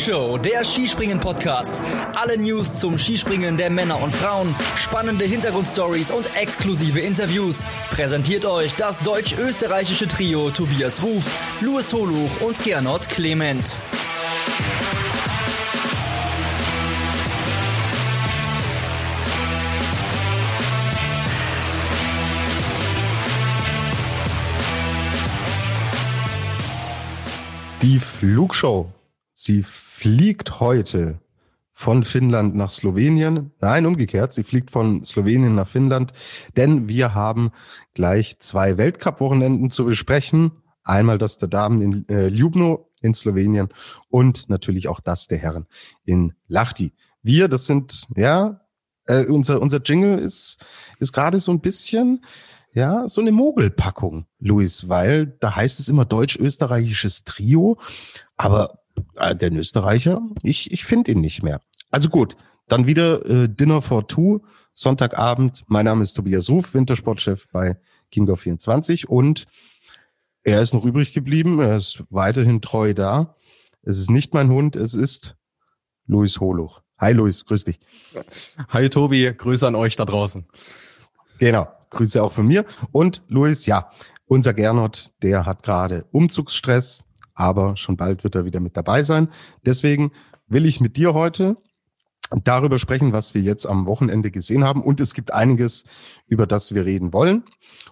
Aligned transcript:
Show, 0.00 0.38
der 0.38 0.64
Skispringen-Podcast. 0.64 1.82
Alle 2.14 2.38
News 2.38 2.72
zum 2.72 2.98
Skispringen 2.98 3.58
der 3.58 3.68
Männer 3.68 4.00
und 4.00 4.14
Frauen, 4.14 4.54
spannende 4.74 5.24
Hintergrundstories 5.26 6.10
und 6.10 6.34
exklusive 6.36 7.00
Interviews. 7.00 7.66
Präsentiert 7.90 8.46
euch 8.46 8.74
das 8.76 9.00
deutsch-österreichische 9.00 10.08
Trio 10.08 10.48
Tobias 10.50 11.02
Ruf, 11.02 11.24
Louis 11.60 11.92
Holuch 11.92 12.40
und 12.40 12.64
Gernot 12.64 13.10
Clement. 13.10 13.76
Die 27.82 27.98
Flugshow. 27.98 28.90
Sie 29.42 29.62
fliegt 30.00 30.60
heute 30.60 31.20
von 31.74 32.04
Finnland 32.04 32.56
nach 32.56 32.70
Slowenien. 32.70 33.52
Nein, 33.60 33.84
umgekehrt. 33.84 34.32
Sie 34.32 34.44
fliegt 34.44 34.70
von 34.70 35.04
Slowenien 35.04 35.54
nach 35.54 35.68
Finnland, 35.68 36.14
denn 36.56 36.88
wir 36.88 37.12
haben 37.12 37.50
gleich 37.92 38.38
zwei 38.38 38.78
Weltcup-Wochenenden 38.78 39.68
zu 39.68 39.84
besprechen. 39.84 40.52
Einmal 40.84 41.18
das 41.18 41.36
der 41.36 41.50
Damen 41.50 41.82
in 41.82 42.08
äh, 42.08 42.28
Ljubno 42.28 42.88
in 43.02 43.12
Slowenien 43.12 43.68
und 44.08 44.48
natürlich 44.48 44.88
auch 44.88 45.00
das 45.00 45.26
der 45.26 45.36
Herren 45.36 45.66
in 46.06 46.32
Lahti. 46.48 46.94
Wir, 47.20 47.48
das 47.48 47.66
sind, 47.66 48.06
ja, 48.16 48.62
äh, 49.04 49.26
unser, 49.26 49.60
unser 49.60 49.82
Jingle 49.82 50.18
ist, 50.18 50.64
ist 50.98 51.12
gerade 51.12 51.38
so 51.38 51.52
ein 51.52 51.60
bisschen, 51.60 52.24
ja, 52.72 53.06
so 53.06 53.20
eine 53.20 53.32
Mogelpackung, 53.32 54.24
Luis, 54.38 54.88
weil 54.88 55.26
da 55.26 55.56
heißt 55.56 55.78
es 55.78 55.90
immer 55.90 56.06
deutsch-österreichisches 56.06 57.24
Trio, 57.24 57.78
aber 58.38 58.79
den 59.34 59.56
Österreicher, 59.56 60.20
ich, 60.42 60.72
ich 60.72 60.84
finde 60.84 61.12
ihn 61.12 61.20
nicht 61.20 61.42
mehr. 61.42 61.60
Also 61.90 62.08
gut, 62.08 62.36
dann 62.68 62.86
wieder 62.86 63.24
äh, 63.26 63.48
Dinner 63.48 63.82
for 63.82 64.06
Two, 64.06 64.40
Sonntagabend. 64.74 65.64
Mein 65.66 65.84
Name 65.84 66.02
ist 66.04 66.14
Tobias 66.14 66.48
Ruf, 66.48 66.74
Wintersportchef 66.74 67.48
bei 67.52 67.78
Kingo 68.10 68.36
24 68.36 69.08
und 69.08 69.46
er 70.42 70.62
ist 70.62 70.72
noch 70.72 70.84
übrig 70.84 71.12
geblieben, 71.12 71.60
er 71.60 71.76
ist 71.76 72.04
weiterhin 72.10 72.60
treu 72.60 72.94
da. 72.94 73.36
Es 73.82 73.98
ist 73.98 74.10
nicht 74.10 74.34
mein 74.34 74.50
Hund, 74.50 74.76
es 74.76 74.94
ist 74.94 75.36
Luis 76.06 76.40
Holuch. 76.40 76.80
Hi 76.98 77.12
Luis, 77.12 77.44
grüß 77.44 77.64
dich. 77.64 77.80
Hi 78.68 78.88
Tobi, 78.88 79.32
Grüße 79.36 79.66
an 79.66 79.74
euch 79.74 79.96
da 79.96 80.04
draußen. 80.04 80.46
Genau. 81.38 81.68
Grüße 81.90 82.22
auch 82.22 82.32
von 82.32 82.46
mir. 82.46 82.64
Und 82.92 83.22
Luis, 83.28 83.66
ja, 83.66 83.90
unser 84.26 84.54
Gernot, 84.54 85.10
der 85.22 85.44
hat 85.44 85.62
gerade 85.62 86.06
Umzugsstress, 86.12 87.04
aber 87.40 87.76
schon 87.76 87.96
bald 87.96 88.22
wird 88.22 88.34
er 88.34 88.44
wieder 88.44 88.60
mit 88.60 88.76
dabei 88.76 89.02
sein. 89.02 89.28
Deswegen 89.64 90.12
will 90.46 90.66
ich 90.66 90.80
mit 90.80 90.96
dir 90.96 91.14
heute 91.14 91.56
darüber 92.44 92.78
sprechen, 92.78 93.12
was 93.12 93.34
wir 93.34 93.42
jetzt 93.42 93.66
am 93.66 93.86
Wochenende 93.86 94.30
gesehen 94.30 94.62
haben. 94.62 94.82
Und 94.82 95.00
es 95.00 95.14
gibt 95.14 95.32
einiges, 95.32 95.84
über 96.26 96.46
das 96.46 96.74
wir 96.74 96.84
reden 96.84 97.12
wollen. 97.12 97.44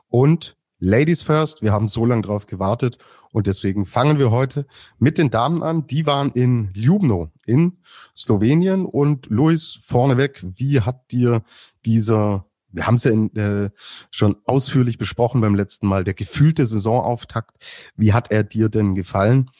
Und 0.08 0.56
Ladies 0.80 1.24
first, 1.24 1.60
wir 1.60 1.72
haben 1.72 1.88
so 1.88 2.04
lange 2.04 2.22
drauf 2.22 2.46
gewartet 2.46 2.98
und 3.32 3.48
deswegen 3.48 3.84
fangen 3.84 4.20
wir 4.20 4.30
heute 4.30 4.64
mit 5.00 5.18
den 5.18 5.28
Damen 5.28 5.64
an. 5.64 5.88
Die 5.88 6.06
waren 6.06 6.30
in 6.30 6.70
Ljubno 6.72 7.32
in 7.46 7.78
Slowenien 8.16 8.84
und 8.84 9.26
Luis 9.26 9.76
vorneweg, 9.82 10.40
wie 10.46 10.80
hat 10.80 11.10
dir 11.10 11.42
dieser 11.84 12.47
wir 12.78 12.86
haben 12.86 12.94
es 12.94 13.04
ja 13.04 13.10
in, 13.10 13.34
äh, 13.36 13.70
schon 14.12 14.36
ausführlich 14.44 14.98
besprochen 14.98 15.40
beim 15.40 15.56
letzten 15.56 15.88
Mal, 15.88 16.04
der 16.04 16.14
gefühlte 16.14 16.64
Saisonauftakt. 16.64 17.56
Wie 17.96 18.12
hat 18.12 18.30
er 18.30 18.44
dir 18.44 18.68
denn 18.68 18.94
gefallen? 18.94 19.50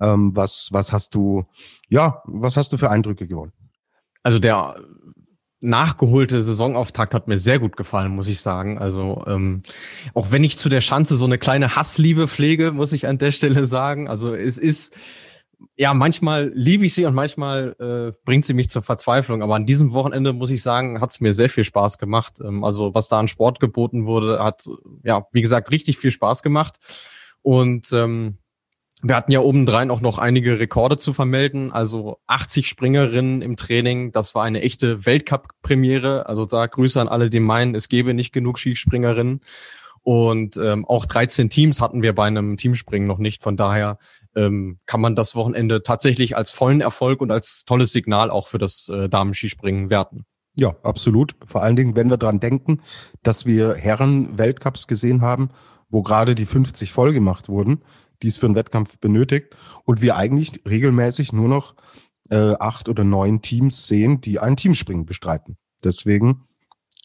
Ähm, 0.00 0.34
was, 0.34 0.70
was 0.72 0.92
hast 0.92 1.14
du, 1.14 1.46
ja, 1.88 2.22
was 2.26 2.56
hast 2.56 2.72
du 2.72 2.76
für 2.76 2.90
Eindrücke 2.90 3.28
gewonnen? 3.28 3.52
Also 4.24 4.40
der 4.40 4.74
nachgeholte 5.60 6.42
Saisonauftakt 6.42 7.14
hat 7.14 7.28
mir 7.28 7.38
sehr 7.38 7.60
gut 7.60 7.76
gefallen, 7.76 8.10
muss 8.10 8.26
ich 8.26 8.40
sagen. 8.40 8.78
Also 8.78 9.22
ähm, 9.28 9.62
auch 10.12 10.32
wenn 10.32 10.42
ich 10.42 10.58
zu 10.58 10.68
der 10.68 10.80
Schanze 10.80 11.14
so 11.14 11.26
eine 11.26 11.38
kleine 11.38 11.76
Hassliebe 11.76 12.26
pflege, 12.26 12.72
muss 12.72 12.92
ich 12.92 13.06
an 13.06 13.18
der 13.18 13.30
Stelle 13.30 13.66
sagen. 13.66 14.08
Also 14.08 14.34
es 14.34 14.58
ist 14.58 14.96
ja, 15.76 15.94
manchmal 15.94 16.52
liebe 16.54 16.86
ich 16.86 16.94
sie 16.94 17.04
und 17.06 17.14
manchmal 17.14 17.76
äh, 17.78 18.16
bringt 18.24 18.46
sie 18.46 18.54
mich 18.54 18.70
zur 18.70 18.82
Verzweiflung. 18.82 19.42
Aber 19.42 19.54
an 19.54 19.66
diesem 19.66 19.92
Wochenende, 19.92 20.32
muss 20.32 20.50
ich 20.50 20.62
sagen, 20.62 21.00
hat 21.00 21.12
es 21.12 21.20
mir 21.20 21.32
sehr 21.32 21.48
viel 21.48 21.64
Spaß 21.64 21.98
gemacht. 21.98 22.40
Ähm, 22.44 22.64
also 22.64 22.94
was 22.94 23.08
da 23.08 23.18
an 23.18 23.28
Sport 23.28 23.60
geboten 23.60 24.06
wurde, 24.06 24.42
hat, 24.42 24.64
ja, 25.02 25.26
wie 25.32 25.42
gesagt, 25.42 25.70
richtig 25.70 25.98
viel 25.98 26.10
Spaß 26.10 26.42
gemacht. 26.42 26.78
Und 27.42 27.92
ähm, 27.92 28.38
wir 29.02 29.16
hatten 29.16 29.32
ja 29.32 29.40
obendrein 29.40 29.90
auch 29.90 30.00
noch 30.00 30.18
einige 30.18 30.58
Rekorde 30.58 30.96
zu 30.96 31.12
vermelden. 31.12 31.72
Also 31.72 32.18
80 32.26 32.68
Springerinnen 32.68 33.42
im 33.42 33.56
Training. 33.56 34.12
Das 34.12 34.34
war 34.34 34.44
eine 34.44 34.62
echte 34.62 35.04
Weltcup-Premiere. 35.04 36.26
Also 36.26 36.46
da 36.46 36.66
Grüße 36.66 37.00
an 37.00 37.08
alle, 37.08 37.28
die 37.28 37.40
meinen, 37.40 37.74
es 37.74 37.90
gäbe 37.90 38.14
nicht 38.14 38.32
genug 38.32 38.58
Skispringerinnen. 38.58 39.40
Und 40.02 40.56
ähm, 40.58 40.84
auch 40.84 41.06
13 41.06 41.50
Teams 41.50 41.80
hatten 41.80 42.02
wir 42.02 42.14
bei 42.14 42.26
einem 42.26 42.56
Teamspringen 42.56 43.08
noch 43.08 43.18
nicht. 43.18 43.42
Von 43.42 43.56
daher 43.56 43.98
ähm, 44.36 44.78
kann 44.86 45.00
man 45.00 45.16
das 45.16 45.34
Wochenende 45.34 45.82
tatsächlich 45.82 46.36
als 46.36 46.50
vollen 46.50 46.80
Erfolg 46.80 47.20
und 47.20 47.30
als 47.30 47.64
tolles 47.64 47.92
Signal 47.92 48.30
auch 48.30 48.46
für 48.46 48.58
das 48.58 48.88
äh, 48.88 49.08
Damenskispringen 49.08 49.90
werten. 49.90 50.24
Ja, 50.56 50.76
absolut. 50.82 51.34
Vor 51.46 51.62
allen 51.62 51.76
Dingen, 51.76 51.96
wenn 51.96 52.10
wir 52.10 52.16
dran 52.16 52.40
denken, 52.40 52.80
dass 53.22 53.44
wir 53.44 53.74
Herren-Weltcups 53.74 54.86
gesehen 54.86 55.20
haben, 55.20 55.50
wo 55.88 56.02
gerade 56.02 56.34
die 56.34 56.46
50 56.46 56.92
voll 56.92 57.12
gemacht 57.12 57.48
wurden, 57.48 57.82
die 58.22 58.28
es 58.28 58.38
für 58.38 58.46
einen 58.46 58.54
Wettkampf 58.54 58.98
benötigt 58.98 59.54
und 59.84 60.00
wir 60.00 60.16
eigentlich 60.16 60.62
regelmäßig 60.66 61.32
nur 61.32 61.48
noch 61.48 61.74
äh, 62.30 62.54
acht 62.58 62.88
oder 62.88 63.04
neun 63.04 63.42
Teams 63.42 63.86
sehen, 63.86 64.20
die 64.20 64.38
ein 64.38 64.56
Teamspringen 64.56 65.06
bestreiten. 65.06 65.56
Deswegen 65.82 66.44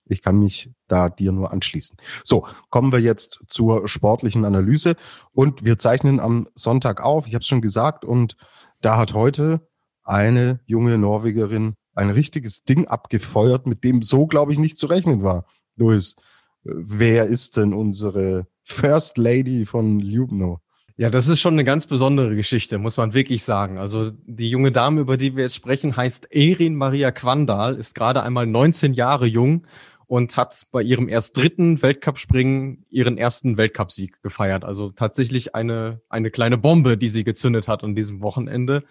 ich 0.10 0.22
kann 0.22 0.40
mich 0.40 0.72
da 0.88 1.10
dir 1.10 1.32
nur 1.32 1.52
anschließen. 1.52 1.98
So, 2.24 2.48
kommen 2.70 2.92
wir 2.92 3.00
jetzt 3.00 3.40
zur 3.48 3.88
sportlichen 3.88 4.46
Analyse 4.46 4.96
und 5.32 5.66
wir 5.66 5.78
zeichnen 5.78 6.20
am 6.20 6.48
Sonntag 6.56 7.02
auf. 7.02 7.28
Ich 7.28 7.34
habe 7.34 7.42
es 7.42 7.48
schon 7.48 7.62
gesagt 7.62 8.06
und 8.06 8.36
da 8.82 8.98
hat 8.98 9.14
heute 9.14 9.68
eine 10.04 10.60
junge 10.66 10.98
Norwegerin 10.98 11.76
ein 11.96 12.10
richtiges 12.10 12.64
Ding 12.64 12.88
abgefeuert, 12.88 13.68
mit 13.68 13.84
dem 13.84 14.02
so, 14.02 14.28
glaube 14.28 14.54
ich, 14.54 14.60
nicht 14.60 14.78
zu 14.78 14.88
rechnen 14.88 15.24
war. 15.24 15.46
Luis, 15.76 16.16
wer 16.64 17.26
ist 17.28 17.58
denn 17.58 17.74
unsere 17.74 18.48
First 18.64 19.18
Lady 19.18 19.66
von 19.66 20.00
Ljubno? 20.00 20.60
Ja, 21.00 21.10
das 21.10 21.30
ist 21.30 21.40
schon 21.40 21.54
eine 21.54 21.64
ganz 21.64 21.88
besondere 21.88 22.36
Geschichte, 22.36 22.78
muss 22.78 22.98
man 22.98 23.14
wirklich 23.14 23.44
sagen. 23.44 23.78
Also 23.78 24.12
die 24.26 24.50
junge 24.50 24.74
Dame, 24.74 25.00
über 25.00 25.16
die 25.16 25.34
wir 25.34 25.44
jetzt 25.44 25.56
sprechen, 25.56 25.96
heißt 25.96 26.36
Erin 26.36 26.76
Maria 26.76 27.12
Quandal, 27.12 27.76
ist 27.76 27.96
gerade 27.96 28.22
einmal 28.22 28.46
19 28.46 28.94
Jahre 28.94 29.26
jung 29.26 29.66
und 30.10 30.38
hat 30.38 30.66
bei 30.72 30.82
ihrem 30.82 31.08
erst 31.08 31.38
dritten 31.38 31.84
Weltcup-Springen 31.84 32.84
ihren 32.90 33.20
ersten 33.20 33.60
Weltcupsieg 33.60 34.24
gefeiert. 34.24 34.66
Also 34.66 34.90
tatsächlich 34.90 35.54
eine, 35.54 36.02
eine 36.10 36.32
kleine 36.32 36.58
Bombe, 36.58 36.98
die 36.98 37.08
sie 37.08 37.24
gezündet 37.24 37.68
hat 37.68 37.84
an 37.84 37.94
diesem 37.94 38.20
Wochenende. 38.24 38.86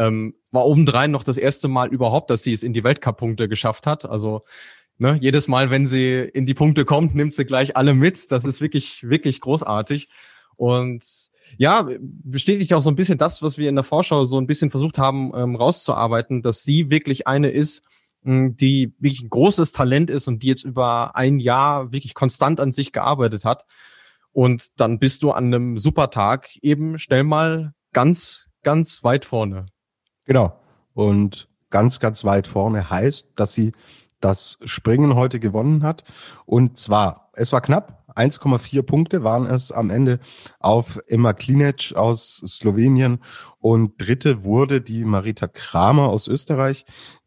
Ähm, 0.00 0.34
war 0.50 0.66
obendrein 0.66 1.12
noch 1.12 1.22
das 1.22 1.38
erste 1.38 1.68
Mal 1.68 1.90
überhaupt, 1.90 2.28
dass 2.28 2.42
sie 2.42 2.52
es 2.52 2.64
in 2.64 2.72
die 2.72 2.82
Weltcup-Punkte 2.82 3.48
geschafft 3.48 3.86
hat. 3.86 4.04
Also 4.04 4.42
ne, 4.98 5.16
jedes 5.20 5.46
Mal, 5.46 5.70
wenn 5.70 5.86
sie 5.86 6.18
in 6.18 6.44
die 6.44 6.54
Punkte 6.54 6.84
kommt, 6.84 7.14
nimmt 7.14 7.36
sie 7.36 7.44
gleich 7.44 7.76
alle 7.76 7.94
mit. 7.94 8.32
Das 8.32 8.44
ist 8.44 8.60
wirklich, 8.60 9.08
wirklich 9.08 9.40
großartig. 9.40 10.08
Und 10.56 11.04
ja, 11.56 11.88
bestätigt 12.00 12.74
auch 12.74 12.82
so 12.82 12.90
ein 12.90 12.96
bisschen 12.96 13.16
das, 13.16 13.42
was 13.42 13.58
wir 13.58 13.68
in 13.68 13.76
der 13.76 13.84
Vorschau 13.84 14.24
so 14.24 14.38
ein 14.38 14.48
bisschen 14.48 14.70
versucht 14.70 14.98
haben 14.98 15.30
ähm, 15.36 15.54
rauszuarbeiten, 15.54 16.42
dass 16.42 16.64
sie 16.64 16.90
wirklich 16.90 17.28
eine 17.28 17.50
ist, 17.50 17.84
die 18.24 18.94
wirklich 18.98 19.22
ein 19.22 19.30
großes 19.30 19.72
Talent 19.72 20.10
ist 20.10 20.28
und 20.28 20.42
die 20.42 20.48
jetzt 20.48 20.64
über 20.64 21.14
ein 21.14 21.38
Jahr 21.38 21.92
wirklich 21.92 22.14
konstant 22.14 22.58
an 22.60 22.72
sich 22.72 22.92
gearbeitet 22.92 23.44
hat. 23.44 23.64
Und 24.32 24.80
dann 24.80 24.98
bist 24.98 25.22
du 25.22 25.30
an 25.30 25.46
einem 25.46 25.78
super 25.78 26.10
Tag 26.10 26.56
eben 26.62 26.98
schnell 26.98 27.22
mal 27.22 27.74
ganz, 27.92 28.46
ganz 28.62 29.04
weit 29.04 29.24
vorne. 29.24 29.66
Genau. 30.24 30.58
Und 30.94 31.48
ganz, 31.70 32.00
ganz 32.00 32.24
weit 32.24 32.48
vorne 32.48 32.90
heißt, 32.90 33.32
dass 33.36 33.52
sie 33.52 33.72
das 34.20 34.58
Springen 34.64 35.14
heute 35.14 35.38
gewonnen 35.38 35.82
hat. 35.82 36.02
Und 36.46 36.76
zwar, 36.76 37.30
es 37.34 37.52
war 37.52 37.60
knapp. 37.60 38.04
1,4 38.16 38.82
Punkte 38.82 39.24
waren 39.24 39.44
es 39.44 39.72
am 39.72 39.90
Ende 39.90 40.20
auf 40.60 41.00
Emma 41.08 41.32
Klinec 41.32 41.94
aus 41.96 42.36
Slowenien 42.46 43.18
und 43.58 44.00
dritte 44.00 44.44
wurde 44.44 44.80
die 44.80 45.04
Marita 45.04 45.48
Kramer 45.48 46.08
aus 46.08 46.28
Österreich, 46.28 46.84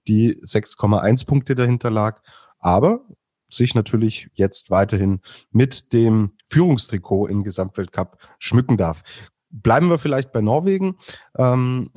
die 0.08 0.36
6,1 0.42 1.28
Punkte 1.28 1.56
dahinter 1.56 1.92
lag, 1.92 2.22
aber 2.60 3.06
sich 3.50 3.76
natürlich 3.76 4.30
jetzt 4.34 4.72
weiterhin 4.72 5.22
mit 5.52 5.94
dem 5.94 6.32
Führungstrikot 6.48 7.28
im 7.28 7.44
Gesamtweltcup 7.44 8.18
schmücken 8.40 8.78
darf. 8.78 9.04
Bleiben 9.50 9.90
wir 9.90 10.00
vielleicht 10.00 10.34
bei 10.34 10.42
Norwegen. 10.42 10.98
Ähm, 11.38 11.92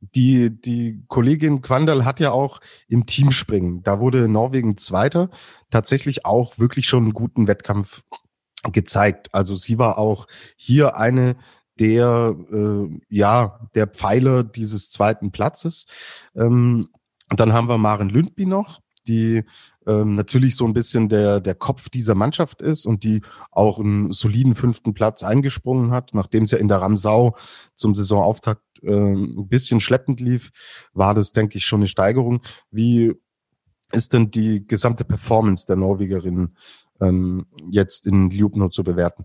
die, 0.00 0.60
die 0.60 1.04
Kollegin 1.08 1.60
Quandal 1.62 2.04
hat 2.04 2.20
ja 2.20 2.30
auch 2.30 2.60
im 2.86 3.06
Teamspringen, 3.06 3.82
da 3.82 3.98
wurde 3.98 4.28
Norwegen 4.28 4.76
Zweiter, 4.76 5.30
tatsächlich 5.70 6.24
auch 6.26 6.58
wirklich 6.58 6.86
schon 6.86 7.04
einen 7.04 7.14
guten 7.14 7.48
Wettkampf 7.48 8.02
gezeigt. 8.72 9.34
Also 9.34 9.56
sie 9.56 9.78
war 9.78 9.98
auch 9.98 10.26
hier 10.56 10.96
eine 10.96 11.36
der, 11.80 12.36
äh, 12.52 13.00
ja, 13.08 13.68
der 13.74 13.88
Pfeiler 13.88 14.44
dieses 14.44 14.90
zweiten 14.90 15.32
Platzes. 15.32 15.86
Ähm, 16.36 16.88
dann 17.40 17.52
haben 17.52 17.68
wir 17.68 17.78
Maren 17.78 18.08
Lündby 18.08 18.46
noch, 18.46 18.80
die 19.06 19.44
ähm, 19.86 20.14
natürlich 20.14 20.56
so 20.56 20.64
ein 20.64 20.72
bisschen 20.72 21.08
der, 21.08 21.40
der 21.40 21.54
Kopf 21.54 21.88
dieser 21.88 22.14
Mannschaft 22.14 22.62
ist 22.62 22.86
und 22.86 23.04
die 23.04 23.22
auch 23.50 23.78
einen 23.78 24.12
soliden 24.12 24.54
fünften 24.54 24.94
Platz 24.94 25.22
eingesprungen 25.22 25.90
hat, 25.90 26.14
nachdem 26.14 26.44
es 26.44 26.50
ja 26.50 26.58
in 26.58 26.68
der 26.68 26.80
Ramsau 26.80 27.36
zum 27.74 27.94
Saisonauftakt 27.94 28.62
äh, 28.82 29.12
ein 29.12 29.48
bisschen 29.48 29.80
schleppend 29.80 30.20
lief, 30.20 30.50
war 30.92 31.14
das, 31.14 31.32
denke 31.32 31.58
ich, 31.58 31.66
schon 31.66 31.80
eine 31.80 31.88
Steigerung. 31.88 32.40
Wie 32.70 33.12
ist 33.92 34.12
denn 34.12 34.30
die 34.30 34.66
gesamte 34.66 35.04
Performance 35.04 35.66
der 35.66 35.76
Norwegerin 35.76 36.56
ähm, 37.00 37.46
jetzt 37.70 38.06
in 38.06 38.30
Ljubno 38.30 38.68
zu 38.68 38.84
bewerten? 38.84 39.24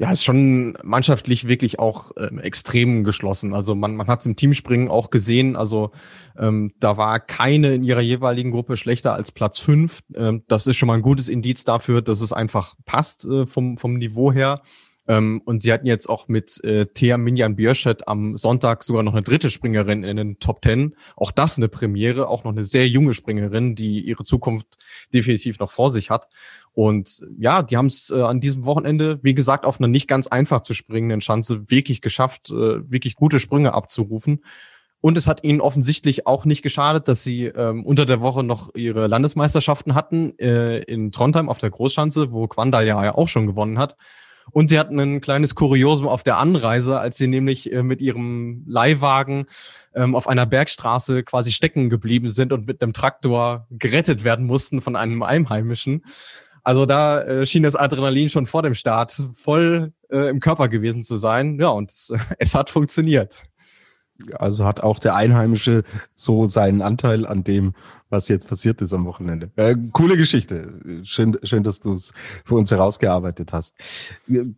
Ja, 0.00 0.10
ist 0.10 0.24
schon 0.24 0.78
mannschaftlich 0.82 1.46
wirklich 1.46 1.78
auch 1.78 2.12
ähm, 2.16 2.38
extrem 2.38 3.04
geschlossen. 3.04 3.52
Also 3.52 3.74
man, 3.74 3.96
man 3.96 4.06
hat 4.06 4.20
es 4.20 4.26
im 4.26 4.34
Teamspringen 4.34 4.88
auch 4.88 5.10
gesehen. 5.10 5.56
Also 5.56 5.90
ähm, 6.38 6.72
da 6.80 6.96
war 6.96 7.20
keine 7.20 7.74
in 7.74 7.84
ihrer 7.84 8.00
jeweiligen 8.00 8.50
Gruppe 8.50 8.78
schlechter 8.78 9.12
als 9.12 9.30
Platz 9.30 9.58
fünf. 9.58 10.00
Ähm, 10.16 10.42
das 10.48 10.66
ist 10.66 10.78
schon 10.78 10.86
mal 10.86 10.94
ein 10.94 11.02
gutes 11.02 11.28
Indiz 11.28 11.64
dafür, 11.64 12.00
dass 12.00 12.22
es 12.22 12.32
einfach 12.32 12.76
passt 12.86 13.26
äh, 13.26 13.46
vom, 13.46 13.76
vom 13.76 13.92
Niveau 13.92 14.32
her. 14.32 14.62
Ähm, 15.10 15.42
und 15.44 15.60
sie 15.60 15.72
hatten 15.72 15.88
jetzt 15.88 16.08
auch 16.08 16.28
mit 16.28 16.62
äh, 16.62 16.86
Thea 16.86 17.18
Minjan 17.18 17.56
Björschet 17.56 18.06
am 18.06 18.36
Sonntag 18.36 18.84
sogar 18.84 19.02
noch 19.02 19.14
eine 19.14 19.24
dritte 19.24 19.50
Springerin 19.50 20.04
in 20.04 20.16
den 20.16 20.38
Top 20.38 20.62
Ten. 20.62 20.94
Auch 21.16 21.32
das 21.32 21.56
eine 21.56 21.68
Premiere, 21.68 22.28
auch 22.28 22.44
noch 22.44 22.52
eine 22.52 22.64
sehr 22.64 22.86
junge 22.86 23.12
Springerin, 23.12 23.74
die 23.74 24.02
ihre 24.02 24.22
Zukunft 24.22 24.78
definitiv 25.12 25.58
noch 25.58 25.72
vor 25.72 25.90
sich 25.90 26.10
hat. 26.10 26.28
Und 26.74 27.26
ja, 27.40 27.62
die 27.62 27.76
haben 27.76 27.86
es 27.86 28.10
äh, 28.10 28.22
an 28.22 28.40
diesem 28.40 28.64
Wochenende, 28.64 29.18
wie 29.22 29.34
gesagt, 29.34 29.64
auf 29.64 29.80
einer 29.80 29.88
nicht 29.88 30.06
ganz 30.06 30.28
einfach 30.28 30.62
zu 30.62 30.74
springenden 30.74 31.20
Schanze 31.20 31.68
wirklich 31.68 32.02
geschafft, 32.02 32.50
äh, 32.50 32.88
wirklich 32.88 33.16
gute 33.16 33.40
Sprünge 33.40 33.74
abzurufen. 33.74 34.44
Und 35.00 35.18
es 35.18 35.26
hat 35.26 35.42
ihnen 35.42 35.60
offensichtlich 35.60 36.28
auch 36.28 36.44
nicht 36.44 36.62
geschadet, 36.62 37.08
dass 37.08 37.24
sie 37.24 37.46
ähm, 37.46 37.84
unter 37.84 38.06
der 38.06 38.20
Woche 38.20 38.44
noch 38.44 38.76
ihre 38.76 39.08
Landesmeisterschaften 39.08 39.96
hatten 39.96 40.38
äh, 40.38 40.82
in 40.82 41.10
Trondheim 41.10 41.48
auf 41.48 41.58
der 41.58 41.70
Großschanze, 41.70 42.30
wo 42.30 42.46
Quandal 42.46 42.86
ja 42.86 43.12
auch 43.12 43.26
schon 43.26 43.48
gewonnen 43.48 43.78
hat. 43.78 43.96
Und 44.52 44.68
sie 44.68 44.78
hatten 44.78 44.98
ein 44.98 45.20
kleines 45.20 45.54
Kuriosum 45.54 46.08
auf 46.08 46.22
der 46.22 46.38
Anreise, 46.38 46.98
als 46.98 47.16
sie 47.16 47.26
nämlich 47.26 47.72
äh, 47.72 47.82
mit 47.82 48.00
ihrem 48.00 48.64
Leihwagen 48.66 49.46
ähm, 49.94 50.14
auf 50.14 50.28
einer 50.28 50.46
Bergstraße 50.46 51.22
quasi 51.22 51.52
stecken 51.52 51.90
geblieben 51.90 52.30
sind 52.30 52.52
und 52.52 52.66
mit 52.66 52.82
einem 52.82 52.92
Traktor 52.92 53.66
gerettet 53.70 54.24
werden 54.24 54.46
mussten 54.46 54.80
von 54.80 54.96
einem 54.96 55.22
Einheimischen. 55.22 56.02
Also 56.62 56.86
da 56.86 57.22
äh, 57.22 57.46
schien 57.46 57.62
das 57.62 57.76
Adrenalin 57.76 58.28
schon 58.28 58.46
vor 58.46 58.62
dem 58.62 58.74
Start 58.74 59.22
voll 59.34 59.92
äh, 60.10 60.28
im 60.28 60.40
Körper 60.40 60.68
gewesen 60.68 61.02
zu 61.02 61.16
sein. 61.16 61.58
Ja, 61.58 61.68
und 61.68 61.92
äh, 62.10 62.18
es 62.38 62.54
hat 62.54 62.70
funktioniert. 62.70 63.38
Also 64.34 64.66
hat 64.66 64.82
auch 64.82 64.98
der 64.98 65.14
Einheimische 65.14 65.82
so 66.14 66.46
seinen 66.46 66.82
Anteil 66.82 67.26
an 67.26 67.42
dem, 67.42 67.72
was 68.10 68.28
jetzt 68.28 68.48
passiert 68.48 68.82
ist 68.82 68.92
am 68.92 69.06
Wochenende. 69.06 69.50
Äh, 69.56 69.76
coole 69.92 70.16
Geschichte. 70.16 70.80
Schön, 71.04 71.38
schön, 71.44 71.62
dass 71.62 71.80
du 71.80 71.94
es 71.94 72.12
für 72.44 72.56
uns 72.56 72.70
herausgearbeitet 72.70 73.52
hast. 73.52 73.76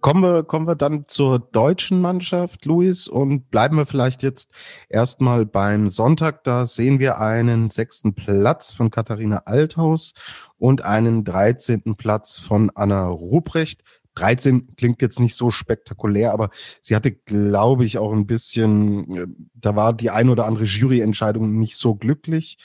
Kommen 0.01 0.23
wir, 0.23 0.43
kommen 0.43 0.67
wir 0.67 0.75
dann 0.75 1.05
zur 1.07 1.39
deutschen 1.39 2.01
Mannschaft, 2.01 2.65
Luis, 2.65 3.09
und 3.09 3.51
bleiben 3.51 3.77
wir 3.77 3.87
vielleicht 3.87 4.23
jetzt 4.23 4.51
erstmal 4.89 5.45
beim 5.45 5.89
Sonntag. 5.89 6.45
Da 6.45 6.65
sehen 6.65 6.99
wir 6.99 7.19
einen 7.19 7.69
sechsten 7.69 8.15
Platz 8.15 8.73
von 8.73 8.91
Katharina 8.91 9.43
Althaus 9.45 10.15
und 10.59 10.83
einen 10.83 11.23
dreizehnten 11.23 11.97
Platz 11.97 12.39
von 12.39 12.71
Anna 12.75 13.07
Ruprecht. 13.07 13.83
13 14.15 14.77
klingt 14.77 15.01
jetzt 15.01 15.21
nicht 15.21 15.35
so 15.35 15.51
spektakulär, 15.51 16.33
aber 16.33 16.51
sie 16.81 16.95
hatte, 16.95 17.13
glaube 17.13 17.85
ich, 17.85 17.97
auch 17.99 18.13
ein 18.13 18.27
bisschen, 18.27 19.17
äh, 19.17 19.27
da 19.55 19.75
war 19.77 19.93
die 19.93 20.11
ein 20.11 20.29
oder 20.29 20.47
andere 20.47 20.65
Juryentscheidung 20.65 21.59
nicht 21.59 21.77
so 21.77 21.95
glücklich 21.95 22.59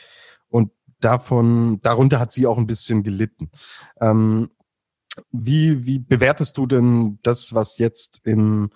davon, 0.99 1.79
darunter 1.81 2.19
hat 2.19 2.31
sie 2.31 2.47
auch 2.47 2.57
ein 2.57 2.67
bisschen 2.67 3.03
gelitten. 3.03 3.49
Ähm, 3.99 4.49
wie, 5.31 5.85
wie 5.85 5.99
bewertest 5.99 6.57
du 6.57 6.65
denn 6.65 7.19
das, 7.23 7.53
was 7.53 7.77
jetzt 7.77 8.21
im, 8.23 8.69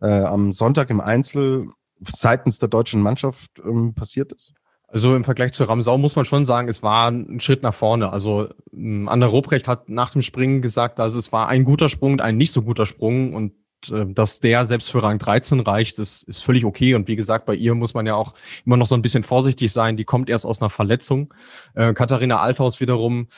äh, 0.00 0.22
am 0.22 0.52
Sonntag 0.52 0.90
im 0.90 1.00
Einzel 1.00 1.68
seitens 2.00 2.58
der 2.58 2.68
deutschen 2.68 3.02
Mannschaft 3.02 3.60
ähm, 3.64 3.94
passiert 3.94 4.32
ist? 4.32 4.54
Also 4.92 5.14
im 5.14 5.24
Vergleich 5.24 5.52
zu 5.52 5.64
Ramsau 5.64 5.98
muss 5.98 6.16
man 6.16 6.24
schon 6.24 6.44
sagen, 6.44 6.68
es 6.68 6.82
war 6.82 7.10
ein 7.10 7.38
Schritt 7.38 7.62
nach 7.62 7.74
vorne. 7.74 8.12
Also 8.12 8.48
ähm, 8.72 9.08
Anna 9.08 9.26
Robrecht 9.26 9.68
hat 9.68 9.88
nach 9.88 10.10
dem 10.10 10.22
Springen 10.22 10.62
gesagt, 10.62 10.98
also 10.98 11.18
es 11.18 11.32
war 11.32 11.48
ein 11.48 11.64
guter 11.64 11.88
Sprung 11.88 12.14
und 12.14 12.20
ein 12.20 12.36
nicht 12.36 12.52
so 12.52 12.62
guter 12.62 12.86
Sprung 12.86 13.34
und 13.34 13.52
dass 13.88 14.40
der 14.40 14.66
selbst 14.66 14.90
für 14.90 15.02
Rang 15.02 15.18
13 15.18 15.60
reicht, 15.60 15.98
ist, 15.98 16.22
ist 16.24 16.42
völlig 16.44 16.64
okay. 16.64 16.94
Und 16.94 17.08
wie 17.08 17.16
gesagt, 17.16 17.46
bei 17.46 17.54
ihr 17.54 17.74
muss 17.74 17.94
man 17.94 18.06
ja 18.06 18.14
auch 18.14 18.34
immer 18.66 18.76
noch 18.76 18.86
so 18.86 18.94
ein 18.94 19.02
bisschen 19.02 19.22
vorsichtig 19.22 19.72
sein. 19.72 19.96
Die 19.96 20.04
kommt 20.04 20.28
erst 20.28 20.44
aus 20.44 20.60
einer 20.60 20.70
Verletzung. 20.70 21.32
Äh, 21.74 21.94
Katharina 21.94 22.40
Althaus 22.40 22.80
wiederum 22.80 23.28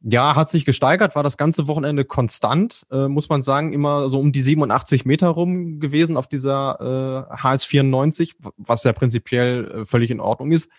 ja, 0.00 0.36
hat 0.36 0.48
sich 0.48 0.64
gesteigert, 0.64 1.16
war 1.16 1.22
das 1.22 1.36
ganze 1.36 1.66
Wochenende 1.66 2.04
konstant, 2.04 2.86
äh, 2.90 3.08
muss 3.08 3.28
man 3.28 3.42
sagen, 3.42 3.72
immer 3.72 4.08
so 4.10 4.20
um 4.20 4.32
die 4.32 4.42
87 4.42 5.04
Meter 5.04 5.28
rum 5.28 5.80
gewesen 5.80 6.16
auf 6.16 6.28
dieser 6.28 7.26
äh, 7.30 7.36
HS 7.36 7.64
94, 7.64 8.36
was 8.56 8.84
ja 8.84 8.92
prinzipiell 8.92 9.70
äh, 9.70 9.84
völlig 9.84 10.10
in 10.10 10.20
Ordnung 10.20 10.52
ist. 10.52 10.70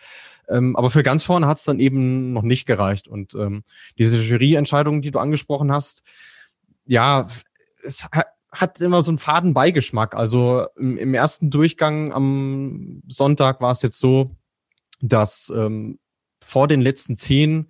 Ähm, 0.48 0.75
aber 0.75 0.89
für 0.89 1.04
ganz 1.04 1.24
vorne 1.24 1.48
hat 1.48 1.60
es 1.60 1.66
dann 1.66 1.80
eben 1.80 2.31
noch 2.33 2.44
nicht 2.44 2.66
gereicht. 2.66 3.07
Und 3.07 3.36
ähm, 3.36 3.63
diese 3.98 4.18
Juryentscheidung, 4.18 5.01
die 5.01 5.12
du 5.12 5.19
angesprochen 5.19 5.71
hast, 5.71 6.01
ja, 6.86 7.27
es 7.83 8.07
hat 8.51 8.81
immer 8.81 9.01
so 9.01 9.12
einen 9.12 9.19
faden 9.19 9.54
Beigeschmack. 9.54 10.16
Also 10.16 10.66
im, 10.75 10.98
im 10.98 11.13
ersten 11.13 11.51
Durchgang 11.51 12.12
am 12.13 13.04
Sonntag 13.07 13.62
war 13.62 13.72
es 13.72 13.81
jetzt 13.81 14.00
so, 14.00 14.31
dass 15.01 15.51
ähm, 15.56 16.00
vor 16.44 16.68
den 16.68 16.81
letzten 16.81 17.16
zehn 17.16 17.68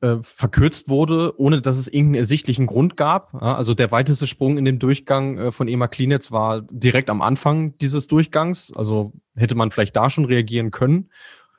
äh, 0.00 0.16
verkürzt 0.22 0.88
wurde, 0.88 1.38
ohne 1.38 1.62
dass 1.62 1.78
es 1.78 1.86
irgendeinen 1.86 2.16
ersichtlichen 2.16 2.66
Grund 2.66 2.96
gab. 2.96 3.32
Ja, 3.34 3.54
also 3.54 3.74
der 3.74 3.92
weiteste 3.92 4.26
Sprung 4.26 4.58
in 4.58 4.64
dem 4.64 4.78
Durchgang 4.80 5.38
äh, 5.38 5.52
von 5.52 5.68
Ema 5.68 5.86
Klinetz 5.86 6.32
war 6.32 6.62
direkt 6.62 7.08
am 7.08 7.22
Anfang 7.22 7.78
dieses 7.78 8.08
Durchgangs. 8.08 8.72
Also 8.74 9.12
hätte 9.36 9.54
man 9.54 9.70
vielleicht 9.70 9.94
da 9.94 10.10
schon 10.10 10.24
reagieren 10.24 10.72
können. 10.72 11.10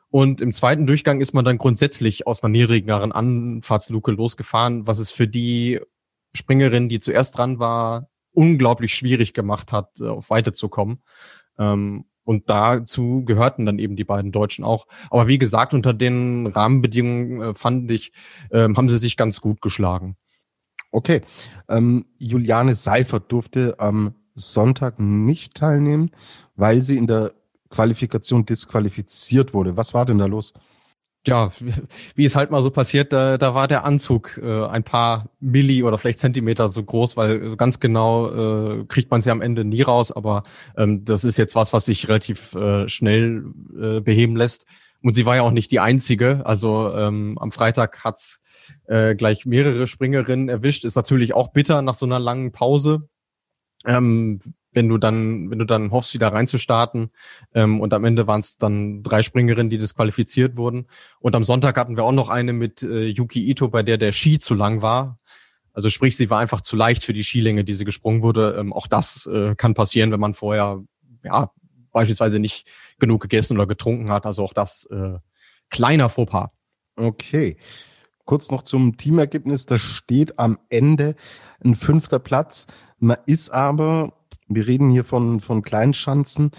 Und 0.10 0.42
im 0.42 0.54
zweiten 0.54 0.86
Durchgang 0.86 1.22
ist 1.22 1.34
man 1.34 1.46
dann 1.46 1.57
grundsätzlich 1.57 2.28
aus 2.28 2.44
einer 2.44 2.51
niedrigeren 2.51 3.12
Anfahrtsluke 3.12 4.12
losgefahren, 4.12 4.86
was 4.86 5.00
es 5.00 5.12
für 5.12 5.28
die 5.28 5.80
Springerin, 6.36 6.89
die 6.89 7.00
zuerst 7.00 7.38
dran 7.38 7.57
war, 7.57 8.10
unglaublich 8.34 8.96
schwierig 8.96 9.34
gemacht 9.34 9.72
hat, 9.72 10.00
äh, 10.02 10.08
auf 10.08 10.30
Weite 10.30 10.52
zu 10.52 10.70
kommen. 10.70 11.02
Ähm, 11.58 12.06
und 12.25 12.50
dazu 12.50 13.24
gehörten 13.25 13.66
dann 13.66 13.80
eben 13.80 13.96
die 13.96 14.06
beiden 14.06 14.32
Deutschen 14.32 14.63
auch. 14.63 14.88
Aber 15.10 15.28
wie 15.28 15.38
gesagt, 15.38 15.74
unter 15.74 15.94
den 15.94 16.48
Rahmenbedingungen 16.48 17.42
äh, 17.42 17.54
fand 17.54 17.92
ich, 17.92 18.13
äh, 18.50 18.62
haben 18.62 18.90
sie 18.90 19.00
sich 19.00 19.18
ganz 19.18 19.42
gut 19.42 19.62
geschlagen. 19.62 20.16
Okay. 20.92 21.22
Ähm, 21.68 22.06
Juliane 22.20 22.75
Seifert 22.75 23.32
durfte 23.32 23.75
am 23.80 24.16
Sonntag 24.36 25.00
nicht 25.00 25.56
teilnehmen, 25.56 26.12
weil 26.56 26.84
sie 26.84 26.98
in 26.98 27.08
der 27.08 27.34
Qualifikation 27.70 28.46
disqualifiziert 28.46 29.54
wurde. 29.54 29.75
Was 29.75 29.94
war 29.94 30.06
denn 30.06 30.20
da 30.20 30.28
los? 30.28 30.54
Ja, 31.25 31.51
wie 32.15 32.25
es 32.25 32.36
halt 32.36 32.51
mal 32.51 32.62
so 32.62 32.70
passiert, 32.70 33.13
da, 33.13 33.38
da 33.38 33.53
war 33.56 33.68
der 33.68 33.86
Anzug 33.86 34.39
äh, 34.44 34.65
ein 34.65 34.84
paar 34.84 35.30
Milli 35.39 35.84
oder 35.84 35.98
vielleicht 35.98 36.20
Zentimeter 36.20 36.70
so 36.70 36.84
groß, 36.84 37.15
weil 37.18 37.56
ganz 37.56 37.80
genau 37.80 38.82
äh, 38.82 38.86
kriegt 38.86 39.10
man 39.12 39.22
sie 39.22 39.32
am 39.32 39.42
Ende 39.42 39.63
nie 39.63 39.82
raus, 39.82 40.12
aber 40.12 40.44
ähm, 40.77 41.06
das 41.06 41.24
ist 41.24 41.38
jetzt 41.38 41.56
was, 41.56 41.74
was 41.74 41.86
sich 41.86 42.08
relativ 42.08 42.56
äh, 42.56 42.88
schnell 42.89 43.46
äh, 43.82 44.01
beheben 44.01 44.36
lässt. 44.36 44.65
Und 45.01 45.13
sie 45.13 45.25
war 45.25 45.36
ja 45.36 45.42
auch 45.42 45.51
nicht 45.51 45.72
die 45.72 45.82
einzige. 45.82 46.46
Also 46.46 46.94
ähm, 46.96 47.38
am 47.39 47.51
Freitag 47.51 48.03
hat's 48.03 48.42
äh, 48.88 49.15
gleich 49.15 49.46
mehrere 49.46 49.88
Springerinnen 49.88 50.50
erwischt. 50.50 50.86
Ist 50.86 50.96
natürlich 50.96 51.34
auch 51.34 51.51
bitter 51.51 51.82
nach 51.82 51.94
so 51.94 52.06
einer 52.06 52.20
langen 52.20 52.53
Pause. 52.53 53.10
Ähm, 53.86 54.39
wenn 54.74 54.89
du 54.89 54.98
dann, 54.98 55.50
wenn 55.50 55.60
du 55.60 55.65
dann 55.65 55.92
hoffst, 55.92 56.13
wieder 56.13 56.30
reinzustarten. 56.30 57.12
Ähm, 57.53 57.80
und 57.80 57.94
am 57.94 58.06
Ende 58.06 58.27
waren 58.27 58.39
es 58.39 58.58
dann 58.58 59.03
drei 59.03 59.22
Springerinnen, 59.22 59.70
die 59.70 59.77
disqualifiziert 59.77 60.58
wurden. 60.58 60.88
Und 61.20 61.36
am 61.36 61.44
Sonntag 61.44 61.77
hatten 61.77 61.96
wir 61.96 62.03
auch 62.03 62.12
noch 62.12 62.30
eine 62.30 62.53
mit 62.53 62.84
äh, 62.84 63.08
Yuki 63.08 63.50
Ito, 63.50 63.70
bei 63.70 63.84
der 63.84 63.98
der 63.98 64.12
Ski 64.12 64.39
zu 64.39 64.53
lang 64.53 64.82
war. 64.82 65.20
Also 65.74 65.89
sprich, 65.89 66.18
sie 66.18 66.30
war 66.30 66.39
einfach 66.39 66.62
zu 66.62 66.75
leicht 66.75 67.03
für 67.03 67.13
die 67.13 67.24
Skilänge, 67.24 67.63
die 67.63 67.74
sie 67.74 67.86
gesprungen 67.86 68.22
wurde. 68.22 68.56
Ähm, 68.60 68.74
auch 68.74 68.88
das 68.88 69.25
äh, 69.25 69.56
kann 69.56 69.74
passieren, 69.74 70.12
wenn 70.12 70.20
man 70.20 70.34
vorher 70.34 70.84
ja 71.24 71.51
beispielsweise 71.92 72.39
nicht 72.39 72.68
genug 73.00 73.22
gegessen 73.22 73.58
oder 73.58 73.68
getrunken 73.68 74.12
hat. 74.12 74.25
Also 74.25 74.44
auch 74.44 74.53
das 74.53 74.86
äh, 74.86 75.18
kleiner 75.70 76.10
Fauxpas. 76.10 76.50
Okay. 76.96 77.58
Kurz 78.25 78.51
noch 78.51 78.63
zum 78.63 78.98
Teamergebnis. 78.98 79.65
Da 79.65 79.77
steht 79.77 80.39
am 80.39 80.58
Ende 80.70 81.15
ein 81.63 81.75
fünfter 81.75 82.20
Platz. 82.20 82.68
Man 83.00 83.18
ist 83.25 83.50
aber 83.50 84.13
wir 84.55 84.67
reden 84.67 84.89
hier 84.89 85.03
von, 85.03 85.39
von 85.39 85.62
Kleinschanzen 85.62 86.51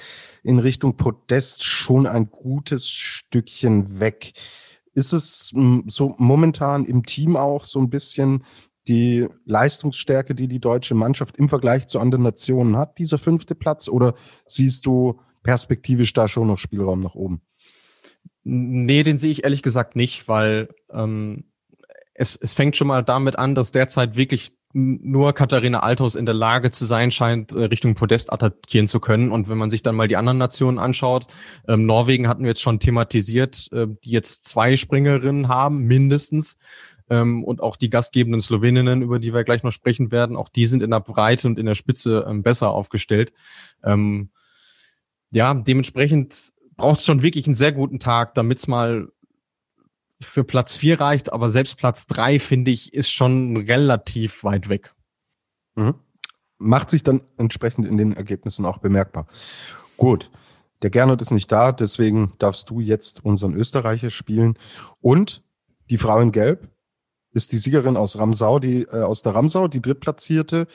in 0.42 0.58
Richtung 0.58 0.96
Podest 0.96 1.64
schon 1.64 2.06
ein 2.06 2.30
gutes 2.30 2.88
Stückchen 2.88 4.00
weg. 4.00 4.32
Ist 4.94 5.12
es 5.12 5.50
hm, 5.54 5.84
so 5.88 6.14
momentan 6.18 6.84
im 6.84 7.04
Team 7.04 7.36
auch 7.36 7.64
so 7.64 7.80
ein 7.80 7.90
bisschen 7.90 8.44
die 8.86 9.26
Leistungsstärke, 9.46 10.34
die 10.34 10.48
die 10.48 10.60
deutsche 10.60 10.94
Mannschaft 10.94 11.36
im 11.36 11.48
Vergleich 11.48 11.86
zu 11.86 11.98
anderen 11.98 12.24
Nationen 12.24 12.76
hat, 12.76 12.98
dieser 12.98 13.18
fünfte 13.18 13.54
Platz? 13.54 13.88
Oder 13.88 14.14
siehst 14.46 14.86
du 14.86 15.20
perspektivisch 15.42 16.12
da 16.12 16.28
schon 16.28 16.48
noch 16.48 16.58
Spielraum 16.58 17.00
nach 17.00 17.14
oben? 17.14 17.40
Nee, 18.42 19.02
den 19.02 19.18
sehe 19.18 19.30
ich 19.30 19.44
ehrlich 19.44 19.62
gesagt 19.62 19.96
nicht, 19.96 20.28
weil 20.28 20.68
ähm, 20.92 21.44
es, 22.12 22.36
es 22.36 22.54
fängt 22.54 22.76
schon 22.76 22.88
mal 22.88 23.02
damit 23.02 23.36
an, 23.36 23.54
dass 23.54 23.72
derzeit 23.72 24.16
wirklich 24.16 24.52
nur 24.74 25.32
Katharina 25.34 25.80
Althaus 25.80 26.16
in 26.16 26.26
der 26.26 26.34
Lage 26.34 26.72
zu 26.72 26.84
sein 26.84 27.12
scheint, 27.12 27.52
äh, 27.52 27.64
Richtung 27.64 27.94
Podest 27.94 28.32
attackieren 28.32 28.88
zu 28.88 28.98
können. 28.98 29.30
Und 29.30 29.48
wenn 29.48 29.56
man 29.56 29.70
sich 29.70 29.82
dann 29.82 29.94
mal 29.94 30.08
die 30.08 30.16
anderen 30.16 30.38
Nationen 30.38 30.80
anschaut, 30.80 31.28
ähm, 31.68 31.86
Norwegen 31.86 32.26
hatten 32.26 32.42
wir 32.42 32.48
jetzt 32.48 32.62
schon 32.62 32.80
thematisiert, 32.80 33.68
äh, 33.72 33.86
die 34.02 34.10
jetzt 34.10 34.48
zwei 34.48 34.76
Springerinnen 34.76 35.48
haben, 35.48 35.84
mindestens. 35.84 36.58
Ähm, 37.08 37.44
und 37.44 37.62
auch 37.62 37.76
die 37.76 37.90
gastgebenden 37.90 38.40
Sloweninnen, 38.40 39.02
über 39.02 39.20
die 39.20 39.32
wir 39.32 39.44
gleich 39.44 39.62
noch 39.62 39.72
sprechen 39.72 40.10
werden, 40.10 40.36
auch 40.36 40.48
die 40.48 40.66
sind 40.66 40.82
in 40.82 40.90
der 40.90 41.00
Breite 41.00 41.46
und 41.46 41.58
in 41.58 41.66
der 41.66 41.74
Spitze 41.76 42.26
ähm, 42.28 42.42
besser 42.42 42.70
aufgestellt. 42.70 43.32
Ähm, 43.84 44.30
ja, 45.30 45.54
dementsprechend 45.54 46.52
braucht 46.76 46.98
es 46.98 47.04
schon 47.04 47.22
wirklich 47.22 47.46
einen 47.46 47.54
sehr 47.54 47.72
guten 47.72 48.00
Tag, 48.00 48.34
damit 48.34 48.58
es 48.58 48.66
mal 48.66 49.08
für 50.20 50.44
Platz 50.44 50.74
vier 50.74 51.00
reicht, 51.00 51.32
aber 51.32 51.50
selbst 51.50 51.76
Platz 51.76 52.06
drei, 52.06 52.38
finde 52.38 52.70
ich, 52.70 52.94
ist 52.94 53.10
schon 53.10 53.56
relativ 53.56 54.44
weit 54.44 54.68
weg. 54.68 54.94
Mhm. 55.74 55.94
Macht 56.58 56.90
sich 56.90 57.02
dann 57.02 57.22
entsprechend 57.36 57.86
in 57.86 57.98
den 57.98 58.12
Ergebnissen 58.12 58.64
auch 58.64 58.78
bemerkbar. 58.78 59.26
Gut. 59.96 60.30
Der 60.82 60.90
Gernot 60.90 61.22
ist 61.22 61.30
nicht 61.30 61.50
da, 61.50 61.72
deswegen 61.72 62.34
darfst 62.38 62.68
du 62.68 62.80
jetzt 62.80 63.24
unseren 63.24 63.54
Österreicher 63.54 64.10
spielen. 64.10 64.58
Und 65.00 65.42
die 65.88 65.98
Frau 65.98 66.20
in 66.20 66.30
Gelb 66.30 66.68
ist 67.32 67.52
die 67.52 67.58
Siegerin 67.58 67.96
aus 67.96 68.18
Ramsau, 68.18 68.58
die 68.58 68.82
äh, 68.82 69.02
aus 69.02 69.22
der 69.22 69.34
Ramsau, 69.34 69.66
die 69.68 69.82
drittplatzierte 69.82 70.66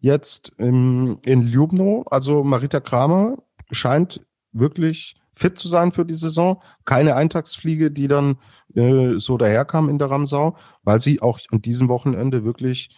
jetzt 0.00 0.52
im, 0.58 1.18
in 1.22 1.42
Ljubno. 1.46 2.04
Also 2.10 2.44
Marita 2.44 2.80
Kramer 2.80 3.36
scheint 3.70 4.20
wirklich 4.52 5.16
fit 5.38 5.56
zu 5.56 5.68
sein 5.68 5.92
für 5.92 6.04
die 6.04 6.14
Saison. 6.14 6.62
Keine 6.84 7.14
Eintagsfliege, 7.14 7.90
die 7.90 8.08
dann 8.08 8.38
äh, 8.74 9.18
so 9.18 9.38
daherkam 9.38 9.88
in 9.88 9.98
der 9.98 10.10
Ramsau, 10.10 10.56
weil 10.82 11.00
sie 11.00 11.22
auch 11.22 11.38
an 11.50 11.62
diesem 11.62 11.88
Wochenende 11.88 12.44
wirklich 12.44 12.90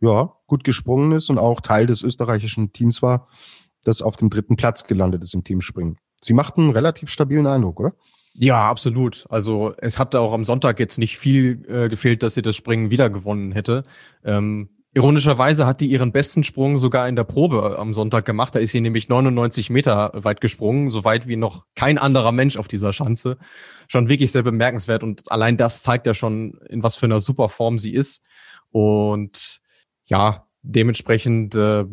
ja, 0.00 0.32
gut 0.46 0.64
gesprungen 0.64 1.12
ist 1.12 1.28
und 1.28 1.38
auch 1.38 1.60
Teil 1.60 1.86
des 1.86 2.02
österreichischen 2.02 2.72
Teams 2.72 3.02
war, 3.02 3.28
das 3.84 4.02
auf 4.02 4.16
dem 4.16 4.30
dritten 4.30 4.56
Platz 4.56 4.86
gelandet 4.86 5.22
ist 5.22 5.34
im 5.34 5.44
Teamspringen. 5.44 5.98
Sie 6.20 6.32
macht 6.32 6.56
einen 6.56 6.70
relativ 6.70 7.10
stabilen 7.10 7.46
Eindruck, 7.46 7.80
oder? 7.80 7.94
Ja, 8.34 8.68
absolut. 8.68 9.26
Also 9.28 9.74
es 9.78 9.98
hat 9.98 10.14
auch 10.14 10.32
am 10.32 10.44
Sonntag 10.44 10.78
jetzt 10.78 10.98
nicht 10.98 11.18
viel 11.18 11.64
äh, 11.68 11.88
gefehlt, 11.88 12.22
dass 12.22 12.34
sie 12.34 12.42
das 12.42 12.56
Springen 12.56 12.90
wieder 12.90 13.10
gewonnen 13.10 13.52
hätte. 13.52 13.82
Ähm, 14.24 14.70
Ironischerweise 14.94 15.66
hat 15.66 15.80
die 15.80 15.90
ihren 15.90 16.12
besten 16.12 16.44
Sprung 16.44 16.78
sogar 16.78 17.08
in 17.08 17.16
der 17.16 17.24
Probe 17.24 17.78
am 17.78 17.92
Sonntag 17.92 18.24
gemacht. 18.24 18.54
Da 18.54 18.58
ist 18.58 18.72
sie 18.72 18.80
nämlich 18.80 19.08
99 19.08 19.68
Meter 19.68 20.12
weit 20.14 20.40
gesprungen, 20.40 20.88
so 20.88 21.04
weit 21.04 21.28
wie 21.28 21.36
noch 21.36 21.66
kein 21.74 21.98
anderer 21.98 22.32
Mensch 22.32 22.56
auf 22.56 22.68
dieser 22.68 22.94
Schanze. 22.94 23.36
Schon 23.86 24.08
wirklich 24.08 24.32
sehr 24.32 24.42
bemerkenswert 24.42 25.02
und 25.02 25.30
allein 25.30 25.58
das 25.58 25.82
zeigt 25.82 26.06
ja 26.06 26.14
schon, 26.14 26.58
in 26.68 26.82
was 26.82 26.96
für 26.96 27.06
einer 27.06 27.20
super 27.20 27.50
Form 27.50 27.78
sie 27.78 27.92
ist. 27.92 28.24
Und 28.70 29.60
ja, 30.06 30.46
dementsprechend 30.62 31.54
äh, 31.54 31.84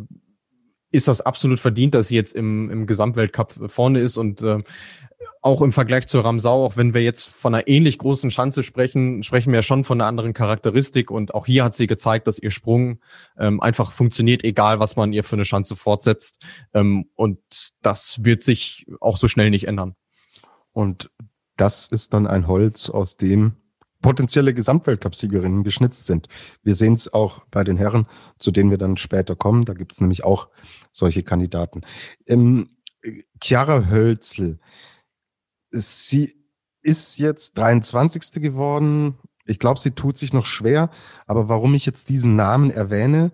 ist 0.92 1.10
das 1.10 1.22
absolut 1.22 1.60
verdient, 1.60 1.94
dass 1.96 2.08
sie 2.08 2.16
jetzt 2.16 2.34
im, 2.34 2.70
im 2.70 2.88
Gesamtweltcup 2.88 3.70
vorne 3.70 4.00
ist 4.00 4.16
und 4.16 4.42
äh, 4.42 4.64
auch 5.46 5.62
im 5.62 5.72
Vergleich 5.72 6.08
zur 6.08 6.26
Ramsau, 6.26 6.66
auch 6.66 6.76
wenn 6.76 6.96
wir 6.96 7.04
jetzt 7.04 7.26
von 7.26 7.54
einer 7.54 7.68
ähnlich 7.68 8.00
großen 8.00 8.32
Schanze 8.32 8.64
sprechen, 8.64 9.22
sprechen 9.22 9.54
wir 9.54 9.62
schon 9.62 9.84
von 9.84 10.02
einer 10.02 10.08
anderen 10.08 10.34
Charakteristik. 10.34 11.12
Und 11.12 11.36
auch 11.36 11.46
hier 11.46 11.64
hat 11.64 11.76
sie 11.76 11.86
gezeigt, 11.86 12.26
dass 12.26 12.40
ihr 12.40 12.50
Sprung 12.50 13.00
ähm, 13.38 13.62
einfach 13.62 13.92
funktioniert, 13.92 14.44
egal 14.44 14.80
was 14.80 14.96
man 14.96 15.14
ihr 15.14 15.24
für 15.24 15.36
eine 15.36 15.46
Schanze 15.46 15.76
fortsetzt. 15.76 16.44
Ähm, 16.74 17.12
und 17.14 17.38
das 17.84 18.26
wird 18.26 18.42
sich 18.42 18.88
auch 19.00 19.18
so 19.18 19.28
schnell 19.28 19.52
nicht 19.52 19.68
ändern. 19.68 19.94
Und 20.72 21.12
das 21.58 21.88
ist 21.90 22.16
dann 22.16 22.26
ein 22.26 22.48
Holz, 22.48 22.90
aus 22.90 23.16
dem 23.16 23.54
potenzielle 24.02 24.56
Gesamtweltcupsiegerinnen 24.56 25.64
geschnitzt 25.64 26.08
sind. 26.08 26.28
Wir 26.64 26.74
sehen 26.74 26.96
es 26.96 27.14
auch 27.14 27.42
bei 27.52 27.64
den 27.64 27.78
Herren, 27.78 28.08
zu 28.40 28.50
denen 28.50 28.72
wir 28.72 28.80
dann 28.80 28.98
später 28.98 29.36
kommen. 29.36 29.64
Da 29.64 29.74
gibt 29.74 29.92
es 29.92 30.02
nämlich 30.02 30.24
auch 30.24 30.50
solche 30.92 31.22
Kandidaten. 31.22 31.82
Ähm, 32.26 32.72
Chiara 33.40 33.88
Hölzel, 33.92 34.60
sie 35.76 36.36
ist 36.82 37.18
jetzt 37.18 37.58
23. 37.58 38.42
geworden. 38.42 39.18
Ich 39.46 39.60
glaube, 39.60 39.80
sie 39.80 39.92
tut 39.92 40.18
sich 40.18 40.34
noch 40.34 40.46
schwer. 40.46 40.90
Aber 41.26 41.50
warum 41.50 41.74
ich 41.74 41.86
jetzt 41.86 42.10
diesen 42.10 42.36
Namen 42.36 42.72
erwähne, 42.72 43.32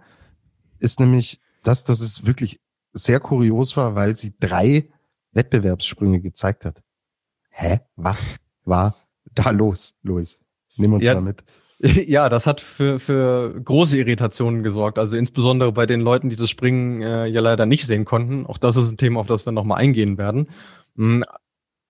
ist 0.79 0.99
nämlich 0.99 1.39
das, 1.63 1.83
dass 1.83 2.01
es 2.01 2.25
wirklich 2.25 2.59
sehr 2.93 3.19
kurios 3.19 3.77
war, 3.77 3.95
weil 3.95 4.15
sie 4.15 4.33
drei 4.39 4.89
Wettbewerbssprünge 5.33 6.19
gezeigt 6.21 6.65
hat. 6.65 6.81
Hä? 7.49 7.79
Was 7.95 8.37
war 8.63 8.95
da 9.33 9.51
los, 9.51 9.95
Luis? 10.03 10.39
Nimm 10.77 10.93
uns 10.93 11.05
ja, 11.05 11.13
mal 11.13 11.21
mit. 11.21 11.43
Ja, 11.83 12.29
das 12.29 12.45
hat 12.45 12.61
für, 12.61 12.99
für 12.99 13.59
große 13.59 13.97
Irritationen 13.97 14.61
gesorgt. 14.61 14.99
Also 14.99 15.17
insbesondere 15.17 15.71
bei 15.71 15.87
den 15.87 15.99
Leuten, 15.99 16.29
die 16.29 16.35
das 16.35 16.49
Springen 16.49 17.01
äh, 17.01 17.25
ja 17.25 17.41
leider 17.41 17.65
nicht 17.65 17.87
sehen 17.87 18.05
konnten. 18.05 18.45
Auch 18.45 18.59
das 18.59 18.75
ist 18.75 18.91
ein 18.91 18.97
Thema, 18.97 19.19
auf 19.19 19.27
das 19.27 19.47
wir 19.47 19.51
nochmal 19.51 19.79
eingehen 19.79 20.19
werden. 20.19 20.47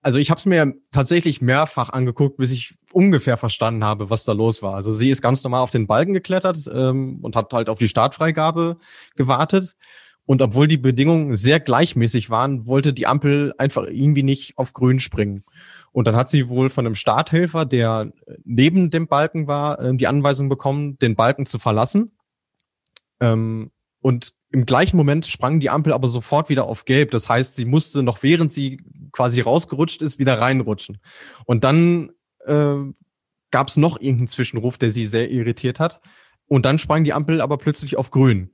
Also 0.02 0.18
ich 0.18 0.30
habe 0.30 0.40
es 0.40 0.46
mir 0.46 0.74
tatsächlich 0.90 1.40
mehrfach 1.40 1.90
angeguckt, 1.90 2.36
bis 2.36 2.50
ich 2.50 2.74
ungefähr 2.90 3.36
verstanden 3.36 3.84
habe, 3.84 4.10
was 4.10 4.24
da 4.24 4.32
los 4.32 4.60
war. 4.60 4.74
Also 4.74 4.90
sie 4.90 5.10
ist 5.10 5.22
ganz 5.22 5.44
normal 5.44 5.62
auf 5.62 5.70
den 5.70 5.86
Balken 5.86 6.12
geklettert 6.12 6.58
ähm, 6.72 7.20
und 7.22 7.36
hat 7.36 7.52
halt 7.52 7.68
auf 7.68 7.78
die 7.78 7.88
Startfreigabe 7.88 8.78
gewartet. 9.14 9.76
Und 10.24 10.42
obwohl 10.42 10.68
die 10.68 10.78
Bedingungen 10.78 11.36
sehr 11.36 11.60
gleichmäßig 11.60 12.30
waren, 12.30 12.66
wollte 12.66 12.92
die 12.92 13.06
Ampel 13.06 13.54
einfach 13.58 13.84
irgendwie 13.88 14.22
nicht 14.22 14.58
auf 14.58 14.72
grün 14.72 15.00
springen. 15.00 15.44
Und 15.92 16.06
dann 16.06 16.16
hat 16.16 16.30
sie 16.30 16.48
wohl 16.48 16.70
von 16.70 16.86
einem 16.86 16.94
Starthelfer, 16.94 17.64
der 17.64 18.12
neben 18.44 18.90
dem 18.90 19.06
Balken 19.06 19.46
war, 19.46 19.80
ähm, 19.80 19.98
die 19.98 20.06
Anweisung 20.06 20.48
bekommen, 20.48 20.98
den 20.98 21.14
Balken 21.16 21.46
zu 21.46 21.58
verlassen. 21.58 22.12
Ähm, 23.20 23.70
und 24.02 24.34
im 24.50 24.66
gleichen 24.66 24.96
Moment 24.96 25.26
sprang 25.26 25.60
die 25.60 25.70
Ampel 25.70 25.92
aber 25.94 26.08
sofort 26.08 26.50
wieder 26.50 26.66
auf 26.66 26.84
gelb. 26.84 27.10
Das 27.12 27.28
heißt, 27.28 27.56
sie 27.56 27.64
musste 27.64 28.02
noch 28.02 28.22
während 28.22 28.52
sie 28.52 28.82
quasi 29.12 29.40
rausgerutscht 29.40 30.02
ist, 30.02 30.18
wieder 30.18 30.38
reinrutschen. 30.38 30.98
Und 31.46 31.64
dann 31.64 32.10
äh, 32.44 32.76
gab 33.50 33.68
es 33.68 33.76
noch 33.78 33.98
irgendeinen 33.98 34.28
Zwischenruf, 34.28 34.76
der 34.76 34.90
sie 34.90 35.06
sehr 35.06 35.30
irritiert 35.30 35.80
hat. 35.80 36.00
Und 36.48 36.66
dann 36.66 36.78
sprang 36.78 37.04
die 37.04 37.14
Ampel 37.14 37.40
aber 37.40 37.56
plötzlich 37.56 37.96
auf 37.96 38.10
grün. 38.10 38.52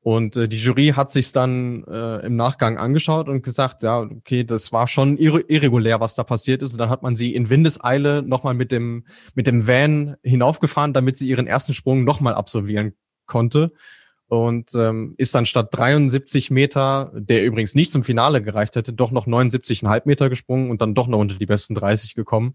Und 0.00 0.36
äh, 0.36 0.48
die 0.48 0.58
Jury 0.58 0.92
hat 0.96 1.10
sich 1.10 1.32
dann 1.32 1.84
äh, 1.84 2.24
im 2.24 2.36
Nachgang 2.36 2.78
angeschaut 2.78 3.28
und 3.28 3.42
gesagt, 3.42 3.82
ja, 3.82 4.00
okay, 4.00 4.44
das 4.44 4.72
war 4.72 4.86
schon 4.86 5.18
ir 5.18 5.50
irregulär, 5.50 6.00
was 6.00 6.14
da 6.14 6.22
passiert 6.22 6.62
ist. 6.62 6.72
Und 6.72 6.78
dann 6.78 6.90
hat 6.90 7.02
man 7.02 7.16
sie 7.16 7.34
in 7.34 7.50
Windeseile 7.50 8.22
nochmal 8.22 8.54
mit 8.54 8.70
dem, 8.70 9.04
mit 9.34 9.48
dem 9.48 9.66
Van 9.66 10.16
hinaufgefahren, 10.22 10.92
damit 10.92 11.18
sie 11.18 11.28
ihren 11.28 11.48
ersten 11.48 11.74
Sprung 11.74 12.04
nochmal 12.04 12.34
absolvieren 12.34 12.94
konnte 13.26 13.72
und 14.28 14.74
ähm, 14.74 15.14
ist 15.18 15.34
dann 15.34 15.46
statt 15.46 15.68
73 15.72 16.50
Meter, 16.50 17.12
der 17.14 17.44
übrigens 17.44 17.74
nicht 17.74 17.92
zum 17.92 18.02
Finale 18.02 18.42
gereicht 18.42 18.76
hätte, 18.76 18.92
doch 18.92 19.10
noch 19.10 19.26
79,5 19.26 20.02
Meter 20.04 20.28
gesprungen 20.28 20.70
und 20.70 20.80
dann 20.80 20.94
doch 20.94 21.06
noch 21.06 21.18
unter 21.18 21.36
die 21.36 21.46
besten 21.46 21.74
30 21.74 22.14
gekommen. 22.14 22.54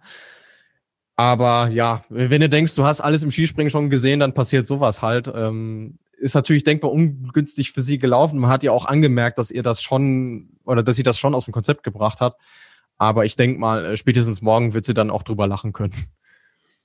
Aber 1.15 1.67
ja, 1.69 2.03
wenn 2.09 2.41
du 2.41 2.49
denkst, 2.49 2.75
du 2.75 2.83
hast 2.83 2.99
alles 2.99 3.23
im 3.23 3.31
Skispringen 3.31 3.69
schon 3.69 3.89
gesehen, 3.89 4.19
dann 4.19 4.33
passiert 4.33 4.67
sowas 4.67 5.01
halt. 5.01 5.31
Ähm, 5.33 5.99
ist 6.17 6.35
natürlich 6.35 6.63
denkbar 6.63 6.91
ungünstig 6.91 7.71
für 7.71 7.81
sie 7.81 7.99
gelaufen. 7.99 8.39
Man 8.39 8.51
hat 8.51 8.63
ja 8.63 8.71
auch 8.71 8.85
angemerkt, 8.85 9.37
dass 9.37 9.51
ihr 9.51 9.63
das 9.63 9.81
schon 9.81 10.49
oder 10.65 10.83
dass 10.83 10.95
sie 10.95 11.03
das 11.03 11.19
schon 11.19 11.35
aus 11.35 11.45
dem 11.45 11.53
Konzept 11.53 11.83
gebracht 11.83 12.21
hat. 12.21 12.37
Aber 12.97 13.25
ich 13.25 13.35
denke 13.35 13.59
mal, 13.59 13.85
äh, 13.85 13.97
spätestens 13.97 14.41
morgen 14.41 14.73
wird 14.73 14.85
sie 14.85 14.93
dann 14.93 15.09
auch 15.09 15.23
drüber 15.23 15.47
lachen 15.47 15.73
können. 15.73 15.93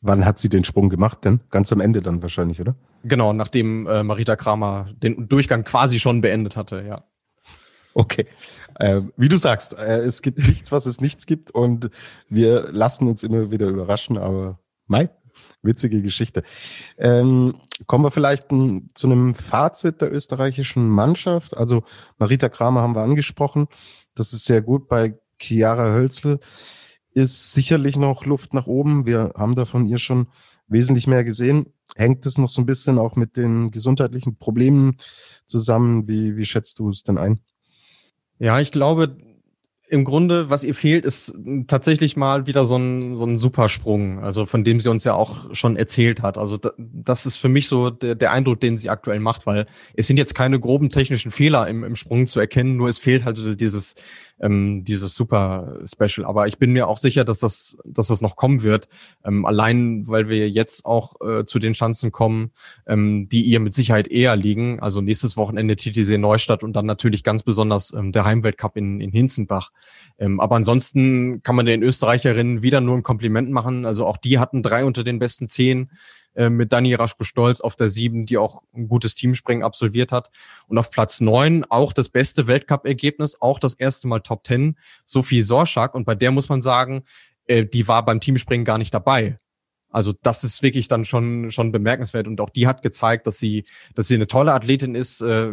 Wann 0.07 0.25
hat 0.25 0.39
sie 0.39 0.49
den 0.49 0.63
Sprung 0.63 0.89
gemacht 0.89 1.25
denn? 1.25 1.41
Ganz 1.51 1.73
am 1.73 1.81
Ende 1.81 2.01
dann 2.01 2.23
wahrscheinlich, 2.23 2.61
oder? 2.61 2.77
Genau, 3.03 3.33
nachdem 3.33 3.89
äh, 3.89 4.05
Marita 4.05 4.37
Kramer 4.37 4.89
den 5.03 5.29
Durchgang 5.29 5.65
quasi 5.65 5.99
schon 5.99 6.21
beendet 6.21 6.57
hatte, 6.57 6.85
ja. 6.87 7.05
Okay. 7.93 8.27
Äh, 8.79 9.01
wie 9.17 9.29
du 9.29 9.37
sagst, 9.37 9.77
äh, 9.77 9.99
es 9.99 10.23
gibt 10.23 10.39
nichts, 10.39 10.71
was 10.71 10.87
es 10.87 11.01
nichts 11.01 11.27
gibt 11.27 11.51
und 11.51 11.91
wir 12.29 12.69
lassen 12.71 13.09
uns 13.09 13.25
immer 13.25 13.51
wieder 13.51 13.67
überraschen, 13.67 14.17
aber 14.17 14.61
Mai, 14.87 15.09
witzige 15.63 16.03
Geschichte. 16.03 16.45
Ähm, 16.99 17.55
kommen 17.87 18.05
wir 18.05 18.13
vielleicht 18.13 18.53
ein, 18.53 18.89
zu 18.95 19.09
einem 19.09 19.35
Fazit 19.35 20.03
der 20.03 20.13
österreichischen 20.13 20.89
Mannschaft. 20.89 21.57
Also 21.57 21.83
Marita 22.19 22.49
Kramer 22.49 22.83
haben 22.83 22.95
wir 22.95 23.03
angesprochen. 23.03 23.67
Das 24.15 24.33
ist 24.33 24.45
sehr 24.45 24.63
gut 24.63 24.89
bei 24.89 25.19
Chiara 25.41 25.93
Hölzel 25.93 26.39
ist 27.17 27.55
sicherlich 27.55 27.97
noch 27.97 28.27
Luft 28.27 28.53
nach 28.53 28.67
oben. 28.67 29.07
Wir 29.07 29.33
haben 29.39 29.55
da 29.55 29.65
von 29.65 29.87
ihr 29.87 29.97
schon 29.97 30.27
wesentlich 30.69 31.07
mehr 31.07 31.25
gesehen. 31.25 31.73
Hängt 31.97 32.27
es 32.27 32.37
noch 32.37 32.51
so 32.51 32.61
ein 32.61 32.67
bisschen 32.67 32.99
auch 32.99 33.17
mit 33.17 33.39
den 33.39 33.71
gesundheitlichen 33.71 34.37
Problemen 34.37 34.99
zusammen? 35.47 36.07
Wie, 36.07 36.37
wie 36.37 36.45
schätzt 36.45 36.79
du 36.79 36.91
es 36.91 37.05
denn 37.05 37.17
ein? 37.17 37.41
Ja, 38.39 38.61
ich 38.61 38.71
glaube, 38.71 39.17
im 39.89 40.05
Grunde, 40.05 40.51
was 40.51 40.65
ihr 40.65 40.75
fehlt, 40.75 41.05
ist 41.05 41.33
tatsächlich 41.69 42.17
mal 42.17 42.47
wieder 42.47 42.65
so 42.65 42.77
ein, 42.77 43.17
so 43.17 43.25
ein 43.25 43.39
Supersprung, 43.39 44.19
also 44.23 44.45
von 44.45 44.65
dem 44.65 44.81
sie 44.81 44.91
uns 44.91 45.05
ja 45.05 45.15
auch 45.15 45.55
schon 45.55 45.77
erzählt 45.77 46.23
hat. 46.23 46.37
Also 46.37 46.59
das 46.77 47.25
ist 47.25 47.37
für 47.37 47.49
mich 47.49 47.69
so 47.69 47.91
der, 47.91 48.15
der 48.15 48.33
Eindruck, 48.33 48.61
den 48.61 48.79
sie 48.79 48.91
aktuell 48.91 49.21
macht, 49.21 49.47
weil 49.47 49.67
es 49.95 50.07
sind 50.07 50.17
jetzt 50.17 50.35
keine 50.35 50.59
groben 50.59 50.91
technischen 50.91 51.31
Fehler 51.31 51.69
im, 51.69 51.85
im 51.85 51.97
Sprung 51.97 52.27
zu 52.27 52.41
erkennen, 52.41 52.77
nur 52.77 52.89
es 52.89 52.99
fehlt 52.99 53.25
halt 53.25 53.61
dieses 53.61 53.95
ähm, 54.41 54.85
dieses 54.85 55.15
super 55.15 55.81
Special. 55.85 56.27
Aber 56.27 56.47
ich 56.47 56.59
bin 56.59 56.73
mir 56.73 56.89
auch 56.89 56.99
sicher, 56.99 57.25
dass 57.25 57.39
das, 57.39 57.79
dass 57.85 58.09
das 58.09 58.21
noch 58.21 58.37
kommen 58.37 58.63
wird. 58.63 58.89
Ähm, 59.25 59.47
allein, 59.47 60.07
weil 60.07 60.29
wir 60.29 60.49
jetzt 60.51 60.85
auch 60.85 61.21
äh, 61.21 61.45
zu 61.45 61.59
den 61.59 61.73
Chancen 61.73 62.13
kommen, 62.13 62.51
ähm, 62.87 63.29
die 63.29 63.43
ihr 63.43 63.61
mit 63.61 63.75
Sicherheit 63.75 64.09
eher 64.09 64.37
liegen. 64.37 64.81
Also 64.81 65.01
nächstes 65.01 65.37
Wochenende 65.37 65.77
TTC 65.77 66.19
Neustadt 66.19 66.63
und 66.63 66.75
dann 66.75 66.87
natürlich 66.87 67.25
ganz 67.25 67.43
besonders 67.43 67.93
ähm, 67.93 68.13
der 68.13 68.25
Heimweltcup 68.25 68.77
in, 68.77 69.01
in 69.01 69.11
Hinzenbach. 69.11 69.73
Ähm, 70.19 70.41
aber 70.41 70.57
ansonsten 70.57 71.43
kann 71.43 71.57
man 71.57 71.67
den 71.67 71.83
Österreicherinnen 71.83 72.63
wieder 72.63 72.81
nur 72.81 72.97
ein 72.97 73.03
Kompliment 73.03 73.51
machen. 73.51 73.87
Also 73.87 74.07
auch 74.07 74.17
die 74.17 74.39
hatten 74.39 74.63
drei 74.63 74.85
unter 74.85 75.05
den 75.05 75.19
besten 75.19 75.49
zehn. 75.49 75.91
Äh, 76.37 76.51
mit 76.51 76.71
Dani 76.71 76.93
Raschko-Stolz 76.95 77.63
auf 77.63 77.77
der 77.77 77.89
sieben, 77.89 78.27
die 78.27 78.37
auch 78.37 78.63
ein 78.75 78.89
gutes 78.89 79.15
Teamspringen 79.15 79.65
absolviert 79.65 80.13
hat. 80.13 80.31
Und 80.69 80.77
auf 80.77 80.91
Platz 80.91 81.23
neun 81.23 81.65
auch 81.65 81.95
das 81.95 82.11
beste 82.11 82.47
Weltcup-Ergebnis, 82.47 83.41
auch 83.41 83.59
das 83.59 83.73
erste 83.73 84.07
Mal 84.07 84.21
Top 84.21 84.45
Ten, 84.45 84.77
Sophie 85.07 85.43
Sorschak. 85.43 85.95
Und 85.95 86.05
bei 86.05 86.15
der 86.15 86.33
muss 86.33 86.51
man 86.51 86.61
sagen, 86.61 87.05
äh, 87.47 87.65
die 87.65 87.89
war 87.89 88.05
beim 88.05 88.21
Teamspringen 88.21 88.67
gar 88.67 88.77
nicht 88.77 88.93
dabei. 88.93 89.39
Also 89.89 90.13
das 90.23 90.45
ist 90.45 90.63
wirklich 90.63 90.89
dann 90.89 91.07
schon 91.07 91.51
schon 91.51 91.73
bemerkenswert 91.73 92.27
und 92.27 92.39
auch 92.43 92.51
die 92.51 92.67
hat 92.67 92.83
gezeigt, 92.83 93.27
dass 93.27 93.39
sie 93.39 93.65
dass 93.95 94.09
sie 94.09 94.17
eine 94.17 94.27
tolle 94.27 94.53
Athletin 94.53 94.95
ist, 94.95 95.23
äh, 95.23 95.53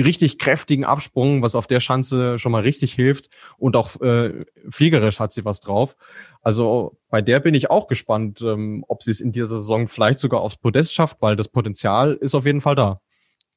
richtig 0.00 0.38
kräftigen 0.38 0.84
Absprung, 0.84 1.42
was 1.42 1.54
auf 1.54 1.66
der 1.66 1.80
Schanze 1.80 2.38
schon 2.38 2.52
mal 2.52 2.62
richtig 2.62 2.94
hilft 2.94 3.28
und 3.58 3.76
auch 3.76 4.00
äh, 4.00 4.44
fliegerisch 4.70 5.20
hat 5.20 5.32
sie 5.32 5.44
was 5.44 5.60
drauf. 5.60 5.96
Also 6.40 6.98
bei 7.10 7.20
der 7.20 7.40
bin 7.40 7.54
ich 7.54 7.70
auch 7.70 7.86
gespannt, 7.86 8.40
ähm, 8.40 8.84
ob 8.88 9.02
sie 9.02 9.10
es 9.10 9.20
in 9.20 9.32
dieser 9.32 9.46
Saison 9.46 9.88
vielleicht 9.88 10.18
sogar 10.18 10.40
aufs 10.40 10.56
Podest 10.56 10.94
schafft, 10.94 11.20
weil 11.20 11.36
das 11.36 11.48
Potenzial 11.48 12.14
ist 12.14 12.34
auf 12.34 12.46
jeden 12.46 12.60
Fall 12.60 12.74
da. 12.74 12.98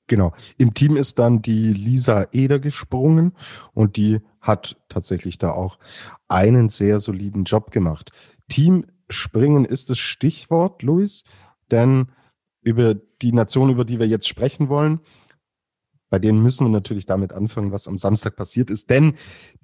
Genau. 0.08 0.34
Im 0.58 0.74
Team 0.74 0.98
ist 0.98 1.18
dann 1.18 1.42
die 1.42 1.74
Lisa 1.74 2.28
Eder 2.32 2.60
gesprungen 2.60 3.34
und 3.74 3.98
die 3.98 4.20
hat 4.40 4.78
tatsächlich 4.90 5.40
da 5.40 5.52
auch 5.52 5.80
einen 6.28 6.70
sehr 6.70 7.00
soliden 7.00 7.46
Job 7.46 7.72
gemacht. 7.72 8.12
Teamspringen 8.50 9.66
ist 9.66 9.90
das 9.90 9.98
Stichwort, 9.98 10.84
Luis, 10.84 11.24
denn 11.72 12.12
über 12.62 12.94
die 12.94 13.32
Nation, 13.32 13.70
über 13.70 13.86
die 13.86 14.00
wir 14.00 14.08
jetzt 14.08 14.28
sprechen 14.28 14.70
wollen, 14.70 15.00
bei 16.16 16.20
denen 16.20 16.42
müssen 16.42 16.66
wir 16.66 16.72
natürlich 16.72 17.06
damit 17.06 17.34
anfangen, 17.34 17.74
was 17.74 17.90
am 17.90 17.98
Samstag 17.98 18.38
passiert 18.38 18.70
ist, 18.70 18.90
denn 18.90 19.16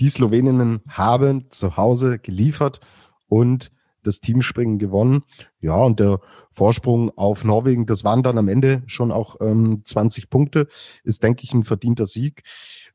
die 0.01 0.09
Sloweninnen 0.09 0.81
haben 0.85 1.49
zu 1.49 1.77
Hause 1.77 2.19
geliefert 2.19 2.81
und 3.29 3.71
das 4.03 4.19
Teamspringen 4.19 4.77
gewonnen. 4.77 5.23
Ja, 5.61 5.75
und 5.75 6.01
der 6.01 6.19
Vorsprung 6.51 7.09
auf 7.17 7.45
Norwegen, 7.45 7.85
das 7.85 8.03
waren 8.03 8.21
dann 8.21 8.37
am 8.37 8.49
Ende 8.49 8.83
schon 8.85 9.13
auch 9.13 9.37
ähm, 9.39 9.81
20 9.85 10.29
Punkte, 10.29 10.67
ist, 11.05 11.23
denke 11.23 11.45
ich, 11.45 11.53
ein 11.53 11.63
verdienter 11.63 12.05
Sieg. 12.05 12.43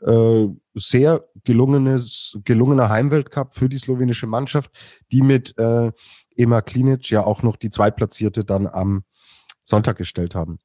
Äh, 0.03 0.49
sehr 0.75 1.25
gelungenes, 1.45 2.39
gelungener 2.45 2.91
Heimweltcup 2.91 3.55
für 3.55 3.71
die 3.71 3.79
slowenische 3.79 4.27
Mannschaft, 4.27 4.71
die 5.13 5.23
mit 5.23 5.57
äh, 5.57 5.93
Ema 6.37 6.61
Klinic 6.61 7.09
ja 7.09 7.25
auch 7.25 7.43
noch 7.43 7.57
die 7.57 7.71
Zweitplatzierte 7.71 8.45
dann 8.45 8.67
am 8.67 9.05
Sonntag 9.63 9.97
gestellt 9.97 10.35
haben. 10.35 10.59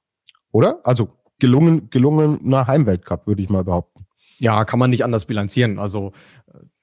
Oder? 0.52 0.82
Also 0.84 1.21
gelungen, 1.42 1.90
gelungener 1.90 2.68
Heimweltcup, 2.68 3.28
würde 3.28 3.42
ich 3.42 3.50
mal 3.50 3.66
behaupten. 3.66 4.06
Ja, 4.40 4.64
kann 4.64 4.80
man 4.80 4.90
nicht 4.90 5.04
anders 5.04 5.26
bilanzieren. 5.26 5.78
Also 5.78 6.14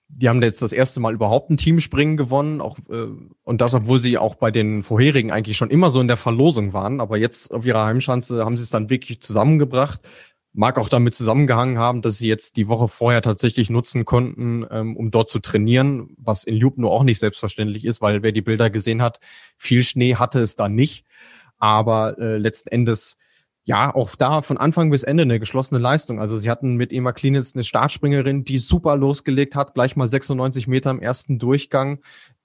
die 0.09 0.29
haben 0.29 0.43
jetzt 0.43 0.63
das 0.63 0.73
erste 0.73 1.01
Mal 1.01 1.15
überhaupt 1.15 1.51
ein 1.51 1.57
Teamspringen 1.57 2.17
gewonnen, 2.17 2.61
auch 2.61 2.79
äh, 2.91 3.07
und 3.45 3.61
das, 3.61 3.75
obwohl 3.75 4.01
sie 4.01 4.19
auch 4.19 4.35
bei 4.35 4.51
den 4.51 4.83
vorherigen 4.83 5.31
eigentlich 5.31 5.57
schon 5.57 5.71
immer 5.71 5.91
so 5.91 6.01
in 6.01 6.09
der 6.09 6.17
Verlosung 6.17 6.73
waren. 6.73 7.01
Aber 7.01 7.19
jetzt 7.19 7.53
auf 7.55 7.65
ihrer 7.65 7.85
Heimschanze 7.85 8.45
haben 8.45 8.57
sie 8.57 8.65
es 8.65 8.71
dann 8.71 8.91
wirklich 8.91 9.21
zusammengebracht. 9.21 10.01
Mag 10.53 10.79
auch 10.79 10.89
damit 10.89 11.15
zusammengehangen 11.15 11.79
haben, 11.79 12.03
dass 12.03 12.19
sie 12.19 12.27
jetzt 12.27 12.57
die 12.57 12.69
Woche 12.69 12.89
vorher 12.89 13.23
tatsächlich 13.23 13.71
nutzen 13.71 14.05
konnten, 14.05 14.67
ähm, 14.71 14.97
um 14.97 15.11
dort 15.13 15.29
zu 15.29 15.39
trainieren, 15.39 16.17
was 16.17 16.45
in 16.45 16.57
Ljubno 16.57 16.91
auch 16.91 17.05
nicht 17.05 17.21
selbstverständlich 17.21 17.85
ist, 17.85 18.01
weil 18.01 18.23
wer 18.23 18.33
die 18.33 18.43
Bilder 18.43 18.71
gesehen 18.71 19.03
hat, 19.03 19.21
viel 19.57 19.85
Schnee 19.85 20.17
hatte 20.17 20.41
es 20.41 20.57
da 20.57 20.69
nicht. 20.69 21.05
Aber 21.59 22.19
äh, 22.19 22.39
letzten 22.39 22.71
Endes 22.71 23.19
ja, 23.69 23.95
auch 23.95 24.17
da 24.17 24.41
von 24.41 24.57
Anfang 24.57 24.89
bis 24.89 25.03
Ende 25.03 25.25
eine 25.25 25.39
geschlossene 25.39 25.79
Leistung. 25.79 26.19
Also 26.21 26.39
sie 26.39 26.49
hatten 26.49 26.77
mit 26.77 26.91
Emma 26.91 27.13
Klinitz 27.13 27.55
eine 27.55 27.65
Startspringerin, 27.65 28.43
die 28.43 28.57
super 28.57 28.97
losgelegt 28.97 29.55
hat, 29.55 29.75
gleich 29.75 29.95
mal 29.95 30.09
96 30.09 30.69
Meter 30.69 30.91
im 30.91 31.03
ersten 31.03 31.39
Durchgang. 31.39 31.99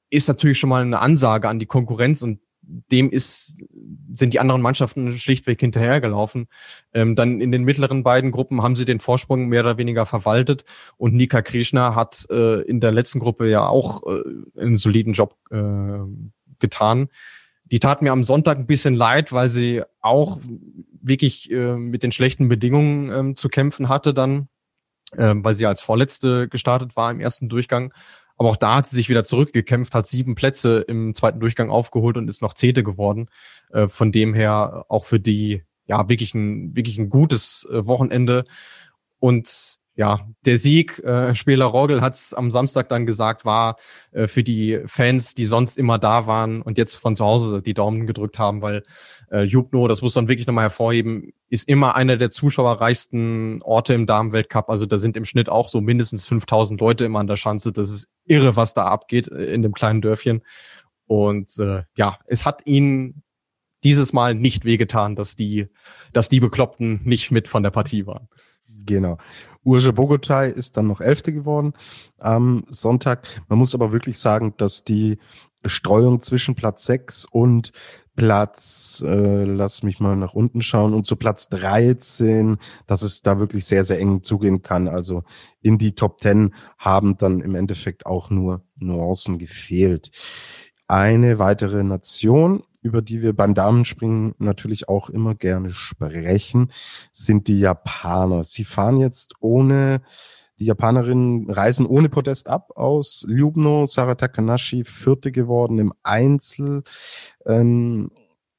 Ist 0.09 0.27
natürlich 0.27 0.59
schon 0.59 0.69
mal 0.69 0.81
eine 0.81 0.99
Ansage 0.99 1.47
an 1.47 1.59
die 1.59 1.65
Konkurrenz 1.65 2.23
und 2.23 2.41
dem 2.61 3.09
ist, 3.09 3.63
sind 4.11 4.33
die 4.33 4.41
anderen 4.41 4.61
Mannschaften 4.61 5.17
schlichtweg 5.17 5.61
hinterhergelaufen. 5.61 6.47
Ähm, 6.93 7.15
dann 7.15 7.39
in 7.39 7.53
den 7.53 7.63
mittleren 7.63 8.03
beiden 8.03 8.31
Gruppen 8.31 8.61
haben 8.61 8.75
sie 8.75 8.83
den 8.83 8.99
Vorsprung 8.99 9.47
mehr 9.47 9.61
oder 9.61 9.77
weniger 9.77 10.05
verwaltet 10.05 10.65
und 10.97 11.13
Nika 11.13 11.41
Krishna 11.41 11.95
hat 11.95 12.27
äh, 12.31 12.63
in 12.63 12.81
der 12.81 12.91
letzten 12.91 13.19
Gruppe 13.19 13.49
ja 13.49 13.65
auch 13.65 14.03
äh, 14.05 14.59
einen 14.59 14.75
soliden 14.75 15.13
Job 15.13 15.37
äh, 15.51 15.99
getan. 16.59 17.07
Die 17.73 17.79
tat 17.79 18.01
mir 18.01 18.11
am 18.11 18.23
Sonntag 18.23 18.57
ein 18.57 18.67
bisschen 18.67 18.93
leid, 18.93 19.31
weil 19.31 19.49
sie 19.49 19.81
auch 20.01 20.39
wirklich 21.03 21.51
äh, 21.51 21.75
mit 21.75 22.01
den 22.03 22.11
schlechten 22.11 22.49
Bedingungen 22.49 23.11
ähm, 23.11 23.35
zu 23.35 23.49
kämpfen 23.49 23.89
hatte 23.89 24.13
dann, 24.13 24.47
äh, 25.11 25.35
weil 25.35 25.53
sie 25.53 25.65
als 25.65 25.81
Vorletzte 25.81 26.47
gestartet 26.47 26.95
war 26.95 27.11
im 27.11 27.19
ersten 27.19 27.49
Durchgang. 27.49 27.93
Aber 28.37 28.49
auch 28.49 28.57
da 28.57 28.75
hat 28.75 28.87
sie 28.87 28.95
sich 28.95 29.09
wieder 29.09 29.23
zurückgekämpft, 29.23 29.93
hat 29.93 30.07
sieben 30.07 30.35
Plätze 30.35 30.79
im 30.87 31.13
zweiten 31.13 31.39
Durchgang 31.39 31.69
aufgeholt 31.69 32.17
und 32.17 32.27
ist 32.27 32.41
noch 32.41 32.53
Zehnte 32.53 32.83
geworden. 32.83 33.29
Äh, 33.71 33.87
von 33.87 34.11
dem 34.11 34.33
her 34.33 34.85
auch 34.89 35.05
für 35.05 35.19
die 35.19 35.63
ja 35.85 36.09
wirklich 36.09 36.33
ein 36.33 36.75
wirklich 36.75 36.97
ein 36.97 37.09
gutes 37.09 37.67
äh, 37.69 37.85
Wochenende 37.85 38.45
und 39.19 39.79
ja, 39.95 40.27
der 40.45 40.57
Sieg, 40.57 40.99
äh, 41.03 41.35
Spieler 41.35 41.65
Rogel 41.65 42.01
hat 42.01 42.15
es 42.15 42.33
am 42.33 42.49
Samstag 42.49 42.89
dann 42.89 43.05
gesagt, 43.05 43.45
war 43.45 43.75
äh, 44.11 44.25
für 44.25 44.43
die 44.43 44.79
Fans, 44.87 45.35
die 45.35 45.45
sonst 45.45 45.77
immer 45.77 45.99
da 45.99 46.25
waren 46.25 46.63
und 46.63 46.79
jetzt 46.79 46.95
von 46.95 47.15
zu 47.15 47.23
Hause 47.23 47.61
die 47.61 47.75
Daumen 47.75 48.07
gedrückt 48.07 48.39
haben, 48.39 48.63
weil 48.63 48.83
äh, 49.31 49.43
Jubno, 49.43 49.87
das 49.87 50.01
muss 50.01 50.15
man 50.15 50.27
wirklich 50.27 50.47
nochmal 50.47 50.63
hervorheben, 50.63 51.33
ist 51.49 51.69
immer 51.69 51.95
einer 51.95 52.17
der 52.17 52.31
zuschauerreichsten 52.31 53.61
Orte 53.61 53.93
im 53.93 54.07
Damenweltcup. 54.07 54.69
Also 54.69 54.87
da 54.87 54.97
sind 54.97 55.15
im 55.15 55.25
Schnitt 55.25 55.47
auch 55.47 55.69
so 55.69 55.79
mindestens 55.79 56.25
5000 56.25 56.81
Leute 56.81 57.05
immer 57.05 57.19
an 57.19 57.27
der 57.27 57.37
Schanze. 57.37 57.71
Das 57.71 57.91
ist 57.91 58.07
irre, 58.25 58.55
was 58.55 58.73
da 58.73 58.85
abgeht 58.85 59.27
äh, 59.27 59.53
in 59.53 59.61
dem 59.61 59.73
kleinen 59.73 60.01
Dörfchen. 60.01 60.41
Und 61.05 61.55
äh, 61.59 61.83
ja, 61.95 62.17
es 62.25 62.45
hat 62.45 62.65
ihnen 62.65 63.21
dieses 63.83 64.13
Mal 64.13 64.33
nicht 64.33 64.65
wehgetan, 64.65 65.15
dass 65.15 65.35
die, 65.35 65.67
dass 66.13 66.29
die 66.29 66.39
Bekloppten 66.39 67.01
nicht 67.03 67.29
mit 67.29 67.47
von 67.47 67.61
der 67.61 67.69
Partie 67.69 68.07
waren. 68.07 68.27
Genau. 68.85 69.17
Urge 69.63 69.93
Bogotay 69.93 70.51
ist 70.51 70.77
dann 70.77 70.87
noch 70.87 71.01
Elfte 71.01 71.31
geworden 71.33 71.73
am 72.19 72.65
Sonntag. 72.69 73.27
Man 73.47 73.59
muss 73.59 73.75
aber 73.75 73.91
wirklich 73.91 74.19
sagen, 74.19 74.53
dass 74.57 74.83
die 74.83 75.19
Streuung 75.65 76.21
zwischen 76.21 76.55
Platz 76.55 76.85
6 76.85 77.25
und 77.31 77.71
Platz, 78.15 79.03
äh, 79.05 79.43
lass 79.43 79.81
mich 79.81 79.99
mal 79.99 80.15
nach 80.15 80.33
unten 80.33 80.61
schauen, 80.61 80.93
und 80.93 81.07
zu 81.07 81.15
Platz 81.15 81.49
13, 81.49 82.57
dass 82.85 83.01
es 83.01 83.21
da 83.21 83.39
wirklich 83.39 83.65
sehr, 83.65 83.83
sehr 83.83 83.99
eng 83.99 84.21
zugehen 84.23 84.61
kann. 84.61 84.87
Also 84.87 85.23
in 85.61 85.77
die 85.77 85.95
Top 85.95 86.21
10 86.21 86.53
haben 86.77 87.17
dann 87.17 87.39
im 87.39 87.55
Endeffekt 87.55 88.05
auch 88.05 88.29
nur 88.29 88.63
Nuancen 88.79 89.39
gefehlt. 89.39 90.11
Eine 90.87 91.39
weitere 91.39 91.83
Nation, 91.83 92.63
über 92.83 93.01
die 93.01 93.21
wir 93.21 93.33
beim 93.33 93.53
Damenspringen 93.55 94.35
natürlich 94.37 94.89
auch 94.89 95.09
immer 95.09 95.33
gerne 95.33 95.73
sprechen, 95.73 96.71
sind 97.11 97.47
die 97.47 97.59
Japaner. 97.59 98.43
Sie 98.43 98.65
fahren 98.65 98.97
jetzt 98.97 99.35
ohne, 99.39 100.01
die 100.59 100.65
Japanerinnen 100.65 101.49
reisen 101.49 101.85
ohne 101.85 102.09
Podest 102.09 102.49
ab 102.49 102.71
aus 102.75 103.25
Ljubno. 103.27 103.85
Sarah 103.87 104.15
Takanashi 104.15 104.83
vierte 104.83 105.31
geworden 105.31 105.79
im 105.79 105.93
Einzel. 106.03 106.83
Ähm, 107.45 108.11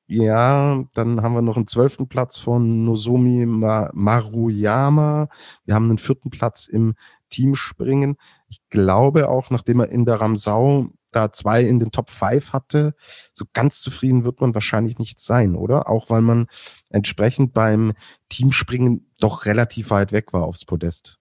ja, 0.07 0.85
dann 0.95 1.23
haben 1.23 1.35
wir 1.35 1.43
noch 1.43 1.57
einen 1.57 1.67
zwölften 1.67 2.09
Platz 2.09 2.39
von 2.39 2.85
Nozomi 2.85 3.47
Maruyama. 3.47 5.29
Wir 5.65 5.75
haben 5.75 5.89
einen 5.89 5.99
vierten 5.99 6.31
Platz 6.31 6.67
im 6.67 6.95
Teamspringen. 7.31 8.17
Ich 8.49 8.61
glaube 8.69 9.29
auch, 9.29 9.51
nachdem 9.51 9.81
er 9.81 9.89
in 9.89 10.05
der 10.05 10.21
Ramsau 10.21 10.91
da 11.15 11.33
zwei 11.33 11.63
in 11.63 11.81
den 11.81 11.93
Top 11.93 12.11
5 12.11 12.53
hatte, 12.53 12.95
so 13.33 13.45
ganz 13.53 13.81
zufrieden 13.81 14.25
wird 14.25 14.41
man 14.41 14.55
wahrscheinlich 14.55 14.99
nicht 14.99 15.21
sein, 15.21 15.57
oder? 15.57 15.89
Auch 15.89 16.11
weil 16.11 16.23
man 16.23 16.47
entsprechend 16.91 17.53
beim 17.53 17.93
Teamspringen 18.29 19.11
doch 19.19 19.47
relativ 19.47 19.91
weit 19.91 20.13
weg 20.13 20.33
war 20.33 20.45
aufs 20.45 20.65
Podest. 20.65 21.19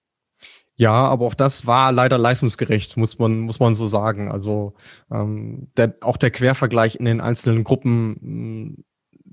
Ja, 0.75 0.91
aber 0.91 1.27
auch 1.27 1.35
das 1.35 1.67
war 1.67 1.91
leider 1.91 2.17
leistungsgerecht, 2.17 2.97
muss 2.97 3.19
man, 3.19 3.41
muss 3.41 3.59
man 3.59 3.75
so 3.75 3.85
sagen. 3.85 4.31
Also 4.31 4.73
ähm, 5.11 5.71
der, 5.77 5.95
auch 6.01 6.17
der 6.17 6.31
Quervergleich 6.31 6.95
in 6.95 7.05
den 7.05 7.21
einzelnen 7.21 7.63
Gruppen 7.63 8.83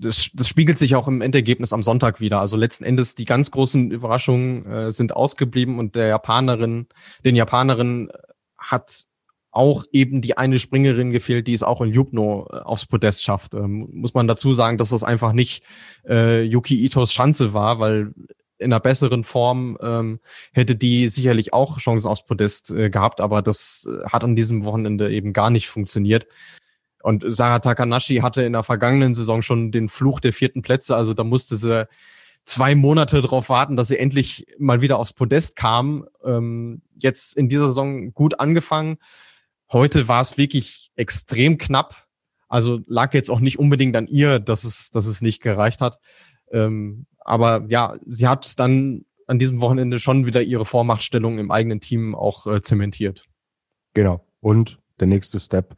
das, 0.01 0.31
das 0.33 0.49
spiegelt 0.49 0.79
sich 0.79 0.97
auch 0.97 1.09
im 1.09 1.21
Endergebnis 1.21 1.73
am 1.73 1.83
Sonntag 1.83 2.21
wieder. 2.21 2.41
Also 2.41 2.57
letzten 2.57 2.85
Endes 2.85 3.15
die 3.15 3.27
ganz 3.27 3.51
großen 3.51 3.91
Überraschungen 3.91 4.67
äh, 4.67 4.93
sind 4.93 5.15
ausgeblieben 5.15 5.79
und 5.79 5.95
der 5.95 6.09
Japanerin, 6.09 6.87
den 7.25 7.37
Japanerin 7.37 8.11
hat 8.57 9.05
auch 9.53 9.85
eben 9.93 10.21
die 10.21 10.37
eine 10.39 10.59
Springerin 10.59 11.11
gefehlt, 11.11 11.49
die 11.49 11.55
es 11.55 11.63
auch 11.63 11.81
in 11.81 11.93
Jubno 11.93 12.49
äh, 12.53 12.57
aufs 12.59 12.87
Podest 12.87 13.25
schafft. 13.25 13.55
Ähm, 13.55 13.89
muss 13.93 14.15
man 14.15 14.29
dazu 14.29 14.55
sagen, 14.55 14.79
dass 14.79 14.91
das 14.91 15.03
einfach 15.03 15.33
nicht 15.33 15.65
äh, 16.09 16.43
Yuki 16.43 16.85
Itos 16.85 17.13
Chance 17.13 17.53
war, 17.53 17.81
weil 17.81 18.13
in 18.59 18.73
einer 18.73 18.81
besseren 18.81 19.25
Form 19.25 19.79
ähm, 19.81 20.21
hätte 20.53 20.77
die 20.77 21.09
sicherlich 21.09 21.53
auch 21.53 21.79
Chancen 21.79 22.09
aufs 22.09 22.27
Podest 22.27 22.71
äh, 22.71 22.91
gehabt, 22.91 23.21
aber 23.21 23.43
das 23.43 23.89
äh, 23.89 24.07
hat 24.07 24.23
an 24.23 24.37
diesem 24.37 24.65
Wochenende 24.65 25.11
eben 25.11 25.33
gar 25.33 25.51
nicht 25.51 25.69
funktioniert. 25.69 26.27
Und 27.03 27.25
Sarah 27.27 27.61
Takanashi 27.61 28.17
hatte 28.17 28.43
in 28.43 28.53
der 28.53 28.63
vergangenen 28.63 29.15
Saison 29.15 29.41
schon 29.41 29.73
den 29.73 29.89
Fluch 29.89 30.21
der 30.21 30.35
vierten 30.35 30.61
Plätze, 30.61 30.95
also 30.95 31.15
da 31.15 31.25
musste 31.25 31.57
sie 31.57 31.89
zwei 32.45 32.75
Monate 32.75 33.21
darauf 33.21 33.49
warten, 33.49 33.77
dass 33.77 33.89
sie 33.89 33.99
endlich 33.99 34.47
mal 34.59 34.83
wieder 34.83 34.99
aufs 34.99 35.13
Podest 35.13 35.57
kam. 35.57 36.07
Ähm, 36.25 36.83
jetzt 36.97 37.37
in 37.37 37.49
dieser 37.49 37.69
Saison 37.69 38.13
gut 38.13 38.41
angefangen. 38.41 38.99
Heute 39.73 40.09
war 40.09 40.21
es 40.21 40.37
wirklich 40.37 40.91
extrem 40.97 41.59
knapp. 41.59 42.07
Also 42.49 42.81
lag 42.87 43.15
jetzt 43.15 43.31
auch 43.31 43.41
nicht 43.41 43.59
unbedingt 43.59 43.97
an 43.97 44.09
ihr, 44.09 44.41
dass 44.41 44.65
es, 44.65 44.91
dass 44.91 45.07
es 45.07 45.21
nicht 45.21 45.41
gereicht 45.41 45.81
hat. 45.81 45.99
Ähm, 46.51 47.05
aber 47.21 47.67
ja, 47.69 47.97
sie 48.07 48.27
hat 48.27 48.59
dann 48.59 49.05
an 49.27 49.39
diesem 49.39 49.61
Wochenende 49.61 50.01
schon 50.01 50.27
wieder 50.27 50.43
ihre 50.43 50.65
Vormachtstellung 50.65 51.39
im 51.39 51.53
eigenen 51.53 51.81
Team 51.81 52.17
auch 52.17 52.49
äh, 52.49 52.63
zementiert. 52.63 53.29
Genau. 53.95 54.27
Und 54.41 54.81
der 54.99 55.07
nächste 55.07 55.39
Step, 55.39 55.77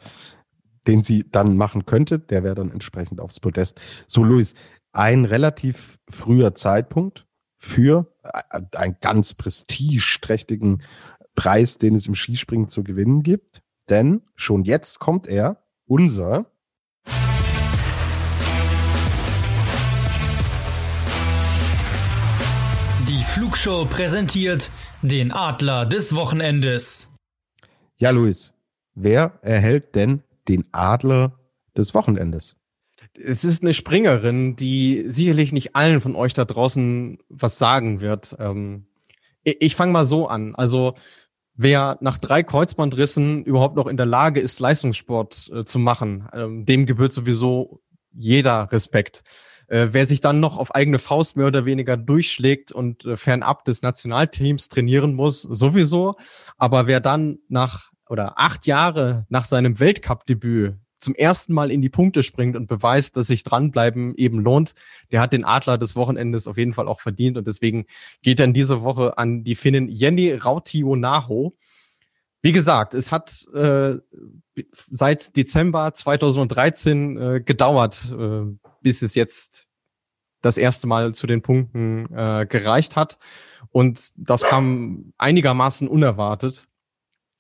den 0.87 1.03
sie 1.03 1.31
dann 1.31 1.57
machen 1.57 1.85
könnte, 1.85 2.19
der 2.19 2.45
wäre 2.45 2.55
dann 2.55 2.71
entsprechend 2.71 3.21
aufs 3.21 3.41
Podest. 3.41 3.79
So, 4.07 4.25
Luis, 4.25 4.55
ein 4.93 5.27
relativ 5.27 5.99
früher 6.09 6.55
Zeitpunkt 6.55 7.27
für 7.59 8.13
äh, 8.25 8.61
einen 8.77 8.97
ganz 9.01 9.35
prestigeträchtigen 9.35 10.83
Preis, 11.35 11.77
den 11.77 11.95
es 11.95 12.07
im 12.07 12.15
Skispringen 12.15 12.69
zu 12.69 12.83
gewinnen 12.83 13.23
gibt. 13.23 13.63
Denn 13.91 14.23
schon 14.37 14.65
jetzt 14.65 14.99
kommt 14.99 15.27
er, 15.27 15.63
unser 15.87 16.47
Flugshow 23.33 23.87
präsentiert 23.87 24.71
den 25.01 25.33
Adler 25.33 25.87
des 25.87 26.15
Wochenendes. 26.15 27.17
Ja, 27.97 28.11
Luis, 28.11 28.53
wer 28.95 29.39
erhält 29.41 29.95
denn 29.95 30.23
den 30.49 30.67
Adler 30.73 31.39
des 31.75 31.95
Wochenendes? 31.95 32.57
Es 33.15 33.45
ist 33.45 33.63
eine 33.63 33.73
Springerin, 33.73 34.55
die 34.57 35.05
sicherlich 35.07 35.53
nicht 35.53 35.75
allen 35.75 36.03
von 36.03 36.15
euch 36.15 36.35
da 36.35 36.45
draußen 36.45 37.21
was 37.31 37.57
sagen 37.57 38.03
wird. 38.03 38.37
Ähm, 38.39 38.85
ich 39.45 39.77
fange 39.77 39.93
mal 39.93 40.05
so 40.05 40.29
an. 40.29 40.55
Also 40.55 40.95
wer 41.55 41.99
nach 42.01 42.19
drei 42.19 42.43
Kreuzbandrissen 42.43 43.45
überhaupt 43.45 43.77
noch 43.77 43.87
in 43.87 43.97
der 43.97 44.07
Lage 44.07 44.41
ist, 44.41 44.61
Leistungssport 44.61 45.51
äh, 45.55 45.65
zu 45.65 45.79
machen, 45.79 46.29
ähm, 46.33 46.65
dem 46.65 46.87
gebührt 46.87 47.13
sowieso 47.13 47.81
jeder 48.13 48.71
Respekt. 48.73 49.23
Äh, 49.69 49.89
wer 49.93 50.07
sich 50.07 50.21
dann 50.21 50.41
noch 50.41 50.59
auf 50.59 50.75
eigene 50.75 50.99
Faust 50.99 51.37
mehr 51.37 51.47
oder 51.47 51.65
weniger 51.65 51.97
durchschlägt 51.97 52.73
und 52.73 53.05
äh, 53.05 53.17
fernab 53.17 53.65
des 53.65 53.83
Nationalteams 53.83 54.69
trainieren 54.69 55.15
muss, 55.15 55.43
sowieso. 55.43 56.17
Aber 56.59 56.87
wer 56.87 57.01
dann 57.01 57.39
nach 57.49 57.91
oder 58.09 58.39
acht 58.39 58.67
Jahre 58.67 59.25
nach 59.31 59.45
seinem 59.45 59.81
Weltcup-Debüt 59.81 60.75
zum 61.03 61.15
ersten 61.15 61.53
Mal 61.53 61.71
in 61.71 61.83
die 61.83 61.89
Punkte 61.89 62.23
springt 62.23 62.57
und 62.57 62.67
beweist, 62.67 63.17
dass 63.17 63.27
sich 63.27 63.43
dranbleiben 63.43 64.15
eben 64.17 64.41
lohnt, 64.41 64.75
der 65.11 65.21
hat 65.21 65.33
den 65.33 65.45
Adler 65.45 65.79
des 65.79 65.97
Wochenendes 65.97 66.47
auf 66.47 66.57
jeden 66.57 66.73
Fall 66.73 66.89
auch 66.89 67.01
verdient 67.01 67.37
und 67.37 67.47
deswegen 67.47 67.87
geht 68.23 68.41
in 68.41 68.55
dieser 68.55 68.83
Woche 68.83 69.19
an 69.19 69.45
die 69.45 69.55
Finnin 69.55 69.89
Jenny 69.89 70.33
Rautionaho. 70.33 71.55
Wie 72.41 72.53
gesagt, 72.53 72.95
es 72.95 73.13
hat 73.13 73.47
äh, 73.55 73.97
seit 74.91 75.37
Dezember 75.37 75.95
2013 75.95 77.17
äh, 77.17 77.41
gedauert, 77.41 78.13
äh, 78.17 78.43
bis 78.81 79.03
es 79.03 79.15
jetzt 79.15 79.69
das 80.41 80.59
erste 80.59 80.87
Mal 80.87 81.15
zu 81.15 81.27
den 81.27 81.43
Punkten 81.43 82.07
äh, 82.13 82.47
gereicht 82.49 82.97
hat. 82.97 83.19
Und 83.71 84.13
das 84.17 84.43
kam 84.43 85.13
einigermaßen 85.19 85.89
unerwartet. 85.89 86.67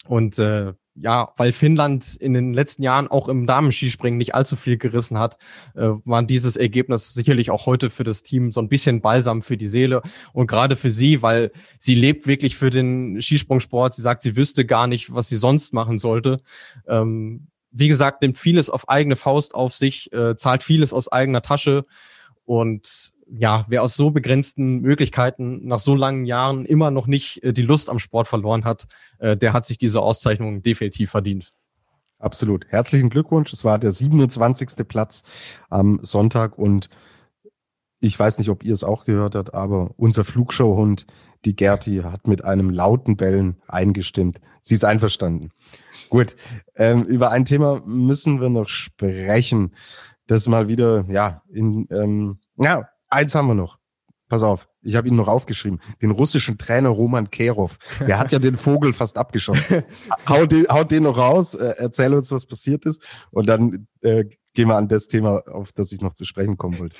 Und 0.07 0.39
äh, 0.39 0.73
ja, 0.95 1.33
weil 1.37 1.53
Finnland 1.53 2.17
in 2.17 2.35
den 2.35 2.53
letzten 2.53 2.83
Jahren 2.83 3.09
auch 3.09 3.29
im 3.29 3.47
Damenskispringen 3.47 4.19
nicht 4.19 4.35
allzu 4.35 4.57
viel 4.57 4.77
gerissen 4.77 5.19
hat, 5.19 5.39
äh, 5.75 5.89
war 6.05 6.23
dieses 6.23 6.57
Ergebnis 6.57 7.15
sicherlich 7.15 7.51
auch 7.51 7.67
heute 7.67 7.89
für 7.89 8.05
das 8.05 8.23
Team 8.23 8.53
so 8.53 8.61
ein 8.61 8.69
bisschen 8.69 9.01
Balsam 9.01 9.43
für 9.43 9.57
die 9.57 9.69
Seele 9.69 10.03
und 10.33 10.49
gerade 10.49 10.77
für 10.77 10.91
sie, 10.91 11.23
weil 11.23 11.51
sie 11.79 11.95
lebt 11.95 12.27
wirklich 12.27 12.57
für 12.57 12.71
den 12.71 13.23
Skisprungsport. 13.23 13.95
Sie 13.95 14.03
sagt, 14.03 14.23
sie 14.23 14.37
wüsste 14.37 14.67
gar 14.67 14.87
nicht, 14.87 15.15
was 15.15 15.29
sie 15.29 15.37
sonst 15.37 15.73
machen 15.73 15.99
sollte. 15.99 16.41
Ähm, 16.87 17.49
wie 17.71 17.89
gesagt, 17.89 18.21
nimmt 18.21 18.37
vieles 18.37 18.69
auf 18.69 18.89
eigene 18.91 19.17
Faust 19.17 19.55
auf 19.55 19.73
sich, 19.75 20.13
äh, 20.13 20.37
zahlt 20.37 20.63
vieles 20.63 20.93
aus 20.93 21.11
eigener 21.11 21.41
Tasche 21.41 21.87
und 22.45 23.13
ja, 23.35 23.65
wer 23.69 23.83
aus 23.83 23.95
so 23.95 24.11
begrenzten 24.11 24.81
Möglichkeiten 24.81 25.67
nach 25.67 25.79
so 25.79 25.95
langen 25.95 26.27
Jahren 26.27 26.67
immer 26.67 26.91
noch 26.91 27.07
nicht 27.07 27.43
äh, 27.43 27.53
die 27.53 27.63
Lust 27.63 27.89
am 27.89 27.99
Sport 27.99 28.29
verloren 28.29 28.65
hat, 28.65 28.87
äh, 29.19 29.37
der 29.37 29.53
hat 29.53 29.65
sich 29.65 29.79
diese 29.79 30.01
Auszeichnung 30.01 30.63
definitiv 30.63 31.11
verdient. 31.11 31.53
Absolut. 32.19 32.67
Herzlichen 32.69 33.11
Glückwunsch. 33.11 33.53
Es 33.53 33.65
war 33.65 33.79
der 33.79 33.91
27. 33.91 34.87
Platz 34.87 35.23
am 35.71 35.99
Sonntag 36.03 36.59
und 36.59 36.89
ich 38.01 38.19
weiß 38.19 38.39
nicht, 38.39 38.49
ob 38.49 38.65
ihr 38.65 38.75
es 38.75 38.85
auch 38.85 39.05
gehört 39.05 39.35
habt, 39.35 39.55
aber 39.55 39.93
unser 39.97 40.25
Flugshowhund, 40.25 41.07
die 41.45 41.57
Gerti, 41.57 42.03
hat 42.05 42.27
mit 42.29 42.45
einem 42.45 42.71
lauten 42.71 43.17
Bellen 43.17 43.57
eingestimmt. 43.67 44.41
Sie 44.61 44.75
ist 44.75 44.85
einverstanden. 44.85 45.51
Gut, 46.11 46.37
ähm, 46.77 47.03
über 47.05 47.31
ein 47.31 47.45
Thema 47.45 47.81
müssen 47.87 48.41
wir 48.41 48.51
noch 48.51 48.69
sprechen. 48.69 49.75
Das 50.27 50.49
mal 50.49 50.69
wieder, 50.69 51.05
ja, 51.09 51.43
in, 51.53 51.89
ähm, 51.91 52.39
ja, 52.57 52.89
eins 53.13 53.35
haben 53.35 53.49
wir 53.49 53.55
noch. 53.55 53.79
Pass 54.29 54.43
auf, 54.43 54.67
ich 54.81 54.97
habe 54.97 55.09
ihn 55.09 55.17
noch 55.17 55.29
aufgeschrieben. 55.29 55.79
Den 56.01 56.11
russischen 56.11 56.57
Trainer 56.57 56.89
Roman 56.89 57.31
Kerov. 57.31 57.77
Der 58.01 58.19
hat 58.19 58.33
ja 58.33 58.39
den 58.39 58.57
Vogel 58.57 58.95
fast 58.95 59.19
abgeschossen. 59.19 59.85
Haut 60.29 60.53
den, 60.53 60.67
haut 60.69 60.91
den 60.91 61.03
noch 61.03 61.19
raus, 61.19 61.53
äh, 61.53 61.75
erzähl 61.77 62.15
uns, 62.15 62.33
was 62.33 62.47
passiert 62.47 62.87
ist. 62.87 63.03
Und 63.31 63.47
dann 63.47 63.89
äh, 64.01 64.25
gehen 64.55 64.69
wir 64.69 64.77
an 64.77 64.89
das 64.89 65.07
Thema, 65.09 65.43
auf 65.49 65.73
das 65.73 65.93
ich 65.93 66.01
noch 66.01 66.15
zu 66.15 66.25
sprechen 66.25 66.57
kommen 66.57 66.79
wollte. 66.79 66.97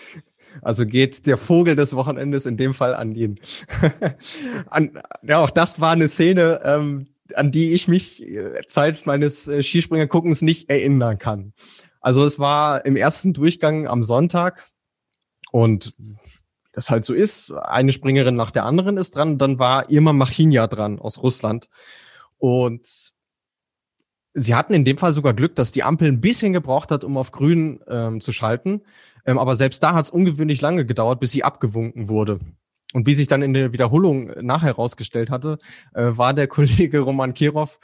Also 0.61 0.85
geht 0.85 1.27
der 1.27 1.39
Vogel 1.39 1.75
des 1.75 1.97
Wochenendes 1.97 2.45
in 2.45 2.59
dem 2.59 2.75
Fall 2.75 2.95
an 2.95 3.15
ihn. 3.15 3.41
an, 4.67 5.01
ja, 5.23 5.43
auch 5.43 5.49
das 5.49 5.81
war 5.81 5.93
eine 5.93 6.09
Szene, 6.09 6.61
ähm, 6.65 7.07
an 7.35 7.51
die 7.51 7.73
ich 7.73 7.89
mich 7.89 8.23
äh, 8.23 8.61
Zeit 8.69 9.07
meines 9.07 9.49
äh, 9.49 9.63
Skispringerguckens 9.63 10.43
nicht 10.43 10.69
erinnern 10.69 11.19
kann. 11.19 11.55
Also 12.01 12.25
es 12.27 12.39
war 12.39 12.85
im 12.85 12.97
ersten 12.97 13.33
Durchgang 13.33 13.87
am 13.87 14.05
Sonntag 14.05 14.67
und 15.53 15.95
das 16.73 16.91
halt 16.91 17.05
so 17.05 17.15
ist, 17.15 17.53
eine 17.53 17.93
Springerin 17.93 18.35
nach 18.35 18.51
der 18.51 18.65
anderen 18.65 18.97
ist 18.97 19.15
dran, 19.15 19.39
dann 19.39 19.59
war 19.61 19.91
Irma 19.91 20.13
Machinja 20.13 20.67
dran 20.67 20.99
aus 20.99 21.23
Russland 21.23 21.69
und 22.39 23.13
sie 24.35 24.55
hatten 24.55 24.75
in 24.75 24.85
dem 24.85 24.99
Fall 24.99 25.13
sogar 25.13 25.35
Glück, 25.35 25.55
dass 25.55 25.73
die 25.73 25.83
Ampel 25.83 26.09
ein 26.09 26.21
bisschen 26.21 26.53
gebraucht 26.53 26.91
hat, 26.91 27.05
um 27.05 27.17
auf 27.17 27.31
grün 27.31 27.81
ähm, 27.87 28.21
zu 28.21 28.33
schalten. 28.33 28.83
Ähm, 29.27 29.39
aber 29.39 29.55
selbst 29.55 29.83
da 29.83 29.95
hat 29.95 30.07
es 30.07 30.11
ungewöhnlich 30.11 30.61
lange 30.61 30.87
gedauert, 30.87 31.21
bis 31.21 31.33
sie 31.33 31.45
abgewunken 31.45 32.09
wurde. 32.09 32.41
Und 32.95 33.07
wie 33.07 33.15
sich 33.15 33.29
dann 33.29 33.43
in 33.43 33.55
der 33.55 33.73
Wiederholung 33.73 34.33
nachher 34.41 34.69
herausgestellt 34.69 35.31
hatte, 35.31 35.59
äh, 35.95 36.11
war 36.13 36.35
der 36.35 36.47
Kollege 36.49 37.01
Roman 37.01 37.35
Kirov 37.35 37.79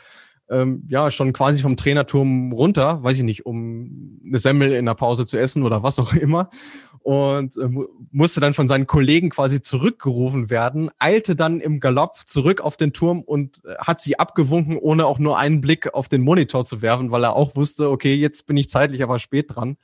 ähm, 0.51 0.85
ja 0.89 1.11
schon 1.11 1.33
quasi 1.33 1.63
vom 1.63 1.77
Trainerturm 1.77 2.53
runter, 2.53 3.03
weiß 3.03 3.19
ich 3.19 3.23
nicht, 3.23 3.47
um 3.47 4.21
eine 4.27 4.39
Semmel 4.39 4.73
in 4.73 4.87
der 4.87 4.95
Pause 4.95 5.27
zu 5.27 5.39
essen 5.39 5.63
oder 5.63 5.83
was 5.83 5.99
auch 5.99 6.15
immer. 6.15 6.51
Und 7.03 7.57
äh, 7.57 7.69
musste 8.11 8.41
dann 8.41 8.55
von 8.55 8.69
seinen 8.69 8.87
Kollegen 8.87 9.31
quasi 9.31 9.61
zurückgerufen 9.61 10.51
werden, 10.51 10.91
eilte 10.99 11.37
dann 11.37 11.61
im 11.61 11.81
Galopp 11.81 12.27
zurück 12.27 12.61
auf 12.61 12.77
den 12.77 12.93
Turm 12.93 13.23
und 13.23 13.65
äh, 13.65 13.77
hat 13.79 14.01
sie 14.01 14.19
abgewunken, 14.19 14.77
ohne 14.77 15.07
auch 15.07 15.19
nur 15.19 15.39
einen 15.39 15.61
Blick 15.61 15.95
auf 15.95 16.09
den 16.09 16.23
Monitor 16.23 16.65
zu 16.65 16.83
werfen, 16.83 17.11
weil 17.11 17.25
er 17.25 17.35
auch 17.35 17.57
wusste, 17.57 17.91
okay, 17.91 18.15
jetzt 18.15 18.47
bin 18.47 18.57
ich 18.57 18.71
zeitlich 18.71 19.03
aber 19.03 19.19
spät 19.19 19.55
dran. 19.55 19.77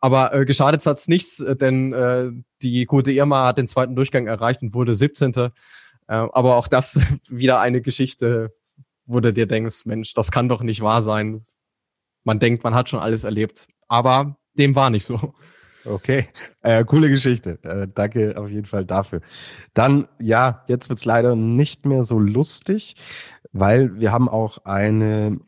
Aber 0.00 0.34
äh, 0.34 0.44
geschadet 0.44 0.84
hat's 0.84 1.06
nichts, 1.06 1.38
äh, 1.38 1.54
denn 1.54 1.92
äh, 1.92 2.32
die 2.60 2.86
gute 2.86 3.12
Irma 3.12 3.46
hat 3.46 3.58
den 3.58 3.68
zweiten 3.68 3.94
Durchgang 3.94 4.26
erreicht 4.26 4.60
und 4.60 4.74
wurde 4.74 4.96
17. 4.96 5.32
Äh, 5.34 5.50
aber 6.08 6.56
auch 6.56 6.66
das 6.66 6.98
wieder 7.28 7.60
eine 7.60 7.80
Geschichte, 7.80 8.52
wo 9.06 9.20
du 9.20 9.32
dir 9.32 9.46
denkst, 9.46 9.86
Mensch, 9.86 10.12
das 10.14 10.32
kann 10.32 10.48
doch 10.48 10.62
nicht 10.62 10.80
wahr 10.80 11.02
sein. 11.02 11.46
Man 12.24 12.40
denkt, 12.40 12.64
man 12.64 12.74
hat 12.74 12.88
schon 12.88 13.00
alles 13.00 13.22
erlebt. 13.24 13.68
Aber 13.86 14.36
dem 14.54 14.74
war 14.74 14.90
nicht 14.90 15.04
so. 15.04 15.34
Okay, 15.84 16.28
äh, 16.60 16.84
coole 16.84 17.08
Geschichte. 17.08 17.58
Äh, 17.62 17.88
danke 17.92 18.36
auf 18.36 18.48
jeden 18.48 18.66
Fall 18.66 18.84
dafür. 18.84 19.20
Dann, 19.74 20.06
ja, 20.20 20.64
jetzt 20.68 20.88
wird's 20.88 21.04
leider 21.04 21.34
nicht 21.34 21.86
mehr 21.86 22.04
so 22.04 22.18
lustig, 22.18 22.94
weil 23.52 23.98
wir 23.98 24.12
haben 24.12 24.28
auch 24.28 24.58
eine 24.64 25.40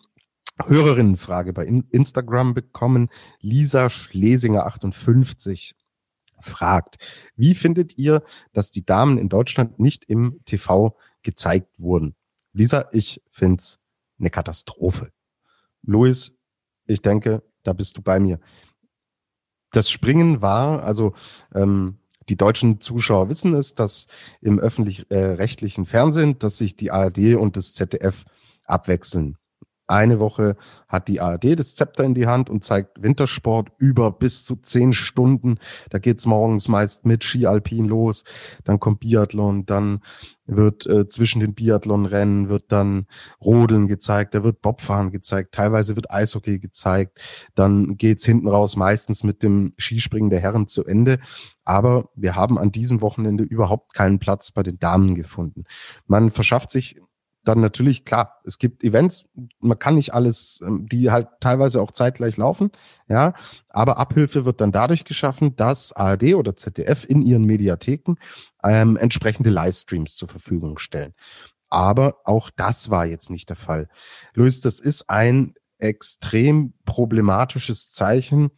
Hörerinnenfrage 0.64 1.52
bei 1.52 1.64
Instagram 1.64 2.54
bekommen. 2.54 3.08
Lisa 3.40 3.90
Schlesinger 3.90 4.66
58 4.66 5.74
fragt, 6.40 6.96
wie 7.36 7.54
findet 7.54 7.96
ihr, 7.98 8.22
dass 8.52 8.70
die 8.70 8.84
Damen 8.84 9.18
in 9.18 9.28
Deutschland 9.28 9.78
nicht 9.78 10.04
im 10.04 10.40
TV 10.44 10.96
gezeigt 11.22 11.78
wurden? 11.78 12.14
Lisa, 12.52 12.88
ich 12.92 13.22
find's 13.30 13.80
eine 14.18 14.30
Katastrophe. 14.30 15.10
Luis, 15.82 16.32
ich 16.86 17.02
denke, 17.02 17.42
da 17.62 17.72
bist 17.72 17.96
du 17.96 18.02
bei 18.02 18.20
mir. 18.20 18.38
Das 19.74 19.90
Springen 19.90 20.40
war, 20.40 20.84
also 20.84 21.14
ähm, 21.52 21.98
die 22.28 22.36
deutschen 22.36 22.80
Zuschauer 22.80 23.28
wissen 23.28 23.54
es, 23.54 23.74
dass 23.74 24.06
im 24.40 24.60
öffentlich-rechtlichen 24.60 25.84
äh, 25.84 25.86
Fernsehen, 25.88 26.38
dass 26.38 26.58
sich 26.58 26.76
die 26.76 26.92
ARD 26.92 27.34
und 27.34 27.56
das 27.56 27.74
ZDF 27.74 28.24
abwechseln. 28.64 29.36
Eine 29.86 30.18
Woche 30.18 30.56
hat 30.88 31.08
die 31.08 31.20
ARD 31.20 31.58
das 31.58 31.74
Zepter 31.74 32.04
in 32.04 32.14
die 32.14 32.26
Hand 32.26 32.48
und 32.48 32.64
zeigt 32.64 33.02
Wintersport 33.02 33.68
über 33.76 34.12
bis 34.12 34.46
zu 34.46 34.56
zehn 34.56 34.94
Stunden. 34.94 35.58
Da 35.90 35.98
geht's 35.98 36.24
morgens 36.24 36.68
meist 36.68 37.04
mit 37.04 37.22
Ski 37.22 37.46
Alpin 37.46 37.84
los, 37.84 38.24
dann 38.64 38.80
kommt 38.80 39.00
Biathlon, 39.00 39.66
dann 39.66 40.00
wird 40.46 40.86
äh, 40.86 41.06
zwischen 41.08 41.40
den 41.40 41.54
Biathlonrennen 41.54 42.48
wird 42.48 42.64
dann 42.68 43.06
Rodeln 43.42 43.86
gezeigt, 43.86 44.34
da 44.34 44.42
wird 44.42 44.62
Bobfahren 44.62 45.10
gezeigt, 45.10 45.54
teilweise 45.54 45.96
wird 45.96 46.10
Eishockey 46.10 46.58
gezeigt, 46.58 47.20
dann 47.54 47.96
geht's 47.96 48.24
hinten 48.24 48.48
raus 48.48 48.76
meistens 48.76 49.24
mit 49.24 49.42
dem 49.42 49.74
Skispringen 49.78 50.30
der 50.30 50.40
Herren 50.40 50.66
zu 50.66 50.84
Ende. 50.84 51.18
Aber 51.64 52.10
wir 52.14 52.36
haben 52.36 52.58
an 52.58 52.72
diesem 52.72 53.00
Wochenende 53.00 53.44
überhaupt 53.44 53.94
keinen 53.94 54.18
Platz 54.18 54.50
bei 54.50 54.62
den 54.62 54.78
Damen 54.78 55.14
gefunden. 55.14 55.64
Man 56.06 56.30
verschafft 56.30 56.70
sich 56.70 57.00
dann 57.44 57.60
natürlich, 57.60 58.04
klar, 58.04 58.40
es 58.44 58.58
gibt 58.58 58.82
Events, 58.82 59.26
man 59.60 59.78
kann 59.78 59.94
nicht 59.94 60.14
alles, 60.14 60.60
ähm, 60.64 60.86
die 60.86 61.10
halt 61.10 61.28
teilweise 61.40 61.80
auch 61.80 61.92
zeitgleich 61.92 62.36
laufen, 62.36 62.70
ja, 63.08 63.34
aber 63.68 63.98
Abhilfe 63.98 64.44
wird 64.44 64.60
dann 64.60 64.72
dadurch 64.72 65.04
geschaffen, 65.04 65.56
dass 65.56 65.92
ARD 65.92 66.34
oder 66.34 66.56
ZDF 66.56 67.04
in 67.04 67.22
ihren 67.22 67.44
Mediatheken 67.44 68.14
ähm, 68.62 68.96
entsprechende 68.96 69.50
Livestreams 69.50 70.16
zur 70.16 70.28
Verfügung 70.28 70.78
stellen. 70.78 71.14
Aber 71.68 72.16
auch 72.24 72.50
das 72.54 72.90
war 72.90 73.06
jetzt 73.06 73.30
nicht 73.30 73.48
der 73.48 73.56
Fall. 73.56 73.88
Luis, 74.34 74.60
das 74.60 74.80
ist 74.80 75.10
ein 75.10 75.54
extrem 75.78 76.74
problematisches 76.84 77.90
Zeichen 77.92 78.50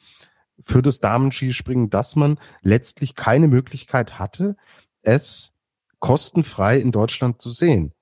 für 0.61 0.83
das 0.83 1.01
Damenskispringen, 1.01 1.91
dass 1.91 2.17
man 2.17 2.39
letztlich 2.63 3.15
keine 3.15 3.49
Möglichkeit 3.49 4.19
hatte, 4.19 4.57
es 5.03 5.53
kostenfrei 5.99 6.79
in 6.79 6.93
Deutschland 6.93 7.41
zu 7.41 7.51
sehen. 7.51 7.93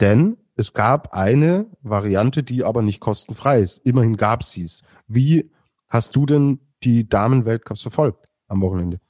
Denn 0.00 0.36
es 0.54 0.72
gab 0.72 1.12
eine 1.14 1.66
Variante, 1.82 2.42
die 2.42 2.64
aber 2.64 2.82
nicht 2.82 3.00
kostenfrei 3.00 3.60
ist. 3.60 3.78
Immerhin 3.86 4.16
gab 4.16 4.42
sie 4.42 4.64
es. 4.64 4.82
Wie 5.06 5.50
hast 5.88 6.16
du 6.16 6.26
denn 6.26 6.60
die 6.82 7.08
Damen-Weltcups 7.08 7.82
verfolgt 7.82 8.30
am 8.48 8.60
Wochenende? 8.62 9.00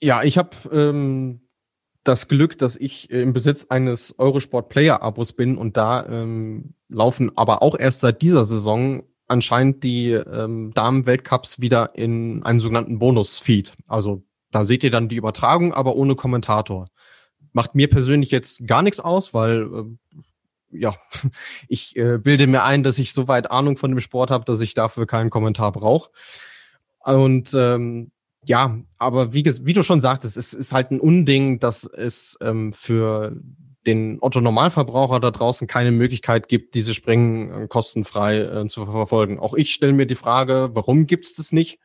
Ja, 0.00 0.22
ich 0.22 0.38
habe 0.38 0.50
ähm, 0.72 1.40
das 2.04 2.28
Glück, 2.28 2.58
dass 2.58 2.76
ich 2.76 3.10
im 3.10 3.32
Besitz 3.32 3.66
eines 3.66 4.18
Eurosport 4.18 4.68
Player 4.68 5.02
Abos 5.02 5.32
bin 5.32 5.56
und 5.56 5.76
da 5.76 6.06
ähm, 6.06 6.74
laufen 6.88 7.36
aber 7.36 7.62
auch 7.62 7.78
erst 7.78 8.00
seit 8.00 8.22
dieser 8.22 8.44
Saison 8.44 9.02
anscheinend 9.26 9.82
die 9.82 10.12
ähm, 10.12 10.72
Damen-Weltcups 10.74 11.60
wieder 11.60 11.96
in 11.96 12.42
einem 12.44 12.60
sogenannten 12.60 12.98
Bonus-Feed. 12.98 13.72
Also 13.88 14.22
da 14.50 14.64
seht 14.64 14.84
ihr 14.84 14.90
dann 14.90 15.08
die 15.08 15.16
Übertragung, 15.16 15.74
aber 15.74 15.96
ohne 15.96 16.14
Kommentator. 16.14 16.88
Macht 17.56 17.74
mir 17.74 17.88
persönlich 17.88 18.30
jetzt 18.30 18.66
gar 18.66 18.82
nichts 18.82 19.00
aus, 19.00 19.32
weil 19.32 19.62
äh, 19.62 20.78
ja, 20.78 20.94
ich 21.68 21.96
äh, 21.96 22.18
bilde 22.18 22.46
mir 22.46 22.64
ein, 22.64 22.82
dass 22.82 22.98
ich 22.98 23.14
soweit 23.14 23.50
Ahnung 23.50 23.78
von 23.78 23.90
dem 23.90 24.00
Sport 24.00 24.30
habe, 24.30 24.44
dass 24.44 24.60
ich 24.60 24.74
dafür 24.74 25.06
keinen 25.06 25.30
Kommentar 25.30 25.72
brauche. 25.72 26.10
Und 27.02 27.54
ähm, 27.54 28.10
ja, 28.44 28.76
aber 28.98 29.32
wie, 29.32 29.42
wie 29.44 29.72
du 29.72 29.82
schon 29.82 30.02
sagtest, 30.02 30.36
es 30.36 30.52
ist 30.52 30.74
halt 30.74 30.90
ein 30.90 31.00
Unding, 31.00 31.58
dass 31.58 31.84
es 31.84 32.36
ähm, 32.42 32.74
für 32.74 33.34
den 33.86 34.18
Otto 34.20 34.42
Normalverbraucher 34.42 35.18
da 35.18 35.30
draußen 35.30 35.66
keine 35.66 35.92
Möglichkeit 35.92 36.48
gibt, 36.48 36.74
diese 36.74 36.92
Springen 36.92 37.62
äh, 37.62 37.68
kostenfrei 37.68 38.40
äh, 38.40 38.66
zu 38.68 38.84
verfolgen. 38.84 39.38
Auch 39.38 39.54
ich 39.54 39.72
stelle 39.72 39.94
mir 39.94 40.06
die 40.06 40.14
Frage, 40.14 40.68
warum 40.74 41.06
gibt 41.06 41.24
es 41.24 41.34
das 41.36 41.52
nicht? 41.52 41.78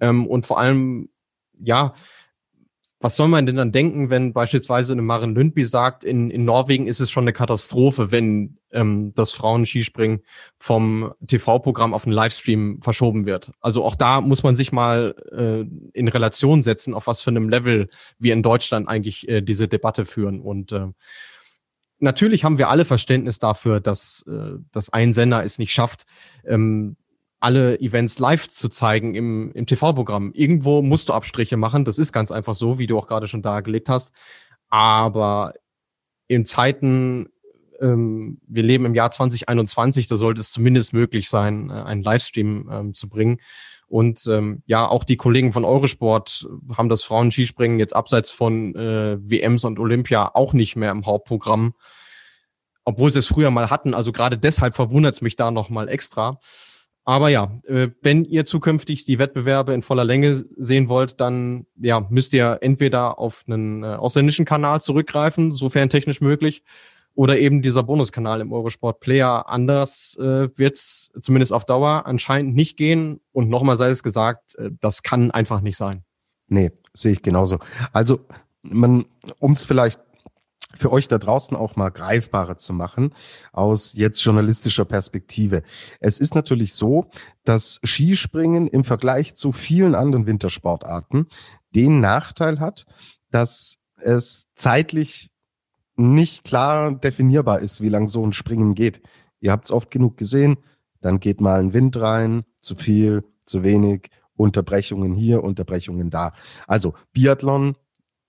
Ähm, 0.00 0.26
und 0.26 0.46
vor 0.46 0.58
allem, 0.58 1.10
ja, 1.60 1.92
was 3.00 3.16
soll 3.16 3.28
man 3.28 3.46
denn 3.46 3.56
dann 3.56 3.70
denken, 3.70 4.10
wenn 4.10 4.32
beispielsweise 4.32 4.92
eine 4.92 5.02
Maren 5.02 5.34
Lündby 5.34 5.64
sagt, 5.64 6.02
in, 6.02 6.30
in 6.30 6.44
Norwegen 6.44 6.88
ist 6.88 6.98
es 6.98 7.10
schon 7.10 7.24
eine 7.24 7.32
Katastrophe, 7.32 8.10
wenn 8.10 8.58
ähm, 8.72 9.12
das 9.14 9.30
Frauenskispringen 9.30 10.22
vom 10.58 11.12
TV-Programm 11.24 11.94
auf 11.94 12.04
den 12.04 12.12
Livestream 12.12 12.80
verschoben 12.82 13.24
wird. 13.24 13.52
Also 13.60 13.84
auch 13.84 13.94
da 13.94 14.20
muss 14.20 14.42
man 14.42 14.56
sich 14.56 14.72
mal 14.72 15.14
äh, 15.30 15.64
in 15.96 16.08
Relation 16.08 16.64
setzen, 16.64 16.92
auf 16.92 17.06
was 17.06 17.22
für 17.22 17.30
einem 17.30 17.48
Level 17.48 17.88
wir 18.18 18.32
in 18.32 18.42
Deutschland 18.42 18.88
eigentlich 18.88 19.28
äh, 19.28 19.42
diese 19.42 19.68
Debatte 19.68 20.04
führen. 20.04 20.40
Und 20.40 20.72
äh, 20.72 20.86
natürlich 22.00 22.42
haben 22.42 22.58
wir 22.58 22.68
alle 22.68 22.84
Verständnis 22.84 23.38
dafür, 23.38 23.78
dass, 23.78 24.24
äh, 24.28 24.58
dass 24.72 24.92
ein 24.92 25.12
Sender 25.12 25.44
es 25.44 25.58
nicht 25.58 25.72
schafft, 25.72 26.04
ähm, 26.44 26.96
alle 27.40 27.78
Events 27.80 28.18
live 28.18 28.48
zu 28.48 28.68
zeigen 28.68 29.14
im, 29.14 29.52
im 29.52 29.66
TV-Programm. 29.66 30.32
Irgendwo 30.34 30.82
musst 30.82 31.08
du 31.08 31.12
Abstriche 31.12 31.56
machen. 31.56 31.84
Das 31.84 31.98
ist 31.98 32.12
ganz 32.12 32.32
einfach 32.32 32.54
so, 32.54 32.78
wie 32.78 32.86
du 32.86 32.98
auch 32.98 33.06
gerade 33.06 33.28
schon 33.28 33.42
dargelegt 33.42 33.88
hast. 33.88 34.12
Aber 34.68 35.54
in 36.26 36.44
Zeiten, 36.44 37.28
ähm, 37.80 38.40
wir 38.46 38.62
leben 38.62 38.84
im 38.84 38.94
Jahr 38.94 39.10
2021, 39.10 40.08
da 40.08 40.16
sollte 40.16 40.40
es 40.40 40.50
zumindest 40.50 40.92
möglich 40.92 41.28
sein, 41.28 41.70
äh, 41.70 41.74
einen 41.74 42.02
Livestream 42.02 42.68
ähm, 42.70 42.94
zu 42.94 43.08
bringen. 43.08 43.40
Und 43.86 44.26
ähm, 44.26 44.62
ja, 44.66 44.86
auch 44.86 45.04
die 45.04 45.16
Kollegen 45.16 45.52
von 45.52 45.64
Eurosport 45.64 46.46
haben 46.76 46.90
das 46.90 47.04
Frauen-Skispringen 47.04 47.78
jetzt 47.78 47.96
abseits 47.96 48.30
von 48.30 48.74
äh, 48.74 49.16
WMs 49.18 49.64
und 49.64 49.78
Olympia 49.78 50.30
auch 50.34 50.52
nicht 50.52 50.76
mehr 50.76 50.90
im 50.90 51.06
Hauptprogramm, 51.06 51.72
obwohl 52.84 53.10
sie 53.10 53.20
es 53.20 53.28
früher 53.28 53.50
mal 53.50 53.70
hatten. 53.70 53.94
Also 53.94 54.12
gerade 54.12 54.36
deshalb 54.36 54.74
verwundert 54.74 55.14
es 55.14 55.22
mich 55.22 55.36
da 55.36 55.50
noch 55.50 55.70
mal 55.70 55.88
extra. 55.88 56.38
Aber 57.08 57.30
ja, 57.30 57.58
äh, 57.66 57.88
wenn 58.02 58.26
ihr 58.26 58.44
zukünftig 58.44 59.06
die 59.06 59.18
Wettbewerbe 59.18 59.72
in 59.72 59.80
voller 59.80 60.04
Länge 60.04 60.44
sehen 60.58 60.90
wollt, 60.90 61.22
dann 61.22 61.64
ja, 61.80 62.06
müsst 62.10 62.34
ihr 62.34 62.58
entweder 62.60 63.18
auf 63.18 63.44
einen 63.46 63.82
äh, 63.82 63.86
ausländischen 63.86 64.44
Kanal 64.44 64.82
zurückgreifen, 64.82 65.50
sofern 65.50 65.88
technisch 65.88 66.20
möglich, 66.20 66.64
oder 67.14 67.38
eben 67.38 67.62
dieser 67.62 67.82
Bonuskanal 67.82 68.42
im 68.42 68.52
Eurosport 68.52 69.00
Player. 69.00 69.48
Anders 69.48 70.18
äh, 70.20 70.50
wird 70.54 70.76
es 70.76 71.10
zumindest 71.18 71.54
auf 71.54 71.64
Dauer 71.64 72.04
anscheinend 72.04 72.54
nicht 72.54 72.76
gehen. 72.76 73.20
Und 73.32 73.48
nochmal 73.48 73.78
sei 73.78 73.88
es 73.88 74.02
gesagt, 74.02 74.56
äh, 74.56 74.70
das 74.78 75.02
kann 75.02 75.30
einfach 75.30 75.62
nicht 75.62 75.78
sein. 75.78 76.04
Nee, 76.48 76.72
sehe 76.92 77.12
ich 77.12 77.22
genauso. 77.22 77.58
Also 77.94 78.20
man, 78.60 79.06
um 79.38 79.52
es 79.52 79.64
vielleicht 79.64 79.98
für 80.78 80.92
euch 80.92 81.08
da 81.08 81.18
draußen 81.18 81.56
auch 81.56 81.76
mal 81.76 81.90
greifbarer 81.90 82.56
zu 82.56 82.72
machen 82.72 83.12
aus 83.52 83.94
jetzt 83.94 84.22
journalistischer 84.22 84.84
Perspektive. 84.84 85.62
Es 86.00 86.18
ist 86.18 86.34
natürlich 86.34 86.74
so, 86.74 87.10
dass 87.44 87.80
Skispringen 87.84 88.68
im 88.68 88.84
Vergleich 88.84 89.34
zu 89.34 89.52
vielen 89.52 89.94
anderen 89.94 90.26
Wintersportarten 90.26 91.26
den 91.74 92.00
Nachteil 92.00 92.60
hat, 92.60 92.86
dass 93.30 93.78
es 93.96 94.46
zeitlich 94.54 95.30
nicht 95.96 96.44
klar 96.44 96.94
definierbar 96.94 97.60
ist, 97.60 97.80
wie 97.80 97.88
lang 97.88 98.06
so 98.06 98.24
ein 98.24 98.32
Springen 98.32 98.74
geht. 98.74 99.02
Ihr 99.40 99.52
habt 99.52 99.66
es 99.66 99.72
oft 99.72 99.90
genug 99.90 100.16
gesehen, 100.16 100.56
dann 101.00 101.20
geht 101.20 101.40
mal 101.40 101.60
ein 101.60 101.72
Wind 101.72 102.00
rein, 102.00 102.44
zu 102.60 102.74
viel, 102.74 103.24
zu 103.44 103.62
wenig, 103.62 104.10
Unterbrechungen 104.34 105.14
hier, 105.14 105.42
Unterbrechungen 105.42 106.10
da. 106.10 106.32
Also 106.66 106.94
Biathlon 107.12 107.76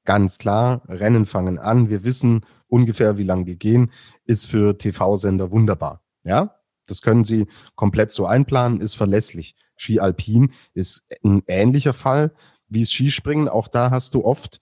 ganz 0.06 0.38
klar, 0.38 0.84
Rennen 0.88 1.26
fangen 1.26 1.58
an, 1.58 1.90
wir 1.90 2.04
wissen 2.04 2.46
ungefähr, 2.68 3.18
wie 3.18 3.24
lang 3.24 3.46
die 3.46 3.58
gehen, 3.58 3.92
ist 4.26 4.46
für 4.48 4.78
TV-Sender 4.78 5.52
wunderbar. 5.52 6.04
Ja, 6.24 6.60
das 6.88 7.02
können 7.02 7.24
Sie 7.24 7.48
komplett 7.76 8.12
so 8.12 8.26
einplanen, 8.26 8.82
ist 8.82 8.96
verlässlich. 8.96 9.56
Ski 9.76 10.00
Alpin 10.00 10.52
ist 10.74 11.06
ein 11.24 11.44
ähnlicher 11.48 11.94
Fall 11.94 12.34
wie 12.68 12.82
das 12.82 12.92
Skispringen. 12.92 13.48
Auch 13.48 13.68
da 13.68 13.92
hast 13.92 14.14
du 14.14 14.26
oft 14.26 14.60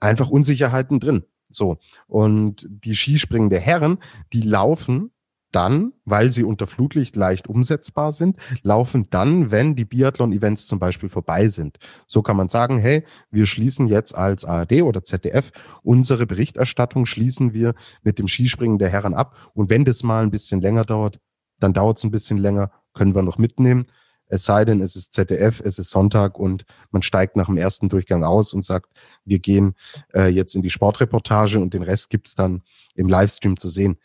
einfach 0.00 0.28
Unsicherheiten 0.28 1.00
drin. 1.00 1.24
So. 1.48 1.78
Und 2.06 2.66
die 2.68 2.94
Skispringen 2.94 3.50
der 3.50 3.60
Herren, 3.60 3.98
die 4.32 4.42
laufen 4.42 5.10
dann, 5.54 5.92
weil 6.04 6.30
sie 6.30 6.44
unter 6.44 6.66
Flutlicht 6.66 7.16
leicht 7.16 7.48
umsetzbar 7.48 8.12
sind, 8.12 8.36
laufen 8.62 9.06
dann, 9.10 9.50
wenn 9.50 9.76
die 9.76 9.84
Biathlon-Events 9.84 10.66
zum 10.66 10.78
Beispiel 10.78 11.08
vorbei 11.08 11.48
sind. 11.48 11.78
So 12.06 12.22
kann 12.22 12.36
man 12.36 12.48
sagen, 12.48 12.78
hey, 12.78 13.04
wir 13.30 13.46
schließen 13.46 13.86
jetzt 13.86 14.14
als 14.14 14.44
ARD 14.44 14.82
oder 14.82 15.04
ZDF 15.04 15.52
unsere 15.82 16.26
Berichterstattung, 16.26 17.06
schließen 17.06 17.52
wir 17.52 17.74
mit 18.02 18.18
dem 18.18 18.28
Skispringen 18.28 18.78
der 18.78 18.90
Herren 18.90 19.14
ab. 19.14 19.50
Und 19.54 19.70
wenn 19.70 19.84
das 19.84 20.02
mal 20.02 20.22
ein 20.22 20.30
bisschen 20.30 20.60
länger 20.60 20.84
dauert, 20.84 21.20
dann 21.60 21.72
dauert 21.72 21.98
es 21.98 22.04
ein 22.04 22.10
bisschen 22.10 22.38
länger, 22.38 22.70
können 22.92 23.14
wir 23.14 23.22
noch 23.22 23.38
mitnehmen. 23.38 23.86
Es 24.26 24.44
sei 24.44 24.64
denn, 24.64 24.80
es 24.80 24.96
ist 24.96 25.12
ZDF, 25.12 25.60
es 25.60 25.78
ist 25.78 25.90
Sonntag 25.90 26.38
und 26.38 26.64
man 26.90 27.02
steigt 27.02 27.36
nach 27.36 27.46
dem 27.46 27.58
ersten 27.58 27.88
Durchgang 27.88 28.24
aus 28.24 28.54
und 28.54 28.64
sagt, 28.64 28.90
wir 29.24 29.38
gehen 29.38 29.74
äh, 30.14 30.28
jetzt 30.28 30.54
in 30.54 30.62
die 30.62 30.70
Sportreportage 30.70 31.60
und 31.60 31.74
den 31.74 31.82
Rest 31.82 32.10
gibt's 32.10 32.34
dann 32.34 32.62
im 32.94 33.08
Livestream 33.08 33.56
zu 33.56 33.68
sehen. 33.68 33.98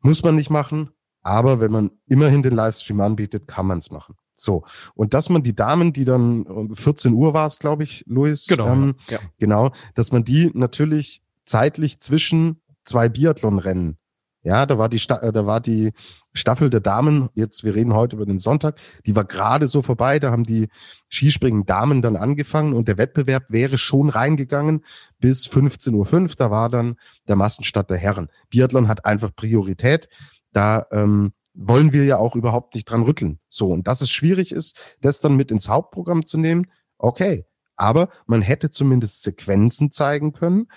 Muss 0.00 0.22
man 0.22 0.34
nicht 0.34 0.50
machen, 0.50 0.90
Aber 1.22 1.60
wenn 1.60 1.70
man 1.70 1.90
immerhin 2.06 2.42
den 2.42 2.54
Livestream 2.54 3.00
anbietet, 3.00 3.46
kann 3.46 3.66
man 3.66 3.78
es 3.78 3.90
machen. 3.90 4.14
So. 4.34 4.64
Und 4.94 5.14
dass 5.14 5.28
man 5.28 5.42
die 5.42 5.54
Damen, 5.54 5.92
die 5.92 6.04
dann 6.04 6.70
14 6.72 7.12
Uhr 7.12 7.34
war 7.34 7.46
es, 7.46 7.58
glaube 7.58 7.82
ich, 7.82 8.04
Luis. 8.06 8.46
Genau. 8.46 8.68
Ähm, 8.68 8.94
ja. 9.10 9.18
Genau. 9.38 9.72
Dass 9.94 10.12
man 10.12 10.24
die 10.24 10.50
natürlich 10.54 11.22
zeitlich 11.44 12.00
zwischen 12.00 12.60
zwei 12.84 13.08
Biathlonrennen 13.08 13.98
ja, 14.48 14.64
da 14.64 14.78
war 14.78 14.88
die, 14.88 14.98
Sta 14.98 15.18
äh, 15.18 15.30
da 15.30 15.44
war 15.44 15.60
die 15.60 15.92
Staffel 16.32 16.70
der 16.70 16.80
Damen, 16.80 17.28
jetzt, 17.34 17.64
wir 17.64 17.74
reden 17.74 17.92
heute 17.92 18.16
über 18.16 18.24
den 18.24 18.38
Sonntag, 18.38 18.80
die 19.04 19.14
war 19.14 19.26
gerade 19.26 19.66
so 19.66 19.82
vorbei, 19.82 20.18
da 20.18 20.30
haben 20.30 20.44
die 20.44 20.68
Skispringen 21.10 21.66
Damen 21.66 22.00
dann 22.00 22.16
angefangen 22.16 22.72
und 22.72 22.88
der 22.88 22.96
Wettbewerb 22.96 23.44
wäre 23.50 23.76
schon 23.76 24.08
reingegangen 24.08 24.84
bis 25.20 25.46
15.05 25.46 26.22
Uhr, 26.22 26.28
da 26.38 26.50
war 26.50 26.70
dann 26.70 26.96
der 27.28 27.36
Massenstart 27.36 27.90
der 27.90 27.98
Herren. 27.98 28.28
Biathlon 28.48 28.88
hat 28.88 29.04
einfach 29.04 29.34
Priorität, 29.36 30.08
da 30.52 30.86
ähm, 30.92 31.32
wollen 31.52 31.92
wir 31.92 32.06
ja 32.06 32.16
auch 32.16 32.34
überhaupt 32.34 32.74
nicht 32.74 32.86
dran 32.86 33.02
rütteln. 33.02 33.40
So, 33.50 33.70
und 33.70 33.86
dass 33.86 34.00
es 34.00 34.10
schwierig 34.10 34.52
ist, 34.52 34.80
das 35.02 35.20
dann 35.20 35.36
mit 35.36 35.50
ins 35.50 35.68
Hauptprogramm 35.68 36.24
zu 36.24 36.38
nehmen, 36.38 36.70
okay. 36.96 37.44
Aber 37.76 38.08
man 38.26 38.40
hätte 38.40 38.70
zumindest 38.70 39.22
Sequenzen 39.22 39.92
zeigen 39.92 40.32
können, 40.32 40.68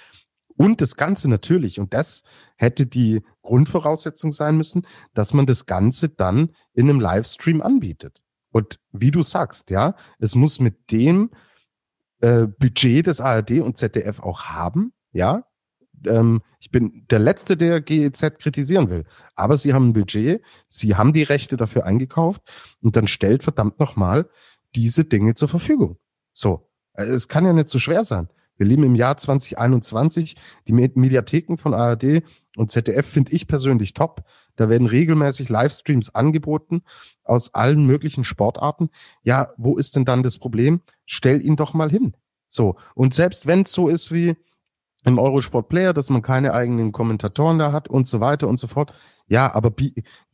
und 0.61 0.79
das 0.79 0.95
Ganze 0.95 1.27
natürlich, 1.27 1.79
und 1.79 1.93
das 1.93 2.23
hätte 2.55 2.85
die 2.85 3.23
Grundvoraussetzung 3.41 4.31
sein 4.31 4.57
müssen, 4.57 4.85
dass 5.15 5.33
man 5.33 5.47
das 5.47 5.65
Ganze 5.65 6.09
dann 6.09 6.51
in 6.73 6.87
einem 6.87 6.99
Livestream 6.99 7.61
anbietet. 7.61 8.21
Und 8.51 8.79
wie 8.91 9.09
du 9.09 9.23
sagst, 9.23 9.71
ja, 9.71 9.95
es 10.19 10.35
muss 10.35 10.59
mit 10.59 10.91
dem 10.91 11.31
äh, 12.19 12.45
Budget 12.45 13.07
des 13.07 13.21
ARD 13.21 13.61
und 13.61 13.77
ZDF 13.77 14.19
auch 14.19 14.43
haben, 14.43 14.93
ja. 15.11 15.45
Ähm, 16.05 16.41
ich 16.59 16.69
bin 16.69 17.07
der 17.09 17.19
Letzte, 17.19 17.57
der 17.57 17.81
GEZ 17.81 18.37
kritisieren 18.37 18.89
will. 18.91 19.05
Aber 19.35 19.57
sie 19.57 19.73
haben 19.73 19.89
ein 19.89 19.93
Budget, 19.93 20.43
sie 20.69 20.95
haben 20.95 21.11
die 21.11 21.23
Rechte 21.23 21.57
dafür 21.57 21.85
eingekauft 21.87 22.43
und 22.81 22.95
dann 22.95 23.07
stellt 23.07 23.41
verdammt 23.41 23.79
nochmal 23.79 24.29
diese 24.75 25.05
Dinge 25.05 25.33
zur 25.33 25.47
Verfügung. 25.47 25.97
So. 26.33 26.69
Äh, 26.93 27.05
es 27.05 27.27
kann 27.27 27.47
ja 27.47 27.53
nicht 27.53 27.69
so 27.69 27.79
schwer 27.79 28.03
sein. 28.03 28.29
Wir 28.61 28.67
leben 28.67 28.83
im 28.83 28.93
Jahr 28.93 29.17
2021. 29.17 30.35
Die 30.67 30.73
Mediatheken 30.73 31.57
von 31.57 31.73
ARD 31.73 32.21
und 32.55 32.69
ZDF 32.69 33.07
finde 33.07 33.31
ich 33.31 33.47
persönlich 33.47 33.95
top. 33.95 34.21
Da 34.55 34.69
werden 34.69 34.85
regelmäßig 34.85 35.49
Livestreams 35.49 36.13
angeboten 36.13 36.83
aus 37.23 37.55
allen 37.55 37.87
möglichen 37.87 38.23
Sportarten. 38.23 38.91
Ja, 39.23 39.49
wo 39.57 39.79
ist 39.79 39.95
denn 39.95 40.05
dann 40.05 40.21
das 40.21 40.37
Problem? 40.37 40.81
Stell 41.07 41.43
ihn 41.43 41.55
doch 41.55 41.73
mal 41.73 41.89
hin. 41.89 42.15
So. 42.49 42.75
Und 42.93 43.15
selbst 43.15 43.47
wenn 43.47 43.63
es 43.63 43.71
so 43.71 43.87
ist 43.87 44.11
wie 44.11 44.35
im 45.05 45.17
Eurosport 45.17 45.67
Player, 45.67 45.91
dass 45.91 46.11
man 46.11 46.21
keine 46.21 46.53
eigenen 46.53 46.91
Kommentatoren 46.91 47.57
da 47.57 47.71
hat 47.71 47.87
und 47.87 48.07
so 48.07 48.19
weiter 48.19 48.47
und 48.47 48.59
so 48.59 48.67
fort. 48.67 48.93
Ja, 49.25 49.55
aber 49.55 49.73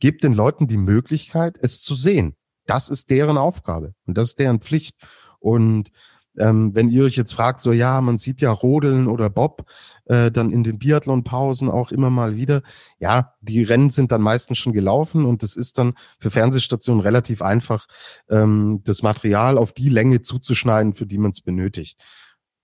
gebt 0.00 0.22
den 0.22 0.34
Leuten 0.34 0.66
die 0.66 0.76
Möglichkeit, 0.76 1.56
es 1.62 1.80
zu 1.80 1.94
sehen. 1.94 2.34
Das 2.66 2.90
ist 2.90 3.08
deren 3.08 3.38
Aufgabe 3.38 3.94
und 4.04 4.18
das 4.18 4.26
ist 4.26 4.38
deren 4.38 4.60
Pflicht. 4.60 4.98
Und 5.38 5.90
ähm, 6.38 6.74
wenn 6.74 6.88
ihr 6.88 7.04
euch 7.04 7.16
jetzt 7.16 7.32
fragt, 7.32 7.60
so 7.60 7.72
ja, 7.72 8.00
man 8.00 8.18
sieht 8.18 8.40
ja 8.40 8.50
Rodeln 8.50 9.06
oder 9.06 9.30
Bob 9.30 9.64
äh, 10.06 10.30
dann 10.30 10.50
in 10.50 10.64
den 10.64 10.78
Biathlon-Pausen 10.78 11.70
auch 11.70 11.92
immer 11.92 12.10
mal 12.10 12.36
wieder. 12.36 12.62
Ja, 12.98 13.34
die 13.40 13.62
Rennen 13.62 13.90
sind 13.90 14.12
dann 14.12 14.22
meistens 14.22 14.58
schon 14.58 14.72
gelaufen 14.72 15.24
und 15.24 15.42
es 15.42 15.56
ist 15.56 15.78
dann 15.78 15.94
für 16.18 16.30
Fernsehstationen 16.30 17.02
relativ 17.02 17.42
einfach, 17.42 17.86
ähm, 18.30 18.80
das 18.84 19.02
Material 19.02 19.58
auf 19.58 19.72
die 19.72 19.88
Länge 19.88 20.20
zuzuschneiden, 20.20 20.94
für 20.94 21.06
die 21.06 21.18
man 21.18 21.30
es 21.32 21.40
benötigt. 21.40 22.00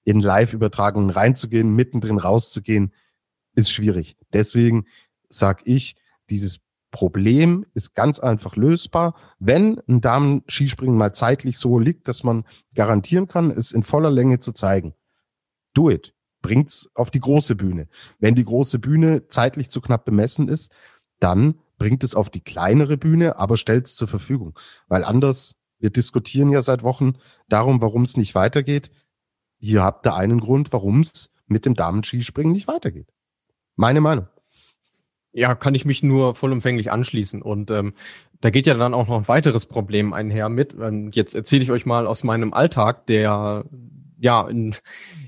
In 0.04 0.20
Live-Übertragungen 0.20 1.10
reinzugehen, 1.10 1.74
mittendrin 1.74 2.18
rauszugehen, 2.18 2.92
ist 3.54 3.70
schwierig. 3.70 4.16
Deswegen 4.32 4.86
sag 5.28 5.62
ich, 5.66 5.96
dieses 6.30 6.60
Problem 6.94 7.66
ist 7.74 7.96
ganz 7.96 8.20
einfach 8.20 8.54
lösbar, 8.54 9.16
wenn 9.40 9.80
ein 9.88 10.00
Damen-Skispringen 10.00 10.96
mal 10.96 11.12
zeitlich 11.12 11.58
so 11.58 11.80
liegt, 11.80 12.06
dass 12.06 12.22
man 12.22 12.44
garantieren 12.76 13.26
kann, 13.26 13.50
es 13.50 13.72
in 13.72 13.82
voller 13.82 14.12
Länge 14.12 14.38
zu 14.38 14.52
zeigen. 14.52 14.94
Do 15.74 15.90
it. 15.90 16.14
Bringt's 16.40 16.88
auf 16.94 17.10
die 17.10 17.18
große 17.18 17.56
Bühne. 17.56 17.88
Wenn 18.20 18.36
die 18.36 18.44
große 18.44 18.78
Bühne 18.78 19.26
zeitlich 19.26 19.70
zu 19.70 19.80
knapp 19.80 20.04
bemessen 20.04 20.46
ist, 20.46 20.70
dann 21.18 21.58
bringt 21.78 22.04
es 22.04 22.14
auf 22.14 22.30
die 22.30 22.42
kleinere 22.42 22.96
Bühne, 22.96 23.38
aber 23.38 23.56
stellt 23.56 23.86
es 23.86 23.96
zur 23.96 24.06
Verfügung. 24.06 24.56
Weil 24.86 25.02
anders, 25.02 25.56
wir 25.80 25.90
diskutieren 25.90 26.50
ja 26.50 26.62
seit 26.62 26.84
Wochen 26.84 27.14
darum, 27.48 27.80
warum 27.80 28.02
es 28.02 28.16
nicht 28.16 28.36
weitergeht. 28.36 28.92
Ihr 29.58 29.82
habt 29.82 30.06
da 30.06 30.14
einen 30.14 30.38
Grund, 30.38 30.72
warum 30.72 31.00
es 31.00 31.32
mit 31.48 31.66
dem 31.66 31.74
Damen-Skispringen 31.74 32.52
nicht 32.52 32.68
weitergeht. 32.68 33.12
Meine 33.74 34.00
Meinung. 34.00 34.28
Ja, 35.36 35.56
kann 35.56 35.74
ich 35.74 35.84
mich 35.84 36.04
nur 36.04 36.36
vollumfänglich 36.36 36.92
anschließen. 36.92 37.42
Und 37.42 37.70
ähm, 37.72 37.94
da 38.40 38.50
geht 38.50 38.66
ja 38.66 38.74
dann 38.74 38.94
auch 38.94 39.08
noch 39.08 39.18
ein 39.18 39.28
weiteres 39.28 39.66
Problem 39.66 40.12
einher 40.12 40.48
mit. 40.48 40.74
Ähm, 40.80 41.10
jetzt 41.12 41.34
erzähle 41.34 41.64
ich 41.64 41.72
euch 41.72 41.86
mal 41.86 42.06
aus 42.06 42.22
meinem 42.22 42.54
Alltag, 42.54 43.06
der 43.06 43.64
ja 44.20 44.46
in, 44.48 44.76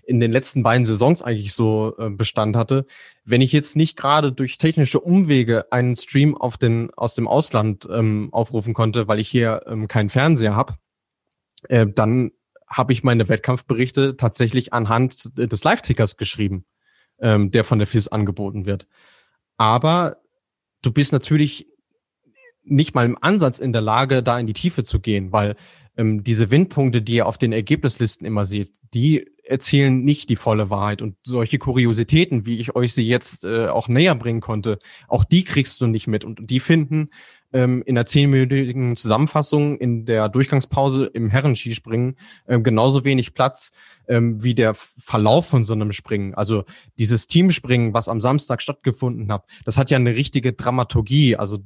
in 0.05 0.21
den 0.21 0.31
letzten 0.31 0.62
beiden 0.62 0.87
Saisons 0.87 1.23
eigentlich 1.23 1.55
so 1.55 1.95
äh, 1.99 2.09
Bestand 2.09 2.55
hatte. 2.55 2.87
Wenn 3.25 3.40
ich 3.40 3.51
jetzt 3.51 3.75
nicht 3.75 3.97
gerade 3.97 4.33
durch 4.33 4.59
technische 4.59 5.01
Umwege 5.01 5.73
einen 5.73 5.97
Stream 5.97 6.37
auf 6.37 6.57
den, 6.57 6.95
aus 6.95 7.16
dem 7.16 7.27
Ausland 7.27 7.87
ähm, 7.90 8.29
aufrufen 8.31 8.75
konnte, 8.75 9.09
weil 9.09 9.19
ich 9.19 9.29
hier 9.29 9.62
ähm, 9.66 9.88
keinen 9.88 10.09
Fernseher 10.09 10.55
habe, 10.55 10.77
äh, 11.69 11.85
dann 11.85 12.31
habe 12.69 12.92
ich 12.92 13.03
meine 13.03 13.29
Wettkampfberichte 13.29 14.16
tatsächlich 14.16 14.73
anhand 14.73 15.37
des 15.37 15.64
Live-Tickers 15.64 16.16
geschrieben, 16.16 16.64
ähm, 17.19 17.51
der 17.51 17.64
von 17.64 17.79
der 17.79 17.88
FIS 17.88 18.07
angeboten 18.09 18.66
wird. 18.66 18.87
Aber 19.57 20.19
du 20.83 20.90
bist 20.90 21.12
natürlich 21.12 21.66
nicht 22.62 22.95
mal 22.95 23.07
im 23.07 23.19
Ansatz 23.21 23.59
in 23.59 23.73
der 23.73 23.83
Lage, 23.83 24.23
da 24.23 24.38
in 24.38 24.47
die 24.47 24.53
Tiefe 24.53 24.85
zu 24.85 25.01
gehen, 25.01 25.33
weil 25.33 25.57
ähm, 25.97 26.25
diese 26.25 26.51
Windpunkte, 26.51 27.01
die 27.03 27.16
ihr 27.16 27.27
auf 27.27 27.38
den 27.38 27.53
Ergebnislisten 27.53 28.27
immer 28.27 28.45
seht, 28.45 28.73
die 28.92 29.27
erzählen 29.45 30.05
nicht 30.05 30.29
die 30.29 30.37
volle 30.37 30.71
Wahrheit. 30.71 31.03
Und 31.03 31.16
solche 31.25 31.59
Kuriositäten, 31.59 32.47
wie 32.47 32.59
ich 32.59 32.75
euch 32.75 32.95
sie 32.95 33.07
jetzt 33.07 33.45
äh, 33.45 33.69
auch 33.69 33.88
näher 33.88 34.14
bringen 34.14 34.40
konnte, 34.40 34.79
auch 35.09 35.25
die 35.25 35.45
kriegst 35.45 35.81
du 35.81 35.87
nicht 35.87 36.07
mit. 36.07 36.25
Und 36.25 36.51
die 36.51 36.61
finden 36.61 37.11
ähm, 37.52 37.82
in 37.87 37.94
der 37.94 38.06
zehnminütigen 38.06 38.96
Zusammenfassung 38.96 39.76
in 39.78 40.04
der 40.04 40.28
Durchgangspause 40.28 41.06
im 41.06 41.30
Herrenskispringen 41.30 42.16
ähm, 42.48 42.62
genauso 42.62 43.04
wenig 43.04 43.35
Platz 43.35 43.72
ähm, 44.09 44.42
wie 44.42 44.54
der 44.54 44.74
Verlauf 44.74 45.46
von 45.46 45.64
so 45.64 45.74
einem 45.74 45.92
Springen. 45.92 46.35
Also 46.35 46.64
dieses 46.98 47.26
Teamspringen, 47.26 47.94
was 47.94 48.09
am 48.09 48.20
Samstag 48.20 48.62
stattgefunden 48.62 49.32
hat, 49.32 49.44
das 49.64 49.78
hat 49.78 49.90
ja 49.90 49.96
eine 49.96 50.14
richtige 50.14 50.52
Dramaturgie. 50.52 51.37
Also 51.37 51.59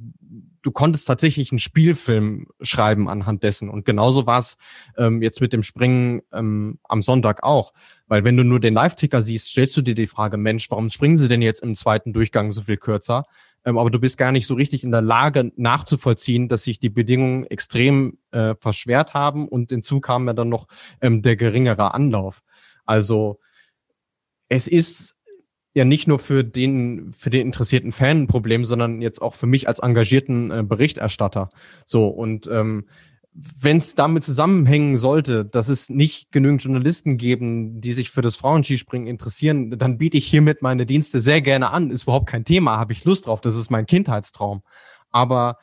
du 0.63 0.71
konntest 0.71 1.07
tatsächlich 1.07 1.53
einen 1.53 1.59
Spielfilm 1.59 2.47
schreiben 2.61 3.09
anhand 3.09 3.43
dessen. 3.43 3.69
Und 3.69 3.85
genauso 3.85 4.27
war 4.27 4.39
es 4.39 4.59
ähm, 4.97 5.23
jetzt 5.23 5.41
mit 5.41 5.53
dem 5.53 5.63
Springen 5.63 6.23
ähm, 6.33 6.79
am 6.85 7.03
Sonntag 7.03 7.43
auch. 7.43 7.73
Weil 8.07 8.25
wenn 8.25 8.37
du 8.37 8.45
nur 8.45 8.61
den 8.61 8.75
Live-Ticker 8.75 9.23
siehst, 9.23 9.49
stellst 9.49 9.77
du 9.77 9.83
dir 9.83 9.95
die 9.95 10.07
Frage, 10.07 10.37
Mensch, 10.37 10.71
warum 10.71 10.91
springen 10.91 11.17
sie 11.17 11.29
denn 11.29 11.43
jetzt 11.43 11.63
im 11.63 11.75
zweiten 11.75 12.13
Durchgang 12.13 12.53
so 12.53 12.63
viel 12.63 12.77
kürzer? 12.77 13.25
Ähm, 13.65 13.79
aber 13.79 13.91
du 13.91 13.99
bist 13.99 14.19
gar 14.19 14.33
nicht 14.33 14.47
so 14.47 14.55
richtig 14.55 14.85
in 14.85 14.91
der 14.91 15.03
Lage 15.03 15.53
nachzuvollziehen, 15.57 16.49
dass 16.49 16.65
sich 16.65 16.81
die 16.81 16.89
Bedingungen 16.89 17.45
extrem 17.45 18.19
äh, 18.31 18.55
verschwert 18.61 19.15
haben 19.15 19.49
und 19.49 19.71
hinzu 19.71 20.01
kam 20.01 20.27
ja 20.27 20.33
dann 20.33 20.49
noch 20.49 20.67
ähm, 21.01 21.23
der 21.23 21.37
geringere 21.37 21.95
Anlauf. 21.95 22.43
Also 22.87 23.39
es 24.49 24.67
ist 24.67 25.17
ja 25.75 25.85
nicht 25.85 26.09
nur 26.09 26.19
für 26.19 26.43
den 26.43 27.13
für 27.13 27.31
den 27.31 27.47
interessierten 27.47 27.93
Fan 27.93 28.23
ein 28.23 28.27
Problem, 28.27 28.65
sondern 28.65 29.03
jetzt 29.03 29.23
auch 29.23 29.35
für 29.35 29.47
mich 29.47 29.69
als 29.69 29.81
engagierten 29.81 30.51
äh, 30.51 30.63
Berichterstatter. 30.63 31.49
So 31.85 32.09
und 32.09 32.49
ähm, 32.49 32.87
wenn 33.59 33.79
es 33.79 33.95
damit 33.95 34.25
zusammenhängen 34.25 34.97
sollte, 34.97 35.45
dass 35.45 35.69
es 35.69 35.89
nicht 35.89 36.31
genügend 36.33 36.63
Journalisten 36.63 37.17
geben, 37.17 37.81
die 37.81 37.93
sich 37.93 38.11
für 38.11 38.23
das 38.23 38.37
Frauenskispringen 38.37 39.09
interessieren, 39.09 39.79
dann 39.79 39.99
biete 39.99 40.19
ich 40.19 40.27
hiermit 40.27 40.63
meine 40.63 40.87
Dienste 40.87 41.23
sehr 41.23 41.41
gerne 41.41 41.71
an. 41.71 41.91
Ist 41.91 42.03
überhaupt 42.03 42.29
kein 42.29 42.45
Thema, 42.45 42.79
habe 42.79 42.93
ich 42.93 43.05
Lust 43.05 43.27
drauf. 43.27 43.41
Das 43.41 43.57
ist 43.57 43.71
mein 43.71 43.87
Kindheitstraum. 43.87 44.63
Aber 45.11 45.59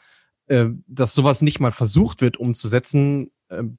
äh, 0.47 0.67
dass 0.87 1.13
sowas 1.13 1.41
nicht 1.41 1.59
mal 1.59 1.71
versucht 1.71 2.21
wird 2.21 2.37
umzusetzen, 2.37 3.31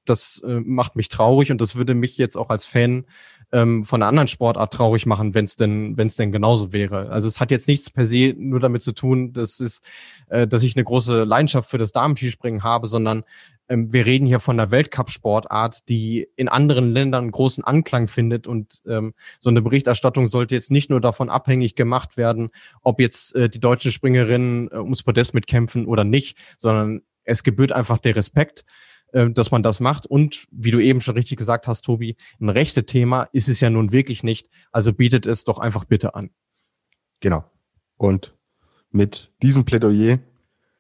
das 0.05 0.43
äh, 0.47 0.61
macht 0.61 0.97
mich 0.97 1.09
traurig 1.09 1.51
und 1.51 1.61
das 1.61 1.77
würde 1.77 1.95
mich 1.95 2.17
jetzt 2.17 2.37
auch 2.37 2.49
als 2.49 2.65
Fan 2.67 3.05
ähm, 3.53 3.85
von 3.85 4.03
einer 4.03 4.09
anderen 4.09 4.29
Sportart 4.29 4.73
traurig 4.73 5.07
machen, 5.07 5.35
wenn 5.35 5.45
es 5.45 5.57
denn, 5.57 5.97
wenn 5.97 6.07
es 6.07 6.17
denn 6.17 6.33
genauso 6.33 6.73
wäre. 6.73 7.11
Also 7.11 7.29
es 7.29 7.41
hat 7.41 7.51
jetzt 7.51 7.69
nichts 7.69 7.91
per 7.91 8.07
se 8.07 8.35
nur 8.37 8.61
damit 8.61 8.83
zu 8.83 8.93
tun, 8.93 9.33
dass 9.33 9.61
es, 9.61 9.81
äh, 10.29 10.47
dass 10.47 10.63
ich 10.63 10.77
eine 10.77 10.85
große 10.85 11.25
Leidenschaft 11.25 11.71
für 11.71 11.79
das 11.79 11.93
Damenskispringen 11.93 12.63
habe, 12.63 12.87
sondern 12.87 13.25
ähm, 13.69 13.93
wir 13.93 14.07
reden 14.07 14.27
hier 14.27 14.41
von 14.41 14.59
einer 14.59 14.71
Weltcup-Sportart, 14.71 15.89
die 15.89 16.29
in 16.37 16.49
anderen 16.49 16.93
Ländern 16.93 17.31
großen 17.31 17.65
Anklang 17.65 18.09
findet 18.09 18.47
und 18.47 18.83
ähm, 18.87 19.15
so 19.41 19.51
eine 19.51 19.63
Berichterstattung 19.63 20.29
sollte 20.29 20.55
jetzt 20.55 20.71
nicht 20.71 20.91
nur 20.91 21.01
davon 21.01 21.31
abhängig 21.31 21.75
gemacht 21.75 22.17
werden, 22.17 22.51
ob 22.83 23.01
jetzt 23.01 23.35
äh, 23.35 23.49
die 23.49 23.61
deutschen 23.61 23.93
Springerinnen 23.93 24.71
äh, 24.71 24.77
ums 24.77 25.03
Podest 25.03 25.35
mitkämpfen 25.35 25.87
oder 25.87 26.05
nicht, 26.05 26.37
sondern 26.57 27.03
es 27.25 27.43
gebührt 27.43 27.73
einfach 27.73 27.99
der 27.99 28.17
Respekt, 28.17 28.65
äh, 29.13 29.31
dass 29.31 29.51
man 29.51 29.63
das 29.63 29.81
macht. 29.81 30.07
Und 30.07 30.47
wie 30.51 30.71
du 30.71 30.81
eben 30.81 31.01
schon 31.01 31.17
richtig 31.17 31.39
gesagt 31.39 31.67
hast, 31.67 31.83
Tobi, 31.83 32.17
ein 32.41 32.49
rechte 32.49 32.87
Thema 32.87 33.29
ist 33.33 33.49
es 33.49 33.61
ja 33.61 33.71
nun 33.71 33.93
wirklich 33.93 34.23
nicht. 34.23 34.49
Also 34.73 34.93
bietet 34.93 35.27
es 35.27 35.45
doch 35.45 35.59
einfach 35.59 35.85
bitte 35.85 36.15
an. 36.15 36.31
Genau. 37.21 37.45
Und 37.97 38.37
mit 38.91 39.33
diesem 39.43 39.65
Plädoyer 39.65 40.19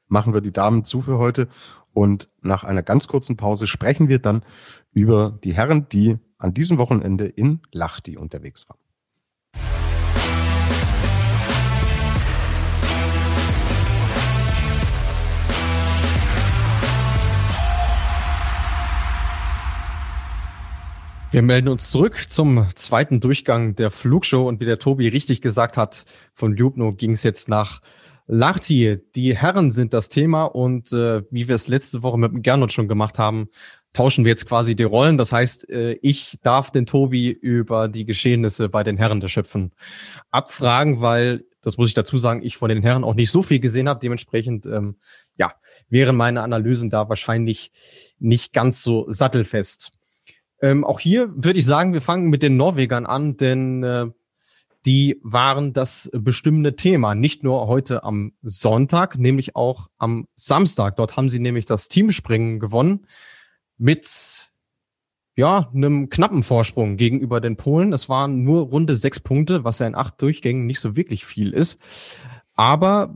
machen 0.06 0.34
wir 0.34 0.40
die 0.40 0.52
Damen 0.52 0.84
zu 0.84 1.02
für 1.02 1.18
heute. 1.18 1.48
Und 1.92 2.28
nach 2.42 2.64
einer 2.64 2.82
ganz 2.82 3.08
kurzen 3.08 3.36
Pause 3.36 3.66
sprechen 3.66 4.08
wir 4.08 4.18
dann 4.18 4.44
über 4.92 5.38
die 5.42 5.54
Herren, 5.54 5.88
die 5.88 6.18
an 6.38 6.54
diesem 6.54 6.78
Wochenende 6.78 7.26
in 7.26 7.60
Lachti 7.72 8.16
unterwegs 8.16 8.68
waren. 8.68 8.78
Wir 21.30 21.42
melden 21.42 21.68
uns 21.68 21.90
zurück 21.90 22.24
zum 22.28 22.68
zweiten 22.74 23.20
Durchgang 23.20 23.74
der 23.74 23.90
Flugshow 23.90 24.48
und 24.48 24.60
wie 24.60 24.64
der 24.64 24.78
Tobi 24.78 25.08
richtig 25.08 25.42
gesagt 25.42 25.76
hat, 25.76 26.06
von 26.32 26.56
Ljubno 26.56 26.94
ging 26.94 27.12
es 27.12 27.22
jetzt 27.22 27.50
nach 27.50 27.82
Lahti. 28.26 28.98
Die 29.14 29.36
Herren 29.36 29.70
sind 29.70 29.92
das 29.92 30.08
Thema 30.08 30.44
und 30.44 30.90
äh, 30.92 31.22
wie 31.30 31.46
wir 31.48 31.54
es 31.54 31.68
letzte 31.68 32.02
Woche 32.02 32.16
mit 32.16 32.32
dem 32.32 32.40
Gernot 32.40 32.72
schon 32.72 32.88
gemacht 32.88 33.18
haben, 33.18 33.48
tauschen 33.92 34.24
wir 34.24 34.30
jetzt 34.30 34.48
quasi 34.48 34.74
die 34.74 34.84
Rollen. 34.84 35.18
Das 35.18 35.30
heißt, 35.30 35.68
äh, 35.68 35.98
ich 36.00 36.38
darf 36.42 36.70
den 36.70 36.86
Tobi 36.86 37.28
über 37.28 37.88
die 37.88 38.06
Geschehnisse 38.06 38.70
bei 38.70 38.82
den 38.82 38.96
Herren 38.96 39.20
der 39.20 39.28
Schöpfen 39.28 39.72
abfragen, 40.30 41.02
weil 41.02 41.44
das 41.60 41.76
muss 41.76 41.88
ich 41.88 41.94
dazu 41.94 42.16
sagen, 42.18 42.42
ich 42.42 42.56
von 42.56 42.70
den 42.70 42.82
Herren 42.82 43.04
auch 43.04 43.14
nicht 43.14 43.30
so 43.30 43.42
viel 43.42 43.60
gesehen 43.60 43.88
habe. 43.88 44.00
Dementsprechend, 44.00 44.64
ähm, 44.64 44.96
ja, 45.36 45.52
wären 45.90 46.16
meine 46.16 46.40
Analysen 46.40 46.88
da 46.88 47.10
wahrscheinlich 47.10 47.70
nicht 48.18 48.54
ganz 48.54 48.82
so 48.82 49.04
sattelfest. 49.08 49.97
Ähm, 50.60 50.84
auch 50.84 51.00
hier 51.00 51.30
würde 51.34 51.58
ich 51.58 51.66
sagen, 51.66 51.92
wir 51.92 52.00
fangen 52.00 52.28
mit 52.28 52.42
den 52.42 52.56
Norwegern 52.56 53.06
an, 53.06 53.36
denn 53.36 53.82
äh, 53.82 54.06
die 54.86 55.20
waren 55.22 55.72
das 55.72 56.10
bestimmende 56.12 56.76
Thema. 56.76 57.14
Nicht 57.14 57.42
nur 57.42 57.66
heute 57.66 58.04
am 58.04 58.32
Sonntag, 58.42 59.18
nämlich 59.18 59.56
auch 59.56 59.88
am 59.98 60.26
Samstag. 60.34 60.96
Dort 60.96 61.16
haben 61.16 61.30
sie 61.30 61.40
nämlich 61.40 61.66
das 61.66 61.88
Teamspringen 61.88 62.58
gewonnen 62.58 63.06
mit 63.76 64.48
ja, 65.36 65.70
einem 65.72 66.08
knappen 66.08 66.42
Vorsprung 66.42 66.96
gegenüber 66.96 67.40
den 67.40 67.56
Polen. 67.56 67.92
Es 67.92 68.08
waren 68.08 68.42
nur 68.42 68.62
runde 68.62 68.96
sechs 68.96 69.20
Punkte, 69.20 69.62
was 69.62 69.78
ja 69.78 69.86
in 69.86 69.94
acht 69.94 70.20
Durchgängen 70.20 70.66
nicht 70.66 70.80
so 70.80 70.96
wirklich 70.96 71.24
viel 71.24 71.52
ist. 71.52 71.78
Aber 72.54 73.14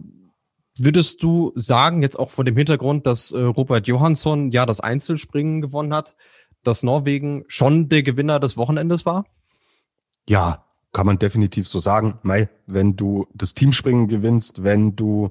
würdest 0.79 1.23
du 1.23 1.53
sagen, 1.57 2.03
jetzt 2.03 2.19
auch 2.19 2.31
vor 2.31 2.45
dem 2.45 2.57
Hintergrund, 2.57 3.07
dass 3.07 3.33
äh, 3.33 3.41
Robert 3.41 3.89
Johansson 3.89 4.53
ja 4.53 4.67
das 4.67 4.81
Einzelspringen 4.81 5.61
gewonnen 5.61 5.93
hat, 5.95 6.15
dass 6.65 6.83
Norwegen 6.83 7.45
schon 7.49 7.89
der 7.89 8.03
Gewinner 8.03 8.41
des 8.41 8.57
Wochenendes 8.57 9.07
war? 9.07 9.27
Ja, 10.29 10.65
kann 10.93 11.07
man 11.07 11.19
definitiv 11.19 11.69
so 11.69 11.79
sagen. 11.79 12.19
Mei, 12.23 12.49
wenn 12.67 12.97
du 12.97 13.27
das 13.35 13.55
Teamspringen 13.55 14.09
gewinnst, 14.09 14.63
wenn 14.63 14.95
du 14.95 15.31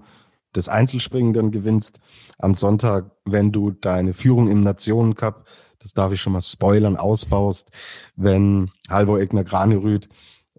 das 0.54 0.68
Einzelspringen 0.68 1.34
dann 1.34 1.52
gewinnst 1.52 2.00
am 2.38 2.54
Sonntag, 2.54 3.12
wenn 3.26 3.52
du 3.52 3.72
deine 3.72 4.14
Führung 4.14 4.50
im 4.50 4.62
Nationencup, 4.62 5.46
das 5.80 5.94
darf 5.94 6.12
ich 6.12 6.22
schon 6.22 6.34
mal 6.34 6.42
spoilern, 6.42 6.98
ausbaust, 6.98 7.72
wenn 8.16 8.72
Halvor 8.90 9.20
Egner 9.20 9.44
Granerüth 9.44 10.10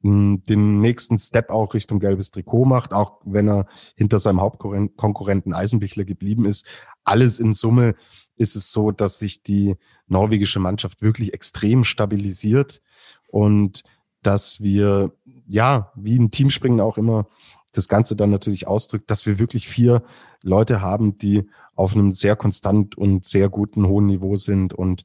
den 0.04 0.80
nächsten 0.80 1.16
Step 1.16 1.50
auch 1.50 1.74
Richtung 1.74 2.00
gelbes 2.00 2.32
Trikot 2.32 2.64
macht, 2.64 2.92
auch 2.92 3.20
wenn 3.24 3.48
er 3.48 3.66
hinter 3.94 4.18
seinem 4.18 4.40
Hauptkonkurrenten 4.40 5.54
Eisenbichler 5.54 6.04
geblieben 6.04 6.44
ist. 6.44 6.66
Alles 7.04 7.38
in 7.38 7.54
Summe 7.54 7.94
ist 8.36 8.56
es 8.56 8.72
so, 8.72 8.90
dass 8.90 9.18
sich 9.18 9.42
die 9.42 9.76
norwegische 10.06 10.58
Mannschaft 10.58 11.02
wirklich 11.02 11.34
extrem 11.34 11.84
stabilisiert 11.84 12.82
und 13.28 13.82
dass 14.22 14.60
wir, 14.60 15.12
ja, 15.48 15.92
wie 15.96 16.16
im 16.16 16.30
Teamspringen 16.30 16.80
auch 16.80 16.98
immer 16.98 17.26
das 17.72 17.88
Ganze 17.88 18.16
dann 18.16 18.30
natürlich 18.30 18.66
ausdrückt, 18.66 19.10
dass 19.10 19.26
wir 19.26 19.38
wirklich 19.38 19.68
vier 19.68 20.02
Leute 20.42 20.80
haben, 20.80 21.16
die 21.16 21.48
auf 21.74 21.94
einem 21.94 22.12
sehr 22.12 22.36
konstant 22.36 22.96
und 22.98 23.24
sehr 23.24 23.48
guten 23.48 23.86
hohen 23.86 24.06
Niveau 24.06 24.36
sind. 24.36 24.74
Und 24.74 25.04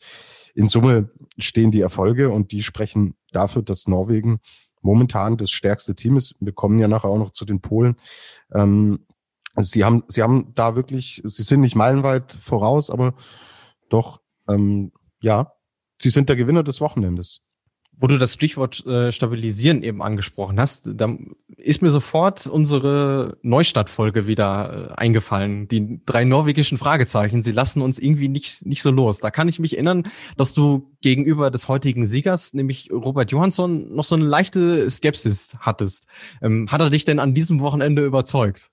in 0.54 0.68
Summe 0.68 1.10
stehen 1.38 1.72
die 1.72 1.82
Erfolge 1.82 2.30
und 2.30 2.52
die 2.52 2.62
sprechen 2.62 3.16
dafür, 3.32 3.62
dass 3.62 3.88
Norwegen 3.88 4.40
momentan 4.82 5.38
das 5.38 5.52
stärkste 5.52 5.96
Team 5.96 6.18
ist. 6.18 6.36
Wir 6.40 6.54
kommen 6.54 6.80
ja 6.80 6.88
nachher 6.88 7.10
auch 7.10 7.18
noch 7.18 7.32
zu 7.32 7.46
den 7.46 7.62
Polen. 7.62 7.96
Ähm, 8.54 9.06
sie 9.58 9.84
haben, 9.84 10.04
sie 10.08 10.22
haben 10.22 10.54
da 10.56 10.76
wirklich, 10.76 11.22
sie 11.26 11.44
sind 11.44 11.62
nicht 11.62 11.76
meilenweit 11.76 12.34
voraus, 12.34 12.90
aber 12.90 13.14
doch, 13.90 14.22
ähm, 14.48 14.92
ja, 15.22 15.54
sie 16.00 16.10
sind 16.10 16.30
der 16.30 16.36
Gewinner 16.36 16.64
des 16.64 16.82
Wochenendes. 16.82 17.42
Wo 18.00 18.06
du 18.06 18.20
das 18.20 18.34
Stichwort 18.34 18.86
äh, 18.86 19.12
Stabilisieren 19.12 19.82
eben 19.82 20.04
angesprochen 20.04 20.60
hast, 20.60 20.88
da 20.94 21.18
ist 21.48 21.82
mir 21.82 21.90
sofort 21.90 22.46
unsere 22.46 23.40
Neustartfolge 23.42 24.28
wieder 24.28 24.92
äh, 24.92 25.02
eingefallen. 25.02 25.68
Die 25.68 26.02
drei 26.06 26.24
norwegischen 26.24 26.78
Fragezeichen, 26.78 27.42
sie 27.42 27.54
lassen 27.54 27.82
uns 27.82 27.98
irgendwie 27.98 28.28
nicht, 28.28 28.64
nicht 28.68 28.84
so 28.84 28.92
los. 28.92 29.18
Da 29.18 29.32
kann 29.32 29.48
ich 29.48 29.58
mich 29.58 29.74
erinnern, 29.74 30.04
dass 30.38 30.54
du 30.54 30.96
gegenüber 31.02 31.50
des 31.50 31.68
heutigen 31.68 32.06
Siegers, 32.06 32.54
nämlich 32.54 32.92
Robert 32.92 33.32
Johansson, 33.32 33.92
noch 33.96 34.06
so 34.06 34.14
eine 34.14 34.26
leichte 34.26 34.88
Skepsis 34.92 35.58
hattest. 35.60 36.06
Ähm, 36.44 36.68
hat 36.72 36.82
er 36.82 36.92
dich 36.92 37.04
denn 37.04 37.18
an 37.18 37.34
diesem 37.34 37.62
Wochenende 37.62 38.06
überzeugt? 38.06 38.70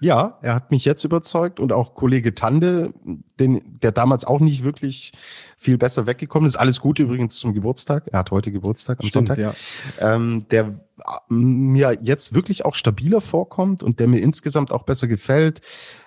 Ja, 0.00 0.38
er 0.42 0.54
hat 0.54 0.70
mich 0.70 0.84
jetzt 0.84 1.04
überzeugt 1.04 1.58
und 1.58 1.72
auch 1.72 1.94
Kollege 1.94 2.34
Tande, 2.34 2.92
den, 3.40 3.78
der 3.80 3.92
damals 3.92 4.24
auch 4.24 4.40
nicht 4.40 4.62
wirklich 4.62 5.12
viel 5.56 5.78
besser 5.78 6.06
weggekommen 6.06 6.46
ist. 6.46 6.56
Alles 6.56 6.80
Gute 6.80 7.04
übrigens 7.04 7.36
zum 7.36 7.54
Geburtstag. 7.54 8.08
Er 8.12 8.18
hat 8.18 8.30
heute 8.30 8.52
Geburtstag 8.52 9.00
am 9.00 9.08
Stimmt, 9.08 9.28
Sonntag. 9.28 9.38
Ja. 9.38 9.54
Ähm, 10.00 10.46
der 10.50 10.86
mir 11.28 11.98
jetzt 12.02 12.34
wirklich 12.34 12.64
auch 12.64 12.74
stabiler 12.74 13.20
vorkommt 13.20 13.82
und 13.82 14.00
der 14.00 14.08
mir 14.08 14.20
insgesamt 14.20 14.70
auch 14.72 14.82
besser 14.82 15.08
gefällt. 15.08 15.60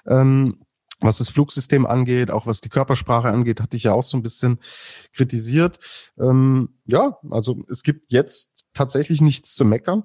Ähm, 0.06 0.60
was 1.02 1.20
das 1.20 1.30
Flugsystem 1.30 1.86
angeht, 1.86 2.30
auch 2.30 2.46
was 2.46 2.62
die 2.62 2.70
Körpersprache 2.70 3.30
angeht, 3.30 3.62
hatte 3.62 3.78
ich 3.78 3.84
ja 3.84 3.94
auch 3.94 4.04
so 4.04 4.18
ein 4.18 4.24
bisschen 4.24 4.60
kritisiert. 5.14 5.80
Ähm, 6.20 6.76
ja, 6.86 7.18
also 7.32 7.64
es 7.70 7.84
gibt 7.84 8.12
jetzt 8.12 8.52
tatsächlich 8.74 9.22
nichts 9.22 9.56
zu 9.56 9.66
meckern 9.66 10.04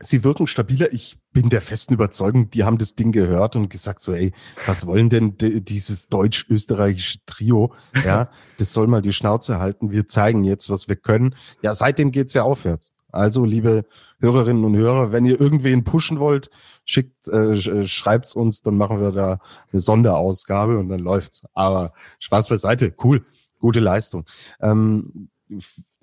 sie 0.00 0.24
wirken 0.24 0.46
stabiler. 0.46 0.92
Ich 0.92 1.18
bin 1.32 1.50
der 1.50 1.62
festen 1.62 1.94
Überzeugung, 1.94 2.50
die 2.50 2.64
haben 2.64 2.78
das 2.78 2.94
Ding 2.94 3.12
gehört 3.12 3.56
und 3.56 3.70
gesagt 3.70 4.02
so, 4.02 4.12
ey, 4.12 4.32
was 4.66 4.86
wollen 4.86 5.08
denn 5.08 5.36
dieses 5.38 6.08
deutsch-österreichische 6.08 7.18
Trio? 7.26 7.72
Ja, 8.04 8.30
das 8.58 8.72
soll 8.72 8.86
mal 8.86 9.02
die 9.02 9.12
Schnauze 9.12 9.58
halten. 9.58 9.90
Wir 9.90 10.08
zeigen 10.08 10.44
jetzt, 10.44 10.70
was 10.70 10.88
wir 10.88 10.96
können. 10.96 11.34
Ja, 11.62 11.74
seitdem 11.74 12.12
geht's 12.12 12.34
ja 12.34 12.42
aufwärts. 12.42 12.92
Also, 13.10 13.44
liebe 13.44 13.84
Hörerinnen 14.18 14.64
und 14.64 14.76
Hörer, 14.76 15.12
wenn 15.12 15.24
ihr 15.24 15.40
irgendwen 15.40 15.84
pushen 15.84 16.18
wollt, 16.18 16.50
schickt, 16.84 17.28
äh, 17.28 17.54
äh 17.54 17.86
schreibt's 17.86 18.34
uns, 18.34 18.62
dann 18.62 18.76
machen 18.76 19.00
wir 19.00 19.12
da 19.12 19.38
eine 19.72 19.80
Sonderausgabe 19.80 20.78
und 20.78 20.88
dann 20.88 20.98
läuft's. 20.98 21.44
Aber 21.54 21.92
Spaß 22.18 22.48
beiseite, 22.48 22.92
cool, 23.04 23.24
gute 23.60 23.78
Leistung. 23.78 24.24
Ähm, 24.60 25.28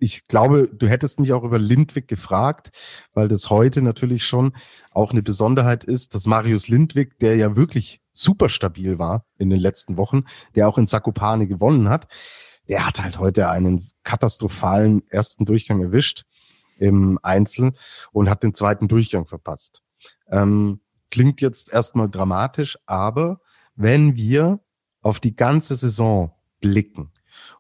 ich 0.02 0.28
glaube, 0.28 0.68
du 0.68 0.88
hättest 0.88 1.20
mich 1.20 1.32
auch 1.32 1.44
über 1.44 1.60
Lindwig 1.60 2.08
gefragt, 2.08 2.72
weil 3.14 3.28
das 3.28 3.52
heute 3.52 3.84
natürlich 3.84 4.26
schon 4.26 4.54
auch 4.90 5.12
eine 5.12 5.22
Besonderheit 5.22 5.84
ist, 5.84 6.16
dass 6.16 6.26
Marius 6.26 6.68
Lindwig, 6.68 7.20
der 7.20 7.36
ja 7.36 7.56
wirklich 7.56 8.02
super 8.12 8.50
stabil 8.50 8.98
war 8.98 9.26
in 9.38 9.52
den 9.52 9.60
letzten 9.60 9.98
Wochen, 9.98 10.24
der 10.56 10.68
auch 10.68 10.80
in 10.80 10.88
Zakopane 10.88 11.46
gewonnen 11.46 11.88
hat, 11.88 12.08
der 12.68 12.88
hat 12.88 13.04
halt 13.04 13.20
heute 13.20 13.50
einen 13.50 13.92
katastrophalen 14.04 15.08
ersten 15.08 15.46
Durchgang 15.46 15.84
erwischt 15.84 16.24
im 16.78 17.20
Einzel 17.22 17.74
und 18.12 18.28
hat 18.28 18.42
den 18.42 18.56
zweiten 18.56 18.88
Durchgang 18.88 19.28
verpasst. 19.28 19.84
Ähm, 20.32 20.82
klingt 21.12 21.42
jetzt 21.42 21.72
erstmal 21.72 22.10
dramatisch, 22.10 22.76
aber 22.88 23.40
wenn 23.76 24.16
wir 24.16 24.62
auf 25.02 25.20
die 25.20 25.36
ganze 25.36 25.76
Saison 25.76 26.34
blicken, 26.60 27.12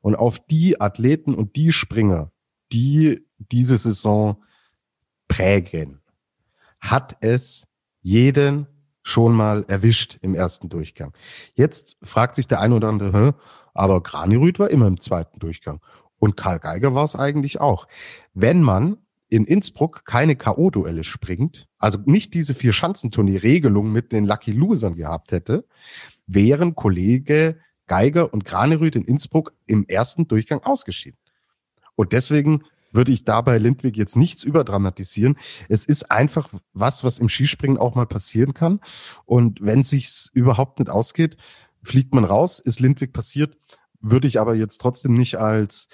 und 0.01 0.15
auf 0.15 0.39
die 0.39 0.79
Athleten 0.81 1.35
und 1.35 1.55
die 1.55 1.71
Springer, 1.71 2.30
die 2.73 3.25
diese 3.37 3.77
Saison 3.77 4.43
prägen, 5.27 6.01
hat 6.79 7.17
es 7.21 7.67
jeden 8.01 8.67
schon 9.03 9.33
mal 9.33 9.63
erwischt 9.67 10.19
im 10.21 10.35
ersten 10.35 10.69
Durchgang. 10.69 11.13
Jetzt 11.55 11.97
fragt 12.03 12.35
sich 12.35 12.47
der 12.47 12.59
eine 12.61 12.75
oder 12.75 12.89
andere, 12.89 13.13
Hä, 13.13 13.31
aber 13.73 14.01
Granirüth 14.01 14.59
war 14.59 14.69
immer 14.69 14.87
im 14.87 14.99
zweiten 14.99 15.39
Durchgang. 15.39 15.79
Und 16.17 16.37
Karl 16.37 16.59
Geiger 16.59 16.93
war 16.93 17.03
es 17.03 17.15
eigentlich 17.15 17.59
auch. 17.59 17.87
Wenn 18.33 18.61
man 18.61 18.97
in 19.27 19.45
Innsbruck 19.45 20.05
keine 20.05 20.35
K.O.-Duelle 20.35 21.03
springt, 21.03 21.67
also 21.79 21.99
nicht 22.05 22.33
diese 22.33 22.53
vier 22.53 22.73
Schanzenturnier-Regelung 22.73 23.91
mit 23.91 24.11
den 24.11 24.25
Lucky 24.25 24.51
Losern 24.51 24.95
gehabt 24.95 25.31
hätte, 25.31 25.65
wären 26.27 26.75
Kollege 26.75 27.59
Geiger 27.87 28.33
und 28.33 28.45
Granerüth 28.45 28.95
in 28.95 29.03
Innsbruck 29.03 29.53
im 29.67 29.85
ersten 29.87 30.27
Durchgang 30.27 30.61
ausgeschieden. 30.63 31.17
Und 31.95 32.13
deswegen 32.13 32.63
würde 32.91 33.11
ich 33.11 33.23
dabei 33.23 33.57
Lindwig 33.57 33.97
jetzt 33.97 34.15
nichts 34.15 34.43
überdramatisieren. 34.43 35.37
Es 35.69 35.85
ist 35.85 36.11
einfach 36.11 36.49
was, 36.73 37.03
was 37.03 37.19
im 37.19 37.29
Skispringen 37.29 37.77
auch 37.77 37.95
mal 37.95 38.05
passieren 38.05 38.53
kann. 38.53 38.81
Und 39.25 39.61
wenn 39.61 39.83
sich's 39.83 40.29
überhaupt 40.33 40.79
nicht 40.79 40.89
ausgeht, 40.89 41.37
fliegt 41.83 42.13
man 42.13 42.25
raus, 42.25 42.59
ist 42.59 42.79
Lindwig 42.79 43.13
passiert, 43.13 43.57
würde 44.01 44.27
ich 44.27 44.39
aber 44.39 44.55
jetzt 44.55 44.79
trotzdem 44.79 45.13
nicht 45.13 45.37
als, 45.37 45.87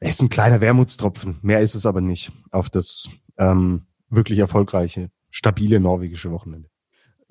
es 0.00 0.10
ist 0.10 0.22
ein 0.22 0.28
kleiner 0.28 0.60
Wermutstropfen, 0.60 1.38
mehr 1.42 1.60
ist 1.60 1.74
es 1.74 1.86
aber 1.86 2.00
nicht, 2.00 2.32
auf 2.50 2.70
das 2.70 3.08
ähm, 3.38 3.86
wirklich 4.08 4.38
erfolgreiche, 4.38 5.10
stabile 5.30 5.80
norwegische 5.80 6.30
Wochenende. 6.30 6.68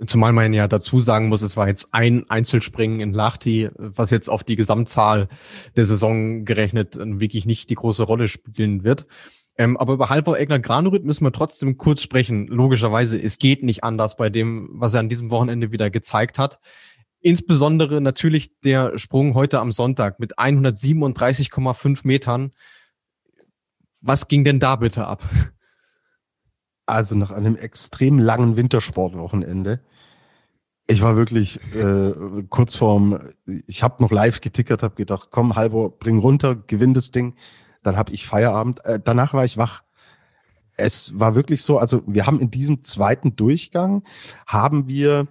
Zumal 0.05 0.33
man 0.33 0.51
ja 0.51 0.67
dazu 0.67 0.99
sagen 0.99 1.29
muss, 1.29 1.41
es 1.41 1.55
war 1.55 1.69
jetzt 1.69 1.93
ein 1.93 2.29
Einzelspringen 2.29 2.99
in 2.99 3.13
Lahti, 3.13 3.69
was 3.77 4.09
jetzt 4.09 4.29
auf 4.29 4.43
die 4.43 4.57
Gesamtzahl 4.57 5.29
der 5.77 5.85
Saison 5.85 6.43
gerechnet 6.43 6.97
wirklich 6.97 7.45
nicht 7.45 7.69
die 7.69 7.75
große 7.75 8.03
Rolle 8.03 8.27
spielen 8.27 8.83
wird. 8.83 9.07
Ähm, 9.57 9.77
aber 9.77 9.93
über 9.93 10.09
Halvor 10.09 10.37
Egner 10.37 10.59
Granerüt 10.59 11.05
müssen 11.05 11.23
wir 11.23 11.31
trotzdem 11.31 11.77
kurz 11.77 12.01
sprechen. 12.01 12.47
Logischerweise, 12.47 13.21
es 13.21 13.39
geht 13.39 13.63
nicht 13.63 13.85
anders 13.85 14.17
bei 14.17 14.29
dem, 14.29 14.69
was 14.73 14.93
er 14.93 14.99
an 14.99 15.09
diesem 15.09 15.31
Wochenende 15.31 15.71
wieder 15.71 15.89
gezeigt 15.89 16.37
hat. 16.37 16.59
Insbesondere 17.21 18.01
natürlich 18.01 18.59
der 18.59 18.97
Sprung 18.97 19.33
heute 19.33 19.59
am 19.59 19.71
Sonntag 19.71 20.19
mit 20.19 20.37
137,5 20.37 22.01
Metern. 22.05 22.51
Was 24.01 24.27
ging 24.27 24.43
denn 24.43 24.59
da 24.59 24.75
bitte 24.75 25.07
ab? 25.07 25.23
Also 26.86 27.15
nach 27.15 27.31
einem 27.31 27.55
extrem 27.55 28.19
langen 28.19 28.57
Wintersportwochenende. 28.57 29.79
Ich 30.88 31.01
war 31.01 31.15
wirklich 31.15 31.59
äh, 31.73 32.13
kurz 32.49 32.75
vorm, 32.75 33.19
ich 33.65 33.81
habe 33.81 34.03
noch 34.03 34.11
live 34.11 34.41
getickert, 34.41 34.83
habe 34.83 34.95
gedacht, 34.95 35.29
komm, 35.31 35.55
Halbor, 35.55 35.97
bring 35.97 36.19
runter, 36.19 36.55
gewinn 36.55 36.93
das 36.93 37.09
Ding. 37.11 37.36
Dann 37.81 37.97
habe 37.97 38.13
ich 38.13 38.27
Feierabend. 38.27 38.86
Äh, 38.86 38.99
danach 39.03 39.33
war 39.33 39.45
ich 39.45 39.57
wach. 39.57 39.83
Es 40.77 41.19
war 41.19 41.36
wirklich 41.36 41.63
so, 41.63 41.79
also 41.79 42.03
wir 42.05 42.27
haben 42.27 42.39
in 42.39 42.51
diesem 42.51 42.83
zweiten 42.83 43.36
Durchgang, 43.36 44.03
haben 44.45 44.88
wir 44.88 45.27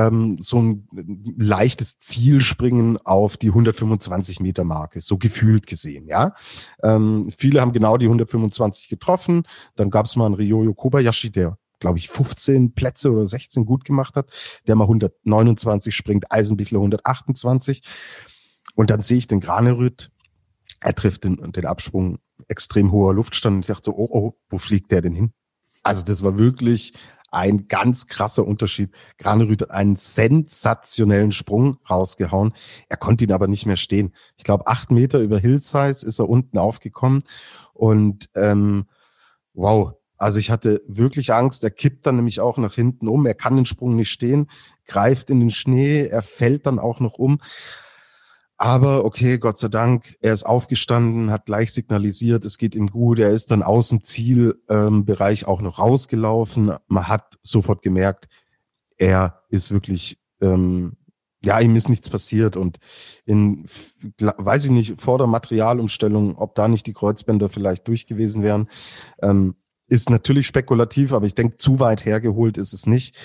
ähm, 0.00 0.36
so 0.38 0.60
ein 0.60 0.88
leichtes 1.36 1.98
Zielspringen 1.98 2.98
auf 2.98 3.36
die 3.36 3.48
125 3.48 4.40
Meter 4.40 4.64
Marke, 4.64 5.00
so 5.00 5.18
gefühlt 5.18 5.66
gesehen, 5.66 6.06
ja. 6.06 6.34
Ähm, 6.82 7.30
viele 7.36 7.60
haben 7.60 7.72
genau 7.72 7.96
die 7.96 8.06
125 8.06 8.88
getroffen. 8.88 9.44
Dann 9.76 9.90
gab 9.90 10.06
es 10.06 10.16
mal 10.16 10.26
einen 10.26 10.34
Ryoyo 10.34 10.74
Kobayashi, 10.74 11.30
der 11.30 11.58
glaube 11.80 11.98
ich 11.98 12.08
15 12.08 12.74
Plätze 12.74 13.10
oder 13.10 13.26
16 13.26 13.64
gut 13.64 13.84
gemacht 13.84 14.14
hat, 14.16 14.30
der 14.66 14.76
mal 14.76 14.84
129 14.84 15.94
springt, 15.94 16.30
Eisenbichler 16.30 16.78
128. 16.78 17.82
Und 18.74 18.90
dann 18.90 19.02
sehe 19.02 19.18
ich 19.18 19.26
den 19.26 19.40
Granerüt, 19.40 20.10
er 20.80 20.94
trifft 20.94 21.24
den, 21.24 21.52
den 21.52 21.66
Absprung 21.66 22.18
extrem 22.48 22.92
hoher 22.92 23.14
Luftstand 23.14 23.56
und 23.56 23.60
ich 23.62 23.66
dachte 23.68 23.90
so, 23.90 23.96
oh, 23.96 24.08
oh, 24.10 24.34
wo 24.48 24.58
fliegt 24.58 24.92
der 24.92 25.02
denn 25.02 25.14
hin? 25.14 25.32
Also 25.82 26.04
das 26.04 26.22
war 26.22 26.38
wirklich 26.38 26.92
ein 27.30 27.68
ganz 27.68 28.06
krasser 28.06 28.46
Unterschied. 28.46 28.90
Granerüth 29.18 29.62
hat 29.62 29.70
einen 29.70 29.96
sensationellen 29.96 31.32
Sprung 31.32 31.78
rausgehauen. 31.88 32.52
Er 32.88 32.96
konnte 32.96 33.24
ihn 33.24 33.32
aber 33.32 33.48
nicht 33.48 33.66
mehr 33.66 33.76
stehen. 33.76 34.14
Ich 34.36 34.44
glaube, 34.44 34.66
acht 34.66 34.90
Meter 34.90 35.20
über 35.20 35.38
Hillsize 35.38 36.06
ist 36.06 36.18
er 36.18 36.28
unten 36.28 36.58
aufgekommen. 36.58 37.22
Und 37.72 38.28
ähm, 38.34 38.86
wow, 39.54 39.92
also 40.20 40.38
ich 40.38 40.50
hatte 40.50 40.82
wirklich 40.86 41.32
Angst. 41.32 41.64
Er 41.64 41.70
kippt 41.70 42.06
dann 42.06 42.16
nämlich 42.16 42.40
auch 42.40 42.58
nach 42.58 42.74
hinten 42.74 43.08
um. 43.08 43.24
Er 43.26 43.34
kann 43.34 43.56
den 43.56 43.66
Sprung 43.66 43.94
nicht 43.94 44.10
stehen, 44.10 44.50
greift 44.86 45.30
in 45.30 45.40
den 45.40 45.50
Schnee, 45.50 46.06
er 46.06 46.22
fällt 46.22 46.66
dann 46.66 46.78
auch 46.78 47.00
noch 47.00 47.14
um. 47.14 47.40
Aber 48.62 49.06
okay, 49.06 49.38
Gott 49.38 49.56
sei 49.56 49.68
Dank, 49.68 50.18
er 50.20 50.34
ist 50.34 50.44
aufgestanden, 50.44 51.30
hat 51.30 51.46
gleich 51.46 51.72
signalisiert, 51.72 52.44
es 52.44 52.58
geht 52.58 52.74
ihm 52.74 52.88
gut. 52.88 53.18
Er 53.18 53.30
ist 53.30 53.50
dann 53.50 53.62
aus 53.62 53.88
dem 53.88 54.04
Zielbereich 54.04 55.42
ähm, 55.42 55.48
auch 55.48 55.62
noch 55.62 55.78
rausgelaufen. 55.78 56.74
Man 56.86 57.08
hat 57.08 57.38
sofort 57.42 57.80
gemerkt, 57.80 58.28
er 58.98 59.44
ist 59.48 59.70
wirklich, 59.70 60.18
ähm, 60.42 60.98
ja, 61.42 61.58
ihm 61.58 61.74
ist 61.74 61.88
nichts 61.88 62.10
passiert. 62.10 62.58
Und 62.58 62.76
in, 63.24 63.64
weiß 64.18 64.66
ich 64.66 64.72
nicht, 64.72 65.00
vor 65.00 65.16
der 65.16 65.26
Materialumstellung, 65.26 66.36
ob 66.36 66.54
da 66.54 66.68
nicht 66.68 66.86
die 66.86 66.92
Kreuzbänder 66.92 67.48
vielleicht 67.48 67.88
durch 67.88 68.06
gewesen 68.06 68.42
wären, 68.42 68.68
ähm, 69.22 69.54
ist 69.88 70.10
natürlich 70.10 70.46
spekulativ, 70.46 71.14
aber 71.14 71.24
ich 71.24 71.34
denke, 71.34 71.56
zu 71.56 71.80
weit 71.80 72.04
hergeholt 72.04 72.58
ist 72.58 72.74
es 72.74 72.84
nicht. 72.84 73.16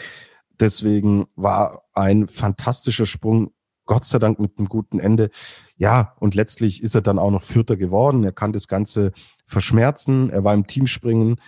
Deswegen 0.61 1.25
war 1.35 1.83
ein 1.93 2.29
fantastischer 2.29 3.05
Sprung 3.05 3.51
Gott 3.85 4.05
sei 4.05 4.19
Dank 4.19 4.39
mit 4.39 4.57
einem 4.57 4.67
guten 4.67 4.99
Ende. 4.99 5.29
Ja, 5.77 6.15
und 6.19 6.35
letztlich 6.35 6.81
ist 6.81 6.95
er 6.95 7.01
dann 7.01 7.19
auch 7.19 7.31
noch 7.31 7.43
Vierter 7.43 7.77
geworden. 7.77 8.23
Er 8.23 8.31
kann 8.31 8.53
das 8.53 8.67
Ganze 8.67 9.11
verschmerzen. 9.45 10.29
Er 10.29 10.43
war 10.43 10.53
im 10.53 10.67
Teamspringen 10.67 11.39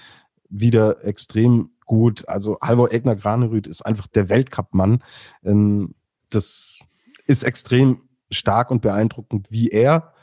wieder 0.50 1.04
extrem 1.04 1.72
gut. 1.86 2.28
Also 2.28 2.58
Halvor 2.62 2.92
Egner 2.92 3.16
Granerüth 3.16 3.68
ist 3.68 3.82
einfach 3.82 4.08
der 4.08 4.30
Weltcup-Mann. 4.30 5.04
Ähm, 5.44 5.96
das 6.30 6.80
ist 7.26 7.44
extrem 7.44 8.02
stark 8.30 8.72
und 8.72 8.82
beeindruckend, 8.82 9.52
wie 9.52 9.70
er, 9.70 10.14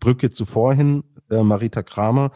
Brücke 0.00 0.30
zuvor 0.30 0.74
hin, 0.74 1.04
äh, 1.30 1.42
Marita 1.42 1.82
Kramer, 1.82 2.32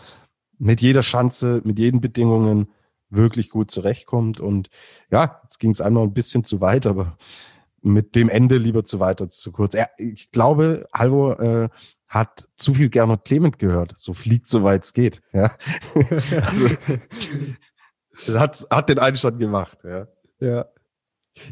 mit 0.59 0.81
jeder 0.81 1.03
Schanze, 1.03 1.61
mit 1.65 1.79
jeden 1.79 2.01
Bedingungen 2.01 2.69
wirklich 3.11 3.51
gut 3.51 3.71
zurechtkommt. 3.71 4.41
Und 4.41 4.71
ja, 5.11 5.41
jetzt 5.43 5.59
ging 5.59 5.71
es 5.71 5.81
einmal 5.81 6.05
ein 6.05 6.13
bisschen 6.13 6.45
zu 6.45 6.61
weit, 6.61 6.87
aber 6.87 7.17
mit 7.83 8.15
dem 8.15 8.29
Ende 8.29 8.57
lieber 8.57 8.85
zu 8.85 9.01
weit 9.01 9.21
als 9.21 9.39
zu 9.39 9.53
kurz. 9.53 9.75
Er, 9.75 9.91
ich 9.99 10.31
glaube, 10.31 10.87
Halvor 10.93 11.41
äh, 11.41 11.69
hat 12.07 12.49
zu 12.57 12.75
viel 12.75 12.89
Gernot 12.89 13.25
Clement 13.25 13.59
gehört. 13.59 13.95
So 13.97 14.15
fliegt, 14.15 14.49
soweit 14.49 14.85
es 14.85 14.95
geht. 14.95 15.23
Ja. 15.33 15.53
also, 16.43 16.69
hat, 18.39 18.67
hat 18.71 18.89
den 18.89 18.99
Einstand 18.99 19.39
gemacht. 19.39 19.79
Ja. 19.85 20.09
ja. 20.41 20.67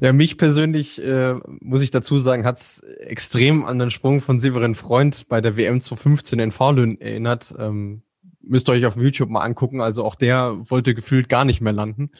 Ja, 0.00 0.12
mich 0.12 0.36
persönlich, 0.36 1.00
äh, 1.00 1.34
muss 1.60 1.82
ich 1.82 1.92
dazu 1.92 2.18
sagen, 2.18 2.44
hat's 2.44 2.80
extrem 2.80 3.64
an 3.64 3.78
den 3.78 3.90
Sprung 3.90 4.20
von 4.20 4.40
Severin 4.40 4.74
Freund 4.74 5.28
bei 5.28 5.40
der 5.40 5.56
WM 5.56 5.80
2015 5.80 6.40
in 6.40 6.50
Fahrlön 6.50 7.00
erinnert. 7.00 7.54
Ähm, 7.56 8.02
müsst 8.40 8.68
ihr 8.68 8.72
euch 8.72 8.86
auf 8.86 8.96
YouTube 8.96 9.30
mal 9.30 9.42
angucken. 9.42 9.80
Also 9.80 10.04
auch 10.04 10.14
der 10.14 10.56
wollte 10.64 10.94
gefühlt 10.94 11.28
gar 11.28 11.44
nicht 11.44 11.60
mehr 11.60 11.72
landen. 11.72 12.10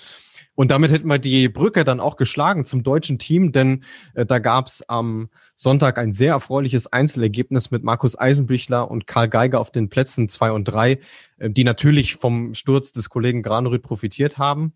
Und 0.56 0.72
damit 0.72 0.90
hätten 0.90 1.06
wir 1.06 1.18
die 1.18 1.48
Brücke 1.48 1.84
dann 1.84 2.00
auch 2.00 2.16
geschlagen 2.16 2.64
zum 2.64 2.82
deutschen 2.82 3.20
Team, 3.20 3.52
denn 3.52 3.84
äh, 4.14 4.26
da 4.26 4.40
gab 4.40 4.66
es 4.66 4.88
am 4.88 5.28
Sonntag 5.54 5.98
ein 5.98 6.12
sehr 6.12 6.32
erfreuliches 6.32 6.92
Einzelergebnis 6.92 7.70
mit 7.70 7.84
Markus 7.84 8.18
Eisenbichler 8.18 8.90
und 8.90 9.06
Karl 9.06 9.28
Geiger 9.28 9.60
auf 9.60 9.70
den 9.70 9.88
Plätzen 9.88 10.28
zwei 10.28 10.50
und 10.50 10.64
drei, 10.64 10.98
äh, 11.36 11.50
die 11.50 11.62
natürlich 11.62 12.16
vom 12.16 12.54
Sturz 12.54 12.90
des 12.90 13.08
Kollegen 13.10 13.42
Granerüth 13.42 13.82
profitiert 13.82 14.38
haben. 14.38 14.72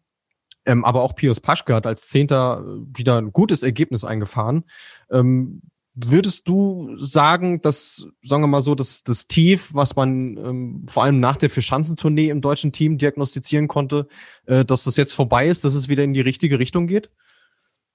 Ähm, 0.66 0.84
aber 0.84 1.02
auch 1.02 1.14
Pius 1.14 1.40
Paschke 1.40 1.74
hat 1.74 1.86
als 1.86 2.08
Zehnter 2.08 2.62
wieder 2.94 3.16
ein 3.18 3.32
gutes 3.32 3.62
Ergebnis 3.62 4.04
eingefahren. 4.04 4.64
Ähm, 5.10 5.62
Würdest 5.95 6.47
du 6.47 6.97
sagen, 6.99 7.61
dass, 7.62 8.07
sagen 8.22 8.43
wir 8.43 8.47
mal 8.47 8.62
so, 8.62 8.74
dass 8.74 9.03
das 9.03 9.26
Tief, 9.26 9.74
was 9.74 9.97
man 9.97 10.36
ähm, 10.36 10.86
vor 10.88 11.03
allem 11.03 11.18
nach 11.18 11.36
der 11.36 11.51
Vierschanzentournee 11.51 12.28
im 12.28 12.41
deutschen 12.41 12.70
Team 12.70 12.97
diagnostizieren 12.97 13.66
konnte, 13.66 14.07
äh, 14.47 14.64
dass 14.64 14.84
das 14.84 14.97
jetzt 14.97 15.12
vorbei 15.12 15.49
ist, 15.49 15.64
dass 15.64 15.74
es 15.74 15.88
wieder 15.88 16.05
in 16.05 16.14
die 16.14 16.20
richtige 16.20 16.59
Richtung 16.61 16.86
geht? 16.86 17.11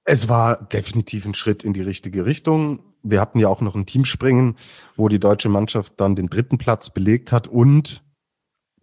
Es 0.04 0.30
war 0.30 0.64
definitiv 0.68 1.26
ein 1.26 1.34
Schritt 1.34 1.64
in 1.64 1.74
die 1.74 1.82
richtige 1.82 2.26
Richtung. 2.26 2.80
Wir 3.02 3.22
hatten 3.22 3.40
ja 3.40 3.48
auch 3.48 3.62
noch 3.62 3.76
ein 3.76 3.88
Teamspringen, 3.88 4.56
wo 4.96 5.10
die 5.10 5.20
deutsche 5.20 5.50
Mannschaft 5.50 5.94
dann 5.98 6.16
den 6.16 6.28
dritten 6.28 6.58
Platz 6.58 6.92
belegt 6.92 7.32
hat 7.32 7.48
und 7.48 8.04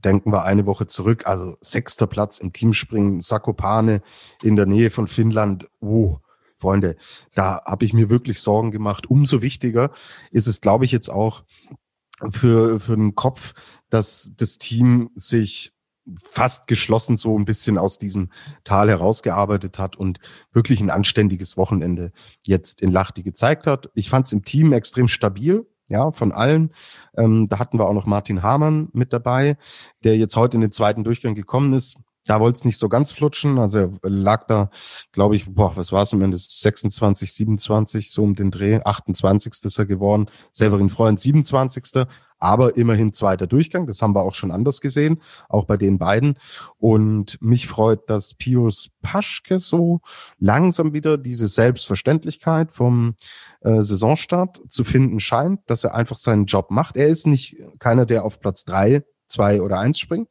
denken 0.04 0.32
wir 0.32 0.44
eine 0.44 0.66
Woche 0.66 0.86
zurück, 0.86 1.26
also 1.26 1.56
sechster 1.60 2.08
Platz 2.08 2.38
im 2.38 2.52
Teamspringen, 2.52 3.20
Sakopane 3.20 4.02
in 4.42 4.56
der 4.56 4.66
Nähe 4.66 4.90
von 4.90 5.06
Finnland. 5.06 5.68
Oh, 5.80 6.18
Freunde, 6.62 6.96
da 7.34 7.60
habe 7.66 7.84
ich 7.84 7.92
mir 7.92 8.08
wirklich 8.08 8.40
Sorgen 8.40 8.70
gemacht. 8.70 9.08
Umso 9.08 9.42
wichtiger 9.42 9.90
ist 10.30 10.46
es, 10.46 10.60
glaube 10.60 10.84
ich, 10.84 10.92
jetzt 10.92 11.10
auch 11.10 11.44
für, 12.30 12.80
für 12.80 12.96
den 12.96 13.14
Kopf, 13.14 13.52
dass 13.90 14.32
das 14.36 14.58
Team 14.58 15.10
sich 15.16 15.72
fast 16.18 16.66
geschlossen 16.66 17.16
so 17.16 17.38
ein 17.38 17.44
bisschen 17.44 17.78
aus 17.78 17.98
diesem 17.98 18.30
Tal 18.64 18.88
herausgearbeitet 18.88 19.78
hat 19.78 19.96
und 19.96 20.18
wirklich 20.52 20.80
ein 20.80 20.90
anständiges 20.90 21.56
Wochenende 21.56 22.12
jetzt 22.42 22.80
in 22.80 22.90
Lachti 22.90 23.22
gezeigt 23.22 23.66
hat. 23.66 23.90
Ich 23.94 24.08
fand 24.08 24.26
es 24.26 24.32
im 24.32 24.44
Team 24.44 24.72
extrem 24.72 25.08
stabil, 25.08 25.66
ja, 25.88 26.10
von 26.12 26.32
allen. 26.32 26.72
Ähm, 27.16 27.48
da 27.48 27.58
hatten 27.58 27.78
wir 27.78 27.86
auch 27.86 27.92
noch 27.92 28.06
Martin 28.06 28.42
Hamann 28.42 28.88
mit 28.92 29.12
dabei, 29.12 29.56
der 30.04 30.16
jetzt 30.16 30.36
heute 30.36 30.56
in 30.56 30.62
den 30.62 30.72
zweiten 30.72 31.04
Durchgang 31.04 31.34
gekommen 31.34 31.72
ist. 31.72 31.96
Da 32.26 32.38
wollte 32.38 32.58
es 32.58 32.64
nicht 32.64 32.78
so 32.78 32.88
ganz 32.88 33.10
flutschen. 33.10 33.58
Also 33.58 33.78
er 33.78 33.90
lag 34.02 34.46
da, 34.46 34.70
glaube 35.10 35.34
ich, 35.34 35.52
boah, 35.52 35.76
was 35.76 35.90
war 35.90 36.02
es 36.02 36.12
am 36.12 36.22
Ende? 36.22 36.36
26, 36.36 37.32
27, 37.32 38.10
so 38.10 38.22
um 38.22 38.34
den 38.34 38.50
Dreh. 38.50 38.80
28. 38.84 39.52
ist 39.64 39.78
er 39.78 39.86
geworden. 39.86 40.26
Severin 40.52 40.88
Freund 40.88 41.18
27. 41.18 42.06
Aber 42.38 42.76
immerhin 42.76 43.12
zweiter 43.12 43.46
Durchgang. 43.46 43.86
Das 43.86 44.02
haben 44.02 44.14
wir 44.14 44.22
auch 44.22 44.34
schon 44.34 44.52
anders 44.52 44.80
gesehen. 44.80 45.20
Auch 45.48 45.64
bei 45.64 45.76
den 45.76 45.98
beiden. 45.98 46.38
Und 46.78 47.40
mich 47.40 47.66
freut, 47.66 48.08
dass 48.08 48.34
Pius 48.34 48.90
Paschke 49.00 49.58
so 49.58 50.00
langsam 50.38 50.92
wieder 50.92 51.18
diese 51.18 51.48
Selbstverständlichkeit 51.48 52.72
vom 52.72 53.14
äh, 53.62 53.82
Saisonstart 53.82 54.60
zu 54.68 54.84
finden 54.84 55.18
scheint, 55.18 55.60
dass 55.66 55.84
er 55.84 55.94
einfach 55.94 56.16
seinen 56.16 56.46
Job 56.46 56.70
macht. 56.70 56.96
Er 56.96 57.08
ist 57.08 57.26
nicht 57.26 57.56
keiner, 57.80 58.06
der 58.06 58.24
auf 58.24 58.38
Platz 58.38 58.64
drei, 58.64 59.04
zwei 59.28 59.60
oder 59.60 59.78
eins 59.78 59.98
springt 59.98 60.28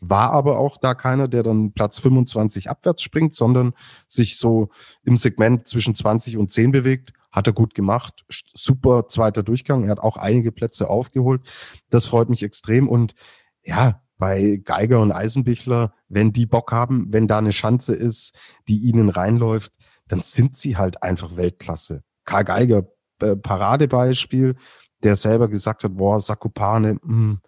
war 0.00 0.30
aber 0.30 0.58
auch 0.58 0.78
da 0.78 0.94
keiner, 0.94 1.28
der 1.28 1.42
dann 1.42 1.72
Platz 1.72 1.98
25 1.98 2.70
abwärts 2.70 3.02
springt, 3.02 3.34
sondern 3.34 3.74
sich 4.08 4.38
so 4.38 4.70
im 5.04 5.16
Segment 5.16 5.68
zwischen 5.68 5.94
20 5.94 6.36
und 6.36 6.50
10 6.50 6.72
bewegt. 6.72 7.12
Hat 7.30 7.46
er 7.46 7.52
gut 7.52 7.74
gemacht. 7.74 8.24
Super 8.28 9.06
zweiter 9.06 9.42
Durchgang. 9.42 9.84
Er 9.84 9.90
hat 9.90 10.00
auch 10.00 10.16
einige 10.16 10.50
Plätze 10.50 10.88
aufgeholt. 10.88 11.42
Das 11.88 12.06
freut 12.06 12.28
mich 12.28 12.42
extrem. 12.42 12.88
Und 12.88 13.14
ja, 13.62 14.02
bei 14.18 14.60
Geiger 14.64 15.00
und 15.00 15.12
Eisenbichler, 15.12 15.94
wenn 16.08 16.32
die 16.32 16.46
Bock 16.46 16.72
haben, 16.72 17.06
wenn 17.10 17.28
da 17.28 17.38
eine 17.38 17.52
Schanze 17.52 17.94
ist, 17.94 18.34
die 18.68 18.78
ihnen 18.78 19.08
reinläuft, 19.08 19.72
dann 20.08 20.22
sind 20.22 20.56
sie 20.56 20.76
halt 20.76 21.02
einfach 21.02 21.36
Weltklasse. 21.36 22.02
Karl 22.24 22.44
Geiger, 22.44 22.84
äh, 23.20 23.36
Paradebeispiel, 23.36 24.56
der 25.02 25.16
selber 25.16 25.48
gesagt 25.48 25.84
hat, 25.84 25.96
boah, 25.96 26.20
Sakupane, 26.20 26.94
mh, 26.94 27.00
hm, 27.02 27.40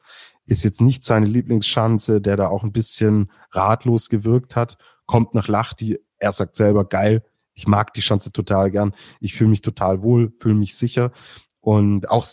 ist 0.46 0.64
jetzt 0.64 0.80
nicht 0.80 1.04
seine 1.04 1.26
Lieblingschance, 1.26 2.20
der 2.20 2.36
da 2.36 2.48
auch 2.48 2.64
ein 2.64 2.72
bisschen 2.72 3.30
ratlos 3.50 4.08
gewirkt 4.08 4.56
hat, 4.56 4.76
kommt 5.06 5.34
nach 5.34 5.48
Lachti, 5.48 5.98
er 6.18 6.32
sagt 6.32 6.56
selber, 6.56 6.84
geil, 6.84 7.24
ich 7.54 7.66
mag 7.66 7.92
die 7.94 8.00
Chance 8.00 8.32
total 8.32 8.70
gern, 8.70 8.94
ich 9.20 9.34
fühle 9.34 9.50
mich 9.50 9.62
total 9.62 10.02
wohl, 10.02 10.32
fühle 10.38 10.54
mich 10.54 10.76
sicher 10.76 11.12
und 11.60 12.08
auch, 12.10 12.26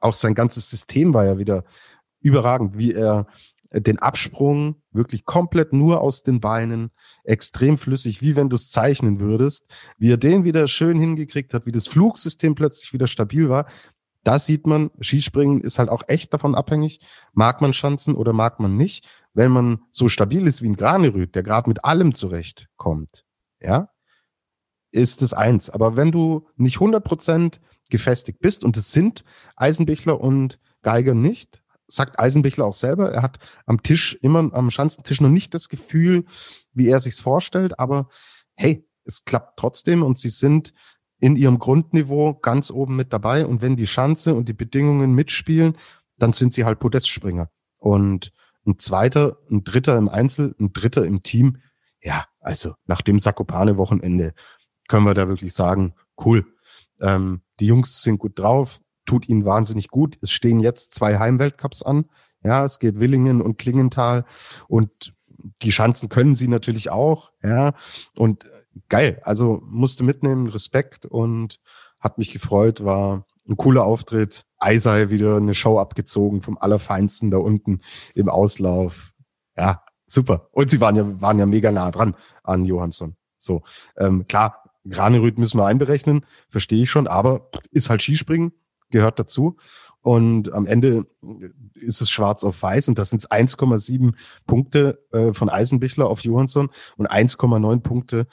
auch 0.00 0.14
sein 0.14 0.34
ganzes 0.34 0.70
System 0.70 1.14
war 1.14 1.24
ja 1.24 1.38
wieder 1.38 1.64
überragend, 2.20 2.76
wie 2.76 2.92
er 2.92 3.26
den 3.72 3.98
Absprung 4.00 4.82
wirklich 4.90 5.24
komplett 5.24 5.72
nur 5.72 6.00
aus 6.00 6.22
den 6.22 6.40
Beinen, 6.40 6.90
extrem 7.22 7.78
flüssig, 7.78 8.20
wie 8.20 8.34
wenn 8.34 8.50
du 8.50 8.56
es 8.56 8.70
zeichnen 8.70 9.20
würdest, 9.20 9.72
wie 9.96 10.10
er 10.10 10.16
den 10.16 10.44
wieder 10.44 10.66
schön 10.66 10.98
hingekriegt 10.98 11.54
hat, 11.54 11.66
wie 11.66 11.72
das 11.72 11.86
Flugsystem 11.86 12.54
plötzlich 12.56 12.92
wieder 12.92 13.06
stabil 13.06 13.48
war. 13.48 13.66
Da 14.22 14.38
sieht 14.38 14.66
man, 14.66 14.90
Skispringen 15.00 15.60
ist 15.62 15.78
halt 15.78 15.88
auch 15.88 16.02
echt 16.06 16.34
davon 16.34 16.54
abhängig, 16.54 17.00
mag 17.32 17.60
man 17.60 17.72
Schanzen 17.72 18.14
oder 18.14 18.32
mag 18.32 18.60
man 18.60 18.76
nicht. 18.76 19.08
Wenn 19.32 19.50
man 19.50 19.80
so 19.90 20.08
stabil 20.08 20.46
ist 20.46 20.62
wie 20.62 20.68
ein 20.68 20.76
Granerüt, 20.76 21.34
der 21.34 21.42
gerade 21.42 21.68
mit 21.68 21.84
allem 21.84 22.14
zurechtkommt, 22.14 23.24
ja, 23.60 23.90
ist 24.90 25.22
das 25.22 25.32
eins. 25.32 25.70
Aber 25.70 25.96
wenn 25.96 26.12
du 26.12 26.48
nicht 26.56 26.78
100% 26.78 27.60
gefestigt 27.90 28.40
bist, 28.40 28.64
und 28.64 28.76
es 28.76 28.92
sind 28.92 29.24
Eisenbichler 29.56 30.20
und 30.20 30.58
Geiger 30.82 31.14
nicht, 31.14 31.62
sagt 31.86 32.18
Eisenbichler 32.18 32.64
auch 32.64 32.74
selber, 32.74 33.10
er 33.10 33.22
hat 33.22 33.38
am 33.66 33.82
Tisch 33.82 34.18
immer, 34.20 34.52
am 34.52 34.70
Schanzentisch 34.70 35.20
noch 35.20 35.28
nicht 35.28 35.54
das 35.54 35.68
Gefühl, 35.68 36.24
wie 36.72 36.88
er 36.88 37.00
sich's 37.00 37.20
vorstellt, 37.20 37.78
aber 37.78 38.08
hey, 38.54 38.86
es 39.04 39.24
klappt 39.24 39.58
trotzdem 39.58 40.02
und 40.02 40.18
sie 40.18 40.30
sind 40.30 40.72
in 41.20 41.36
ihrem 41.36 41.58
Grundniveau 41.58 42.34
ganz 42.34 42.70
oben 42.70 42.96
mit 42.96 43.12
dabei 43.12 43.46
und 43.46 43.62
wenn 43.62 43.76
die 43.76 43.86
Schanze 43.86 44.34
und 44.34 44.48
die 44.48 44.54
Bedingungen 44.54 45.14
mitspielen, 45.14 45.76
dann 46.18 46.32
sind 46.32 46.52
sie 46.52 46.64
halt 46.64 46.78
Podestspringer. 46.78 47.50
Und 47.78 48.32
ein 48.66 48.78
zweiter, 48.78 49.38
ein 49.50 49.64
dritter 49.64 49.96
im 49.96 50.08
Einzel, 50.08 50.54
ein 50.58 50.72
dritter 50.72 51.04
im 51.04 51.22
Team, 51.22 51.58
ja, 52.02 52.26
also 52.40 52.74
nach 52.86 53.02
dem 53.02 53.18
Sakopane-Wochenende 53.18 54.32
können 54.88 55.06
wir 55.06 55.14
da 55.14 55.28
wirklich 55.28 55.52
sagen, 55.52 55.94
cool. 56.24 56.46
Ähm, 57.00 57.42
die 57.60 57.66
Jungs 57.66 58.02
sind 58.02 58.18
gut 58.18 58.38
drauf, 58.38 58.80
tut 59.04 59.28
ihnen 59.28 59.44
wahnsinnig 59.44 59.88
gut. 59.88 60.18
Es 60.22 60.30
stehen 60.30 60.60
jetzt 60.60 60.94
zwei 60.94 61.18
Heimweltcups 61.18 61.82
an. 61.82 62.06
Ja, 62.42 62.64
es 62.64 62.78
geht 62.78 63.00
Willingen 63.00 63.42
und 63.42 63.58
Klingenthal 63.58 64.24
und 64.68 65.14
die 65.62 65.72
Schanzen 65.72 66.08
können 66.08 66.34
sie 66.34 66.48
natürlich 66.48 66.90
auch. 66.90 67.30
Ja, 67.42 67.74
und 68.16 68.46
geil. 68.88 69.20
Also 69.24 69.62
musste 69.64 70.04
mitnehmen, 70.04 70.48
Respekt 70.48 71.06
und 71.06 71.60
hat 71.98 72.18
mich 72.18 72.32
gefreut, 72.32 72.84
war 72.84 73.26
ein 73.48 73.56
cooler 73.56 73.84
Auftritt. 73.84 74.44
Eisei 74.58 75.10
wieder 75.10 75.36
eine 75.36 75.54
Show 75.54 75.78
abgezogen 75.78 76.40
vom 76.40 76.58
Allerfeinsten 76.58 77.30
da 77.30 77.38
unten 77.38 77.80
im 78.14 78.28
Auslauf. 78.28 79.12
Ja, 79.56 79.82
super. 80.06 80.48
Und 80.52 80.70
sie 80.70 80.80
waren 80.80 80.96
ja, 80.96 81.20
waren 81.20 81.38
ja 81.38 81.46
mega 81.46 81.72
nah 81.72 81.90
dran 81.90 82.14
an 82.42 82.64
Johansson. 82.64 83.16
So, 83.38 83.62
ähm, 83.96 84.26
klar, 84.28 84.62
Granerüt 84.88 85.38
müssen 85.38 85.58
wir 85.58 85.66
einberechnen, 85.66 86.24
verstehe 86.48 86.82
ich 86.82 86.90
schon, 86.90 87.06
aber 87.06 87.50
ist 87.70 87.90
halt 87.90 88.02
Skispringen, 88.02 88.52
gehört 88.90 89.18
dazu. 89.18 89.56
Und 90.02 90.52
am 90.52 90.66
Ende 90.66 91.06
ist 91.74 92.00
es 92.00 92.10
schwarz 92.10 92.42
auf 92.42 92.62
weiß 92.62 92.88
und 92.88 92.98
das 92.98 93.10
sind 93.10 93.30
1,7 93.30 94.14
Punkte 94.46 95.04
äh, 95.12 95.32
von 95.32 95.48
Eisenbichler 95.48 96.08
auf 96.08 96.20
Johansson 96.20 96.70
und 96.96 97.10
1,9 97.10 97.80
Punkte 97.80 98.26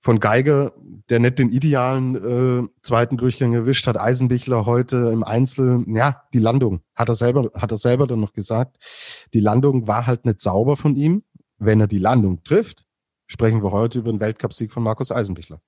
von 0.00 0.20
Geiger, 0.20 0.72
der 1.10 1.18
nicht 1.18 1.38
den 1.38 1.50
idealen 1.50 2.14
äh, 2.14 2.68
zweiten 2.82 3.16
Durchgang 3.16 3.52
erwischt 3.52 3.86
hat. 3.86 3.98
Eisenbichler 3.98 4.64
heute 4.66 5.10
im 5.12 5.24
Einzel, 5.24 5.84
ja, 5.88 6.22
die 6.32 6.38
Landung, 6.38 6.82
hat 6.94 7.08
er 7.08 7.14
selber, 7.14 7.50
hat 7.54 7.70
er 7.70 7.76
selber 7.76 8.06
dann 8.06 8.20
noch 8.20 8.32
gesagt. 8.32 8.76
Die 9.34 9.40
Landung 9.40 9.88
war 9.88 10.06
halt 10.06 10.24
nicht 10.24 10.40
sauber 10.40 10.76
von 10.76 10.96
ihm. 10.96 11.24
Wenn 11.58 11.80
er 11.80 11.88
die 11.88 11.98
Landung 11.98 12.44
trifft, 12.44 12.84
sprechen 13.26 13.62
wir 13.62 13.72
heute 13.72 13.98
über 13.98 14.12
den 14.12 14.20
Weltcupsieg 14.20 14.72
von 14.72 14.84
Markus 14.84 15.10
Eisenbichler. 15.10 15.60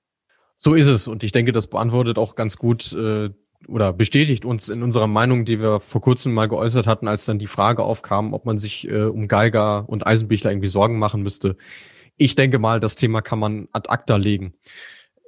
So 0.57 0.75
ist 0.75 0.87
es. 0.87 1.07
Und 1.07 1.23
ich 1.23 1.31
denke, 1.31 1.51
das 1.51 1.67
beantwortet 1.67 2.17
auch 2.17 2.35
ganz 2.35 2.55
gut 2.55 2.93
äh, 2.93 3.31
oder 3.67 3.93
bestätigt 3.93 4.45
uns 4.45 4.69
in 4.69 4.83
unserer 4.83 5.07
Meinung, 5.07 5.45
die 5.45 5.61
wir 5.61 5.79
vor 5.79 6.01
kurzem 6.01 6.33
mal 6.33 6.47
geäußert 6.47 6.87
hatten, 6.87 7.07
als 7.07 7.25
dann 7.25 7.39
die 7.39 7.47
Frage 7.47 7.83
aufkam, 7.83 8.33
ob 8.33 8.45
man 8.45 8.59
sich 8.59 8.87
äh, 8.87 9.03
um 9.03 9.27
Geiger 9.27 9.87
und 9.87 10.05
Eisenbichler 10.05 10.51
irgendwie 10.51 10.67
Sorgen 10.67 10.99
machen 10.99 11.23
müsste. 11.23 11.55
Ich 12.17 12.35
denke 12.35 12.59
mal, 12.59 12.79
das 12.79 12.95
Thema 12.95 13.21
kann 13.21 13.39
man 13.39 13.67
ad 13.71 13.89
acta 13.89 14.15
legen. 14.17 14.53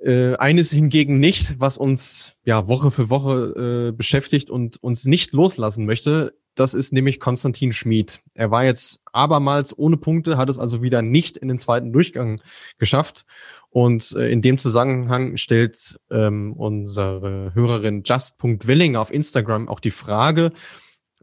Äh, 0.04 0.36
eines 0.36 0.72
hingegen 0.72 1.20
nicht, 1.20 1.60
was 1.60 1.78
uns 1.78 2.36
ja 2.44 2.68
Woche 2.68 2.92
für 2.92 3.10
Woche 3.10 3.90
äh, 3.90 3.92
beschäftigt 3.92 4.50
und 4.50 4.82
uns 4.84 5.06
nicht 5.06 5.32
loslassen 5.32 5.86
möchte, 5.86 6.34
das 6.56 6.74
ist 6.74 6.94
nämlich 6.94 7.20
Konstantin 7.20 7.74
Schmid. 7.74 8.22
Er 8.36 8.52
war 8.52 8.64
jetzt 8.64 9.00
abermals 9.12 9.78
ohne 9.78 9.98
Punkte, 9.98 10.38
hat 10.38 10.50
es 10.50 10.60
also 10.60 10.82
wieder 10.84 11.02
nicht 11.02 11.38
in 11.38 11.48
den 11.48 11.58
zweiten 11.58 11.92
Durchgang 11.92 12.42
geschafft. 12.78 13.26
Und 13.74 14.12
äh, 14.16 14.30
in 14.30 14.44
dem 14.44 14.60
Zusammenhang 14.60 15.36
stellt 15.36 16.00
ähm, 16.12 16.54
unsere 16.54 17.56
Hörerin 17.56 18.04
just.willing 18.06 18.96
auf 18.96 19.12
Instagram 19.12 19.68
auch 19.68 19.80
die 19.80 19.90
Frage, 19.90 20.54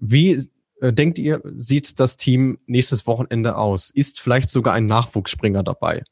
wie 0.00 0.36
äh, 0.80 0.92
denkt 0.92 1.20
ihr, 1.20 1.40
sieht 1.54 2.00
das 2.00 2.16
Team 2.16 2.58
nächstes 2.66 3.06
Wochenende 3.06 3.56
aus? 3.56 3.90
Ist 3.90 4.18
vielleicht 4.18 4.50
sogar 4.50 4.74
ein 4.74 4.86
Nachwuchsspringer 4.86 5.62
dabei? 5.62 6.02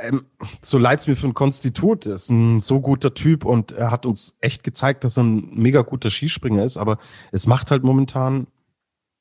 Ähm, 0.00 0.26
so 0.60 0.78
leid's 0.78 1.06
mir 1.06 1.14
für 1.14 1.28
ein 1.28 1.34
Konstitut. 1.34 2.06
Ist 2.06 2.30
ein 2.30 2.60
so 2.60 2.80
guter 2.80 3.14
Typ 3.14 3.44
und 3.44 3.70
er 3.70 3.92
hat 3.92 4.04
uns 4.04 4.36
echt 4.40 4.64
gezeigt, 4.64 5.04
dass 5.04 5.16
er 5.16 5.22
ein 5.22 5.50
mega 5.54 5.82
guter 5.82 6.10
Skispringer 6.10 6.64
ist, 6.64 6.76
aber 6.76 6.98
es 7.30 7.46
macht 7.46 7.70
halt 7.70 7.84
momentan 7.84 8.48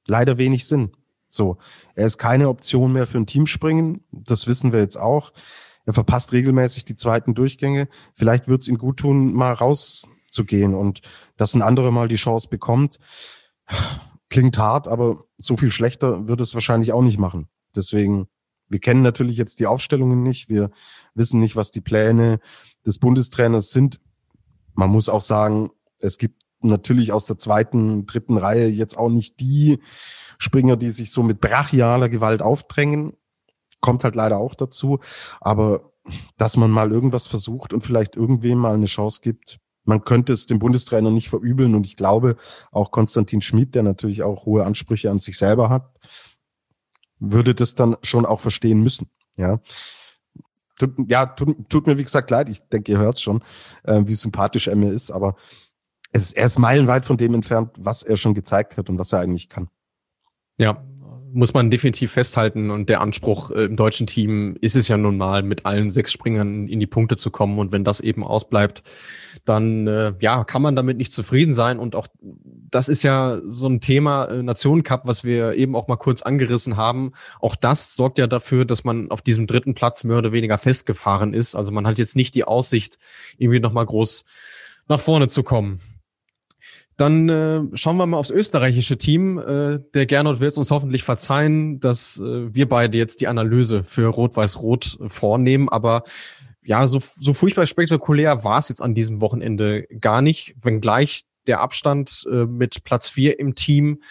leider 0.07 0.39
wenig 0.39 0.65
Sinn. 0.65 0.91
So, 1.29 1.57
er 1.95 2.07
ist 2.07 2.17
keine 2.17 2.49
Option 2.49 2.91
mehr 2.91 3.07
für 3.07 3.17
ein 3.17 3.27
Teamspringen. 3.27 4.03
Das 4.11 4.47
wissen 4.47 4.73
wir 4.73 4.79
jetzt 4.79 4.97
auch. 4.97 5.31
Er 5.85 5.93
verpasst 5.93 6.33
regelmäßig 6.33 6.85
die 6.85 6.95
zweiten 6.95 7.35
Durchgänge. 7.35 7.87
Vielleicht 8.13 8.47
wird 8.47 8.63
es 8.63 8.67
ihm 8.67 8.77
gut 8.77 8.97
tun, 8.97 9.33
mal 9.33 9.53
rauszugehen 9.53 10.73
und 10.73 11.01
dass 11.37 11.53
ein 11.53 11.61
anderer 11.61 11.91
mal 11.91 12.07
die 12.07 12.15
Chance 12.15 12.49
bekommt. 12.49 12.99
Klingt 14.29 14.57
hart, 14.57 14.87
aber 14.87 15.23
so 15.37 15.57
viel 15.57 15.71
schlechter 15.71 16.27
wird 16.27 16.41
es 16.41 16.53
wahrscheinlich 16.53 16.91
auch 16.93 17.01
nicht 17.01 17.17
machen. 17.17 17.47
Deswegen, 17.75 18.27
wir 18.67 18.79
kennen 18.79 19.01
natürlich 19.01 19.37
jetzt 19.37 19.59
die 19.59 19.67
Aufstellungen 19.67 20.21
nicht. 20.21 20.49
Wir 20.49 20.71
wissen 21.15 21.39
nicht, 21.39 21.55
was 21.55 21.71
die 21.71 21.81
Pläne 21.81 22.39
des 22.85 22.99
Bundestrainers 22.99 23.71
sind. 23.71 23.99
Man 24.73 24.89
muss 24.89 25.09
auch 25.09 25.21
sagen, 25.21 25.71
es 25.99 26.17
gibt 26.17 26.43
natürlich 26.61 27.11
aus 27.11 27.25
der 27.25 27.37
zweiten, 27.37 28.05
dritten 28.05 28.37
Reihe 28.37 28.67
jetzt 28.67 28.97
auch 28.97 29.09
nicht 29.09 29.39
die 29.39 29.79
Springer, 30.39 30.77
die 30.77 30.89
sich 30.89 31.11
so 31.11 31.21
mit 31.21 31.41
brachialer 31.41 32.09
Gewalt 32.09 32.41
aufdrängen. 32.41 33.13
Kommt 33.81 34.03
halt 34.03 34.15
leider 34.15 34.37
auch 34.37 34.55
dazu. 34.55 34.99
Aber 35.39 35.91
dass 36.37 36.57
man 36.57 36.71
mal 36.71 36.91
irgendwas 36.91 37.27
versucht 37.27 37.73
und 37.73 37.81
vielleicht 37.81 38.15
irgendwem 38.15 38.57
mal 38.57 38.73
eine 38.73 38.87
Chance 38.87 39.19
gibt, 39.21 39.59
man 39.83 40.03
könnte 40.03 40.33
es 40.33 40.45
dem 40.45 40.59
Bundestrainer 40.59 41.11
nicht 41.11 41.29
verübeln. 41.29 41.75
Und 41.75 41.85
ich 41.85 41.97
glaube, 41.97 42.37
auch 42.71 42.91
Konstantin 42.91 43.41
Schmid, 43.41 43.75
der 43.75 43.83
natürlich 43.83 44.23
auch 44.23 44.45
hohe 44.45 44.65
Ansprüche 44.65 45.11
an 45.11 45.19
sich 45.19 45.37
selber 45.37 45.69
hat, 45.69 45.91
würde 47.19 47.53
das 47.53 47.75
dann 47.75 47.97
schon 48.01 48.25
auch 48.25 48.39
verstehen 48.39 48.81
müssen. 48.81 49.09
Ja. 49.35 49.59
Tut, 50.77 50.93
ja, 51.07 51.25
tut, 51.25 51.69
tut 51.69 51.87
mir 51.87 51.97
wie 51.97 52.03
gesagt 52.03 52.29
leid. 52.31 52.47
Ich 52.49 52.61
denke, 52.69 52.93
ihr 52.93 52.99
hört 52.99 53.19
schon, 53.19 53.43
äh, 53.83 54.01
wie 54.05 54.15
sympathisch 54.15 54.67
er 54.67 54.77
mir 54.77 54.93
ist. 54.93 55.11
Aber 55.11 55.35
es 56.13 56.21
ist, 56.21 56.37
er 56.37 56.45
ist 56.45 56.59
meilenweit 56.59 57.05
von 57.05 57.17
dem 57.17 57.33
entfernt, 57.33 57.71
was 57.77 58.03
er 58.03 58.15
schon 58.15 58.33
gezeigt 58.33 58.77
hat 58.77 58.89
und 58.89 58.97
was 58.97 59.11
er 59.11 59.19
eigentlich 59.19 59.49
kann. 59.49 59.69
Ja, 60.59 60.83
muss 61.31 61.53
man 61.53 61.71
definitiv 61.71 62.11
festhalten. 62.11 62.69
Und 62.69 62.89
der 62.89 63.01
Anspruch 63.01 63.51
äh, 63.51 63.65
im 63.65 63.75
deutschen 63.75 64.07
Team 64.07 64.57
ist 64.61 64.75
es 64.75 64.87
ja 64.87 64.97
nun 64.97 65.17
mal, 65.17 65.43
mit 65.43 65.65
allen 65.65 65.91
sechs 65.91 66.11
Springern 66.11 66.67
in 66.67 66.79
die 66.79 66.87
Punkte 66.87 67.17
zu 67.17 67.31
kommen. 67.31 67.59
Und 67.59 67.71
wenn 67.71 67.83
das 67.83 67.99
eben 67.99 68.23
ausbleibt, 68.23 68.83
dann 69.45 69.87
äh, 69.87 70.13
ja, 70.19 70.43
kann 70.43 70.61
man 70.61 70.75
damit 70.75 70.97
nicht 70.97 71.13
zufrieden 71.13 71.53
sein. 71.53 71.79
Und 71.79 71.95
auch 71.95 72.07
das 72.21 72.89
ist 72.89 73.03
ja 73.03 73.39
so 73.45 73.67
ein 73.67 73.79
Thema 73.79 74.25
äh, 74.25 74.43
Nationen 74.43 74.83
Cup, 74.83 75.03
was 75.05 75.23
wir 75.23 75.53
eben 75.53 75.75
auch 75.75 75.87
mal 75.87 75.97
kurz 75.97 76.21
angerissen 76.21 76.77
haben. 76.77 77.13
Auch 77.39 77.55
das 77.55 77.95
sorgt 77.95 78.17
ja 78.17 78.27
dafür, 78.27 78.65
dass 78.65 78.83
man 78.83 79.11
auf 79.11 79.21
diesem 79.21 79.47
dritten 79.47 79.73
Platz 79.73 80.03
mehr 80.03 80.17
oder 80.17 80.31
weniger 80.31 80.57
festgefahren 80.57 81.33
ist. 81.33 81.55
Also 81.55 81.71
man 81.71 81.87
hat 81.87 81.97
jetzt 81.97 82.15
nicht 82.15 82.35
die 82.35 82.43
Aussicht, 82.43 82.97
irgendwie 83.37 83.59
nochmal 83.59 83.85
groß 83.85 84.25
nach 84.87 84.99
vorne 84.99 85.27
zu 85.27 85.43
kommen. 85.43 85.79
Dann 86.99 87.29
äh, 87.29 87.61
schauen 87.77 87.95
wir 87.95 88.05
mal 88.07 88.17
aufs 88.17 88.29
österreichische 88.29 88.97
Team. 88.97 89.39
Äh, 89.39 89.79
der 89.93 90.05
Gernot 90.05 90.41
wird 90.41 90.51
es 90.51 90.57
uns 90.57 90.69
hoffentlich 90.69 91.03
verzeihen, 91.03 91.79
dass 91.79 92.19
äh, 92.19 92.53
wir 92.53 92.67
beide 92.67 92.97
jetzt 92.97 93.21
die 93.21 93.29
Analyse 93.29 93.85
für 93.85 94.07
Rot-Weiß-Rot 94.07 94.99
vornehmen. 95.07 95.69
Aber 95.69 96.03
ja, 96.61 96.89
so, 96.89 96.99
so 96.99 97.33
furchtbar 97.33 97.67
spektakulär 97.67 98.43
war 98.43 98.57
es 98.57 98.67
jetzt 98.67 98.81
an 98.81 98.95
diesem 98.95 99.21
Wochenende 99.21 99.83
gar 100.01 100.21
nicht, 100.21 100.55
wenngleich 100.61 101.23
der 101.47 101.61
Abstand 101.61 102.27
äh, 102.29 102.43
mit 102.45 102.83
Platz 102.83 103.07
vier 103.07 103.39
im 103.39 103.55
Team 103.55 104.03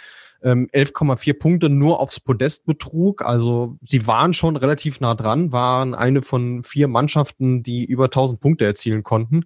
ähm, 0.43 0.71
11,4 0.73 1.39
Punkte 1.39 1.69
nur 1.69 2.01
aufs 2.01 2.21
Podest 2.21 2.65
betrug. 2.65 3.21
Also 3.21 3.77
sie 3.83 4.07
waren 4.07 4.33
schon 4.33 4.57
relativ 4.57 5.01
nah 5.01 5.15
dran, 5.15 5.53
waren 5.53 5.95
eine 5.95 6.23
von 6.23 6.63
vier 6.63 6.89
Mannschaften, 6.89 7.63
die 7.63 7.85
über 7.85 8.05
1000 8.05 8.41
Punkte 8.41 8.65
erzielen 8.65 9.03
konnten. 9.03 9.45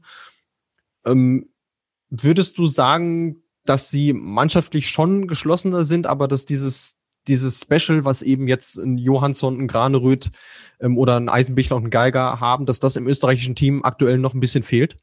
Ähm, 1.04 1.48
würdest 2.20 2.58
du 2.58 2.66
sagen, 2.66 3.42
dass 3.64 3.90
sie 3.90 4.12
mannschaftlich 4.12 4.88
schon 4.88 5.26
geschlossener 5.26 5.84
sind, 5.84 6.06
aber 6.06 6.28
dass 6.28 6.44
dieses 6.44 6.98
dieses 7.28 7.60
Special, 7.60 8.04
was 8.04 8.22
eben 8.22 8.48
jetzt 8.48 8.76
ein 8.76 8.98
Johansson, 8.98 9.60
ein 9.60 9.68
Granerüth 9.68 10.30
ähm, 10.80 10.98
oder 10.98 11.16
ein 11.16 11.28
Eisenbichler 11.28 11.76
und 11.76 11.84
ein 11.84 11.90
Geiger 11.90 12.40
haben, 12.40 12.66
dass 12.66 12.80
das 12.80 12.96
im 12.96 13.06
österreichischen 13.06 13.54
Team 13.54 13.84
aktuell 13.84 14.18
noch 14.18 14.34
ein 14.34 14.40
bisschen 14.40 14.62
fehlt? 14.62 14.96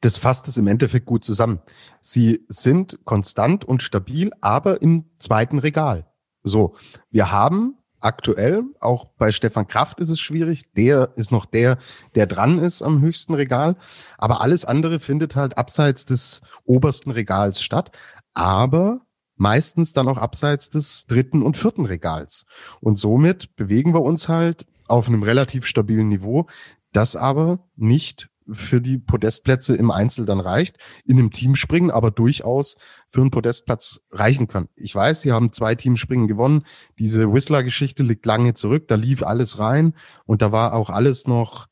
Das 0.00 0.18
fasst 0.18 0.48
es 0.48 0.56
im 0.56 0.66
Endeffekt 0.66 1.06
gut 1.06 1.24
zusammen. 1.24 1.60
Sie 2.00 2.44
sind 2.48 2.98
konstant 3.04 3.64
und 3.64 3.82
stabil, 3.82 4.32
aber 4.40 4.80
im 4.80 5.10
zweiten 5.16 5.58
Regal. 5.58 6.06
So, 6.42 6.76
wir 7.10 7.32
haben 7.32 7.76
aktuell, 8.04 8.62
auch 8.80 9.06
bei 9.18 9.32
Stefan 9.32 9.66
Kraft 9.66 10.00
ist 10.00 10.08
es 10.08 10.20
schwierig, 10.20 10.72
der 10.74 11.12
ist 11.16 11.32
noch 11.32 11.46
der, 11.46 11.78
der 12.14 12.26
dran 12.26 12.58
ist 12.58 12.82
am 12.82 13.00
höchsten 13.00 13.34
Regal, 13.34 13.76
aber 14.18 14.40
alles 14.40 14.64
andere 14.64 15.00
findet 15.00 15.36
halt 15.36 15.58
abseits 15.58 16.06
des 16.06 16.42
obersten 16.64 17.10
Regals 17.10 17.62
statt. 17.62 17.90
Aber 18.34 19.00
meistens 19.36 19.92
dann 19.92 20.08
auch 20.08 20.18
abseits 20.18 20.70
des 20.70 21.06
dritten 21.06 21.42
und 21.42 21.56
vierten 21.56 21.86
Regals. 21.86 22.46
Und 22.80 22.96
somit 22.96 23.56
bewegen 23.56 23.94
wir 23.94 24.02
uns 24.02 24.28
halt 24.28 24.66
auf 24.86 25.08
einem 25.08 25.22
relativ 25.22 25.66
stabilen 25.66 26.08
Niveau, 26.08 26.46
das 26.92 27.16
aber 27.16 27.58
nicht 27.76 28.28
für 28.50 28.80
die 28.80 28.98
Podestplätze 28.98 29.74
im 29.74 29.90
Einzel 29.90 30.24
dann 30.24 30.40
reicht, 30.40 30.76
in 31.04 31.18
einem 31.18 31.30
Teamspringen 31.30 31.90
aber 31.90 32.10
durchaus 32.10 32.76
für 33.08 33.20
einen 33.20 33.30
Podestplatz 33.30 34.02
reichen 34.10 34.48
kann. 34.48 34.68
Ich 34.76 34.94
weiß, 34.94 35.22
sie 35.22 35.32
haben 35.32 35.52
zwei 35.52 35.74
Teamspringen 35.74 36.28
gewonnen. 36.28 36.64
Diese 36.98 37.32
Whistler-Geschichte 37.32 38.02
liegt 38.02 38.26
lange 38.26 38.54
zurück, 38.54 38.88
da 38.88 38.96
lief 38.96 39.22
alles 39.22 39.58
rein 39.58 39.94
und 40.26 40.42
da 40.42 40.52
war 40.52 40.74
auch 40.74 40.90
alles 40.90 41.26
noch 41.26 41.66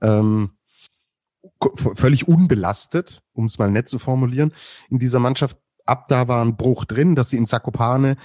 ähm, 0.00 0.50
völlig 1.76 2.28
unbelastet, 2.28 3.22
um 3.32 3.46
es 3.46 3.58
mal 3.58 3.70
nett 3.70 3.88
zu 3.88 3.98
formulieren, 3.98 4.52
in 4.90 4.98
dieser 4.98 5.18
Mannschaft 5.18 5.58
ab 5.86 6.06
da 6.08 6.28
war 6.28 6.44
ein 6.44 6.56
Bruch 6.56 6.84
drin, 6.84 7.14
dass 7.14 7.30
sie 7.30 7.36
in 7.36 7.46
Zakopane 7.46 8.16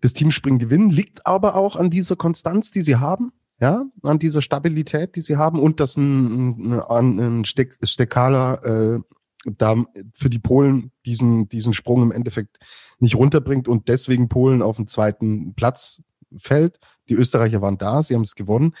das 0.00 0.14
Teamspringen 0.14 0.58
gewinnen, 0.58 0.90
liegt 0.90 1.26
aber 1.26 1.54
auch 1.54 1.76
an 1.76 1.90
dieser 1.90 2.16
Konstanz, 2.16 2.72
die 2.72 2.82
sie 2.82 2.96
haben, 2.96 3.32
ja, 3.60 3.84
an 4.02 4.18
dieser 4.18 4.42
Stabilität, 4.42 5.14
die 5.16 5.20
sie 5.20 5.36
haben 5.36 5.60
und 5.60 5.80
dass 5.80 5.96
ein, 5.96 6.80
ein, 6.82 7.18
ein 7.18 7.44
Steck, 7.44 7.78
Steckaler 7.82 8.64
äh, 8.64 9.00
da 9.44 9.84
für 10.14 10.30
die 10.30 10.38
Polen 10.38 10.92
diesen, 11.04 11.48
diesen 11.48 11.72
Sprung 11.72 12.02
im 12.02 12.12
Endeffekt 12.12 12.58
nicht 12.98 13.16
runterbringt 13.16 13.68
und 13.68 13.88
deswegen 13.88 14.28
Polen 14.28 14.62
auf 14.62 14.76
den 14.76 14.86
zweiten 14.86 15.54
Platz 15.54 16.02
fällt. 16.36 16.78
Die 17.08 17.14
Österreicher 17.14 17.60
waren 17.60 17.78
da, 17.78 18.02
sie 18.02 18.14
haben 18.14 18.22
es 18.22 18.34
gewonnen, 18.34 18.74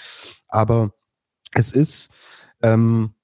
aber 0.48 0.94
es 1.54 1.72
ist 1.72 2.10
ähm, 2.62 3.14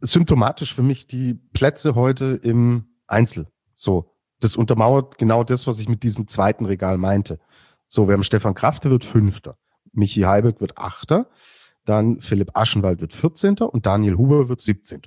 symptomatisch 0.00 0.74
für 0.74 0.82
mich 0.82 1.06
die 1.06 1.34
Plätze 1.34 1.94
heute 1.94 2.40
im 2.42 2.86
Einzel. 3.06 3.46
So, 3.74 4.12
das 4.40 4.56
untermauert 4.56 5.18
genau 5.18 5.44
das, 5.44 5.66
was 5.66 5.78
ich 5.80 5.88
mit 5.88 6.02
diesem 6.02 6.28
zweiten 6.28 6.66
Regal 6.66 6.98
meinte. 6.98 7.38
So, 7.86 8.08
wir 8.08 8.14
haben 8.14 8.22
Stefan 8.22 8.54
Kraft, 8.54 8.84
der 8.84 8.90
wird 8.90 9.04
Fünfter. 9.04 9.58
Michi 9.96 10.22
Heiberg 10.22 10.60
wird 10.60 10.78
Achter. 10.78 11.28
Dann 11.84 12.20
Philipp 12.20 12.50
Aschenwald 12.54 13.00
wird 13.00 13.12
14. 13.12 13.58
und 13.58 13.86
Daniel 13.86 14.16
Huber 14.16 14.48
wird 14.48 14.60
17. 14.60 15.02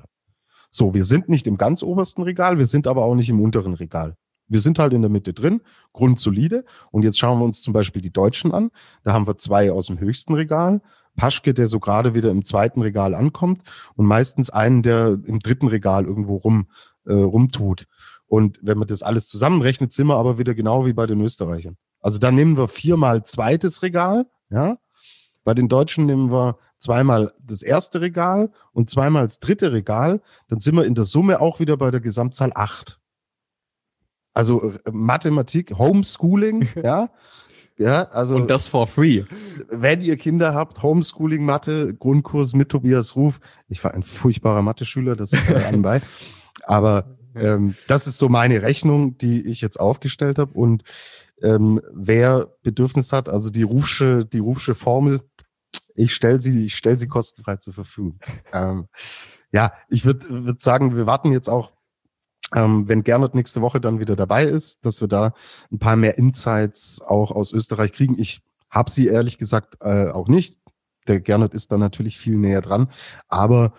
So, 0.72 0.94
wir 0.94 1.04
sind 1.04 1.30
nicht 1.30 1.48
im 1.48 1.58
ganz 1.58 1.84
obersten 1.84 2.22
Regal, 2.24 2.58
wir 2.58 2.66
sind 2.66 2.88
aber 2.88 3.04
auch 3.04 3.16
nicht 3.16 3.30
im 3.30 3.42
unteren 3.42 3.74
Regal. 3.74 4.16
Wir 4.48 4.62
sind 4.62 4.80
halt 4.80 4.94
in 4.94 5.02
der 5.02 5.12
Mitte 5.12 5.34
drin, 5.34 5.62
grundsolide. 5.94 6.66
Und 6.92 7.04
jetzt 7.04 7.20
schauen 7.20 7.40
wir 7.40 7.46
uns 7.46 7.62
zum 7.62 7.72
Beispiel 7.72 8.02
die 8.02 8.12
Deutschen 8.12 8.52
an. 8.52 8.72
Da 9.04 9.14
haben 9.14 9.28
wir 9.28 9.38
zwei 9.38 9.72
aus 9.72 9.88
dem 9.88 10.00
höchsten 10.00 10.34
Regal. 10.34 10.82
Paschke, 11.16 11.54
der 11.54 11.68
so 11.68 11.80
gerade 11.80 12.16
wieder 12.16 12.32
im 12.32 12.44
zweiten 12.44 12.82
Regal 12.82 13.14
ankommt 13.14 13.62
und 13.96 14.06
meistens 14.06 14.50
einen, 14.50 14.82
der 14.82 15.20
im 15.26 15.40
dritten 15.40 15.68
Regal 15.68 16.06
irgendwo 16.06 16.38
rum, 16.38 16.68
äh, 17.06 17.14
rumtut. 17.14 17.86
Und 18.26 18.60
wenn 18.62 18.78
man 18.78 18.88
das 18.88 19.04
alles 19.04 19.28
zusammenrechnet, 19.28 19.92
sind 19.92 20.08
wir 20.08 20.16
aber 20.16 20.38
wieder 20.38 20.56
genau 20.56 20.86
wie 20.86 20.94
bei 20.94 21.06
den 21.06 21.20
Österreichern. 21.22 21.78
Also 22.00 22.20
dann 22.20 22.36
nehmen 22.36 22.58
wir 22.58 22.68
viermal 22.68 23.24
zweites 23.24 23.84
Regal, 23.84 24.28
ja. 24.50 24.78
Bei 25.44 25.54
den 25.54 25.70
Deutschen 25.70 26.06
nehmen 26.06 26.32
wir 26.32 26.58
zweimal 26.78 27.34
das 27.42 27.62
erste 27.62 28.02
Regal 28.02 28.52
und 28.72 28.90
zweimal 28.90 29.24
das 29.24 29.40
dritte 29.40 29.72
Regal. 29.72 30.22
Dann 30.48 30.60
sind 30.60 30.76
wir 30.76 30.86
in 30.86 30.96
der 30.96 31.06
Summe 31.06 31.42
auch 31.42 31.60
wieder 31.60 31.78
bei 31.78 31.92
der 31.92 32.02
Gesamtzahl 32.02 32.52
acht. 32.56 33.00
Also 34.34 34.72
äh, 34.72 34.92
Mathematik, 34.92 35.78
Homeschooling, 35.78 36.68
ja. 36.84 37.10
Ja, 37.78 38.04
also. 38.10 38.36
Und 38.36 38.50
das 38.50 38.68
for 38.68 38.88
free. 38.88 39.24
Wenn 39.70 40.02
ihr 40.02 40.18
Kinder 40.18 40.54
habt, 40.54 40.84
Homeschooling, 40.84 41.46
Mathe, 41.46 41.94
Grundkurs 41.94 42.54
mit 42.54 42.68
Tobias 42.68 43.16
Ruf. 43.16 43.40
Ich 43.70 43.82
war 43.86 43.94
ein 43.94 44.04
furchtbarer 44.04 44.62
Mathe-Schüler, 44.62 45.16
das 45.16 45.32
äh, 45.32 45.64
anbei. 45.66 46.02
Aber 46.64 47.16
ähm, 47.36 47.76
das 47.88 48.06
ist 48.06 48.18
so 48.18 48.28
meine 48.28 48.62
Rechnung, 48.64 49.18
die 49.18 49.48
ich 49.48 49.62
jetzt 49.62 49.80
aufgestellt 49.80 50.40
habe. 50.40 50.54
Und 50.54 50.84
ähm, 51.42 51.82
wer 51.94 52.48
Bedürfnis 52.64 53.14
hat, 53.14 53.30
also 53.30 53.50
die 53.50 53.64
Rufsche, 53.64 54.26
die 54.26 54.40
Rufsche 54.40 54.76
Formel, 54.76 55.22
ich 55.96 56.14
stelle 56.14 56.40
sie, 56.40 56.66
ich 56.66 56.76
stelle 56.76 56.98
sie 56.98 57.08
kostenfrei 57.08 57.58
zur 57.58 57.74
Verfügung. 57.74 58.20
Ähm, 58.54 58.88
ja, 59.52 59.74
ich 59.90 60.06
würde 60.06 60.46
würd 60.46 60.62
sagen, 60.62 60.96
wir 60.96 61.06
warten 61.06 61.32
jetzt 61.32 61.50
auch, 61.50 61.74
ähm, 62.56 62.88
wenn 62.88 63.04
Gernot 63.04 63.36
nächste 63.36 63.62
Woche 63.62 63.82
dann 63.82 64.00
wieder 64.00 64.16
dabei 64.16 64.46
ist, 64.46 64.86
dass 64.86 65.02
wir 65.02 65.08
da 65.08 65.34
ein 65.72 65.80
paar 65.80 65.96
mehr 65.96 66.18
Insights 66.18 67.02
auch 67.02 67.32
aus 67.32 67.52
Österreich 67.52 67.92
kriegen. 67.92 68.20
Ich 68.20 68.42
habe 68.70 68.90
sie 68.90 69.08
ehrlich 69.08 69.38
gesagt 69.38 69.78
äh, 69.82 70.10
auch 70.10 70.28
nicht. 70.28 70.60
Der 71.08 71.20
Gernot 71.20 71.54
ist 71.54 71.72
da 71.72 71.78
natürlich 71.78 72.18
viel 72.18 72.38
näher 72.38 72.62
dran. 72.62 72.90
Aber 73.28 73.74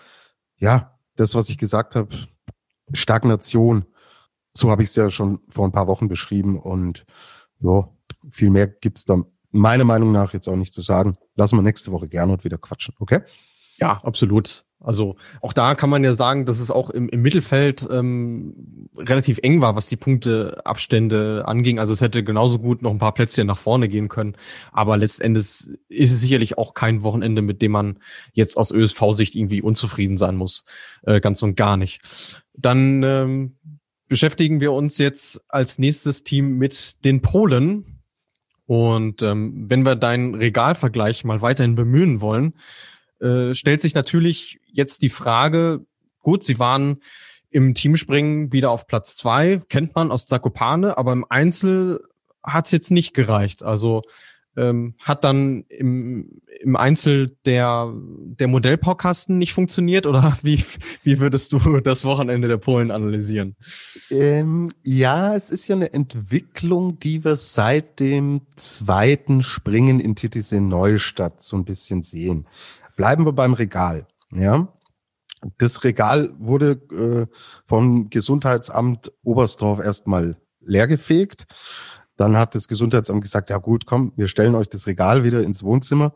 ja, 0.57 0.99
das, 1.17 1.35
was 1.35 1.49
ich 1.49 1.59
gesagt 1.59 1.95
habe, 1.95 2.15
Stagnation. 2.93 3.87
So 4.53 4.71
habe 4.71 4.83
ich 4.83 4.89
es 4.89 4.97
ja 4.97 5.11
schon 5.11 5.41
vor 5.49 5.67
ein 5.67 5.73
paar 5.73 5.87
Wochen 5.87 6.09
beschrieben 6.09 6.59
und 6.59 7.05
ja, 7.61 7.89
viel 8.31 8.51
mehr 8.51 8.67
gibt's 8.67 9.05
da 9.05 9.23
meiner 9.53 9.85
Meinung 9.85 10.13
nach 10.13 10.33
jetzt 10.33 10.49
auch 10.49 10.57
nicht 10.57 10.75
zu 10.75 10.81
sagen. 10.81 11.17
Lassen 11.35 11.57
wir 11.57 11.63
nächste 11.63 11.93
Woche 11.93 12.09
gerne 12.09 12.33
und 12.33 12.45
wieder 12.45 12.59
quatschen, 12.59 12.95
okay? 12.99 13.21
Ja, 13.79 13.99
absolut. 14.03 14.65
Also 14.83 15.17
auch 15.43 15.53
da 15.53 15.75
kann 15.75 15.91
man 15.91 16.03
ja 16.05 16.15
sagen, 16.15 16.47
dass 16.47 16.59
es 16.59 16.71
auch 16.71 16.89
im, 16.89 17.09
im 17.11 17.21
Mittelfeld 17.21 17.87
ähm, 17.91 18.89
relativ 18.97 19.39
eng 19.43 19.61
war, 19.61 19.77
was 19.77 19.89
die 19.89 19.97
Punkteabstände 19.97 21.45
anging. 21.47 21.79
Also 21.79 21.93
es 21.93 22.01
hätte 22.01 22.25
genauso 22.25 22.59
gut 22.59 22.81
noch 22.81 22.91
ein 22.91 22.99
paar 22.99 23.13
Plätzchen 23.13 23.47
nach 23.47 23.59
vorne 23.59 23.89
gehen 23.89 24.09
können. 24.09 24.37
Aber 24.73 24.97
letztendlich 24.97 25.45
ist 25.89 26.13
es 26.13 26.21
sicherlich 26.21 26.57
auch 26.57 26.73
kein 26.73 27.03
Wochenende, 27.03 27.43
mit 27.43 27.61
dem 27.61 27.73
man 27.73 27.99
jetzt 28.33 28.57
aus 28.57 28.71
ÖSV-Sicht 28.71 29.35
irgendwie 29.35 29.61
unzufrieden 29.61 30.17
sein 30.17 30.37
muss. 30.37 30.65
Äh, 31.03 31.21
ganz 31.21 31.43
und 31.43 31.57
gar 31.57 31.77
nicht. 31.77 32.01
Dann 32.55 33.03
ähm, 33.03 33.57
beschäftigen 34.11 34.61
wir 34.61 34.73
uns 34.73 34.99
jetzt 34.99 35.41
als 35.49 35.79
nächstes 35.79 36.25
Team 36.25 36.59
mit 36.59 37.05
den 37.05 37.23
Polen. 37.23 38.03
Und 38.67 39.23
ähm, 39.23 39.67
wenn 39.71 39.85
wir 39.85 39.95
deinen 39.95 40.35
Regalvergleich 40.35 41.25
mal 41.25 41.41
weiterhin 41.43 41.77
bemühen 41.77 42.21
wollen, 42.21 42.59
äh, 43.21 43.55
stellt 43.55 43.81
sich 43.81 43.95
natürlich 43.95 44.59
jetzt 44.67 45.03
die 45.03 45.11
Frage, 45.11 45.87
gut, 46.19 46.45
sie 46.45 46.59
waren 46.59 46.99
im 47.51 47.73
Teamspringen 47.73 48.53
wieder 48.53 48.73
auf 48.73 48.89
Platz 48.89 49.17
zwei, 49.17 49.63
kennt 49.69 49.95
man 49.95 50.11
aus 50.11 50.27
Zakopane, 50.27 50.99
aber 50.99 51.13
im 51.13 51.25
Einzel 51.29 52.01
hat 52.43 52.67
es 52.67 52.73
jetzt 52.73 52.91
nicht 52.91 53.15
gereicht. 53.15 53.63
Also 53.63 54.03
ähm, 54.61 54.95
hat 55.01 55.25
dann 55.25 55.65
im, 55.69 56.43
im 56.61 56.77
Einzel 56.77 57.37
der, 57.47 57.93
der 57.95 58.49
Modellbaukasten 58.49 59.39
nicht 59.39 59.55
funktioniert 59.55 60.07
oder 60.07 60.37
wie, 60.43 60.63
wie 61.03 61.19
würdest 61.19 61.53
du 61.53 61.81
das 61.81 62.05
Wochenende 62.05 62.47
der 62.49 62.59
Polen 62.59 62.91
analysieren? 62.91 63.57
Ähm, 64.11 64.71
ja, 64.85 65.35
es 65.35 65.51
ist 65.51 65.67
ja 65.69 65.77
eine 65.77 65.93
Entwicklung, 65.93 66.99
die 66.99 67.25
wir 67.25 67.37
seit 67.37 68.01
dem 68.01 68.43
zweiten 68.57 69.43
Springen 69.43 69.99
in 69.99 70.15
Titisee 70.15 70.61
Neustadt 70.61 71.43
so 71.43 71.57
ein 71.57 71.65
bisschen 71.65 72.03
sehen. 72.03 72.47
Bleiben 72.97 73.25
wir 73.25 73.33
beim 73.33 73.55
Regal. 73.55 74.07
Ja, 74.33 74.69
das 75.57 75.85
Regal 75.85 76.35
wurde 76.39 76.73
äh, 76.93 77.35
vom 77.65 78.11
Gesundheitsamt 78.11 79.11
Oberstdorf 79.23 79.81
erstmal 79.81 80.37
leergefegt. 80.61 81.47
Dann 82.21 82.37
hat 82.37 82.55
das 82.55 82.69
Gesundheitsamt 82.69 83.23
gesagt, 83.23 83.49
ja 83.49 83.57
gut, 83.57 83.87
komm, 83.87 84.13
wir 84.15 84.29
stellen 84.29 84.55
euch 84.55 84.69
das 84.69 84.87
Regal 84.87 85.25
wieder 85.25 85.43
ins 85.43 85.63
Wohnzimmer. 85.63 86.13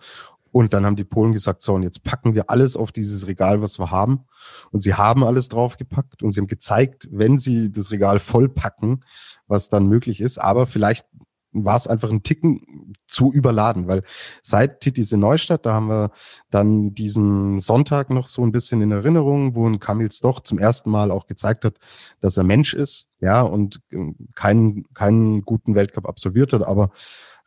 Und 0.53 0.75
dann 0.75 0.85
haben 0.85 0.97
die 0.97 1.05
Polen 1.05 1.33
gesagt, 1.33 1.63
so, 1.63 1.73
und 1.73 1.83
jetzt 1.83 2.05
packen 2.05 2.35
wir 2.35 2.51
alles 2.51 2.77
auf 2.77 2.93
dieses 2.93 3.27
Regal, 3.27 3.63
was 3.63 3.79
wir 3.79 3.91
haben. 3.91 4.27
Und 4.71 4.83
sie 4.83 4.93
haben 4.93 5.25
alles 5.25 5.49
draufgepackt 5.49 6.23
und 6.23 6.33
sie 6.33 6.41
haben 6.41 6.47
gezeigt, 6.47 7.09
wenn 7.11 7.39
sie 7.39 7.73
das 7.73 7.91
Regal 7.91 8.19
vollpacken, 8.19 9.03
was 9.47 9.71
dann 9.71 9.87
möglich 9.87 10.21
ist. 10.21 10.37
Aber 10.37 10.67
vielleicht 10.67 11.07
war 11.55 11.77
es 11.77 11.87
einfach 11.87 12.11
ein 12.11 12.23
Ticken 12.23 12.95
zu 13.07 13.33
überladen, 13.33 13.87
weil 13.87 14.03
seit 14.43 14.81
Titis 14.81 15.13
in 15.13 15.21
Neustadt, 15.21 15.65
da 15.65 15.75
haben 15.75 15.89
wir 15.89 16.11
dann 16.51 16.95
diesen 16.95 17.61
Sonntag 17.61 18.11
noch 18.11 18.27
so 18.27 18.43
ein 18.43 18.53
bisschen 18.53 18.83
in 18.83 18.91
Erinnerung, 18.91 19.55
wo 19.55 19.67
ein 19.67 19.79
Kamils 19.79 20.21
doch 20.21 20.41
zum 20.41 20.59
ersten 20.59 20.91
Mal 20.91 21.11
auch 21.11 21.27
gezeigt 21.27 21.65
hat, 21.65 21.79
dass 22.21 22.37
er 22.37 22.45
Mensch 22.45 22.75
ist, 22.75 23.09
ja, 23.21 23.41
und 23.41 23.81
äh, 23.93 24.13
keinen, 24.35 24.85
keinen 24.95 25.43
guten 25.43 25.75
Weltcup 25.75 26.07
absolviert 26.09 26.53
hat, 26.53 26.63
aber 26.63 26.91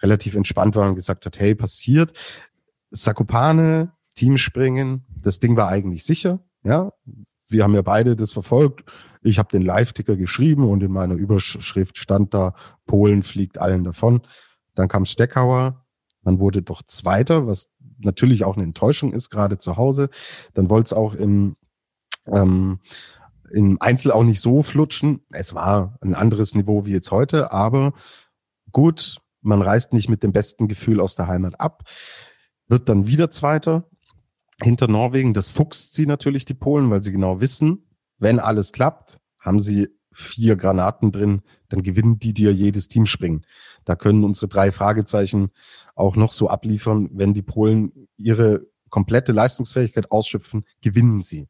relativ 0.02 0.36
entspannt 0.36 0.76
war 0.76 0.88
und 0.88 0.96
gesagt 0.96 1.26
hat, 1.26 1.38
hey, 1.40 1.54
passiert. 1.54 2.14
Sakopane, 2.90 3.92
Teamspringen, 4.16 5.06
das 5.10 5.40
Ding 5.40 5.58
war 5.58 5.68
eigentlich 5.68 6.06
sicher, 6.06 6.40
ja. 6.64 6.92
Wir 7.50 7.64
haben 7.64 7.76
ja 7.76 7.82
beide 7.82 8.16
das 8.16 8.32
verfolgt. 8.32 8.84
Ich 9.22 9.40
habe 9.40 9.50
den 9.50 9.62
Live-Ticker 9.62 10.16
geschrieben 10.16 10.70
und 10.70 10.84
in 10.84 10.92
meiner 10.92 11.16
Überschrift 11.16 11.98
stand 11.98 12.34
da, 12.34 12.54
Polen 12.86 13.24
fliegt 13.24 13.58
allen 13.58 13.84
davon. 13.84 14.22
Dann 14.76 14.88
kam 14.88 15.06
Steckauer, 15.06 15.86
man 16.22 16.40
wurde 16.40 16.62
doch 16.62 16.84
Zweiter, 16.84 17.48
was 17.48 17.72
natürlich 18.00 18.44
auch 18.44 18.56
eine 18.56 18.66
Enttäuschung 18.66 19.14
ist, 19.14 19.30
gerade 19.30 19.58
zu 19.58 19.78
Hause. 19.78 20.10
Dann 20.54 20.70
wollte 20.70 20.88
es 20.88 20.94
auch 20.94 21.14
im, 21.14 21.56
ähm, 22.28 22.80
im 23.52 23.78
Einzel 23.80 24.12
auch 24.12 24.24
nicht 24.24 24.42
so 24.42 24.62
flutschen. 24.62 25.26
Es 25.32 25.56
war 25.56 25.98
ein 26.02 26.16
anderes 26.16 26.54
Niveau 26.54 26.86
wie 26.86 26.92
jetzt 26.92 27.12
heute, 27.12 27.52
aber 27.52 27.94
gut, 28.72 29.18
man 29.42 29.62
reist 29.62 29.94
nicht 29.94 30.10
mit 30.10 30.24
dem 30.24 30.34
besten 30.34 30.68
Gefühl 30.68 31.00
aus 31.00 31.16
der 31.16 31.28
Heimat 31.28 31.60
ab, 31.62 31.84
wird 32.68 32.90
dann 32.90 33.08
wieder 33.08 33.30
Zweiter 33.30 33.90
hinter 34.62 34.88
Norwegen. 34.88 35.34
Das 35.34 35.50
fuchst 35.50 35.94
sie 35.94 36.06
natürlich, 36.06 36.46
die 36.46 36.54
Polen, 36.54 36.90
weil 36.90 37.02
sie 37.02 37.12
genau 37.12 37.42
wissen, 37.42 37.88
wenn 38.18 38.40
alles 38.40 38.72
klappt, 38.72 39.20
haben 39.40 39.60
sie 39.60 39.90
vier 40.12 40.56
Granaten 40.56 41.12
drin, 41.12 41.42
dann 41.70 41.84
gewinnen 41.84 42.18
die 42.18 42.34
dir 42.34 42.52
jedes 42.52 42.88
Team 42.88 43.06
springen. 43.06 43.46
Da 43.86 43.96
können 43.96 44.24
unsere 44.24 44.48
drei 44.48 44.72
Fragezeichen 44.72 45.52
auch 45.96 46.16
noch 46.16 46.32
so 46.32 46.50
abliefern, 46.50 47.10
wenn 47.14 47.34
die 47.34 47.44
Polen 47.44 48.08
ihre 48.18 48.66
komplette 48.90 49.32
Leistungsfähigkeit 49.32 50.12
ausschöpfen, 50.12 50.66
gewinnen 50.82 51.22
sie. 51.22 51.48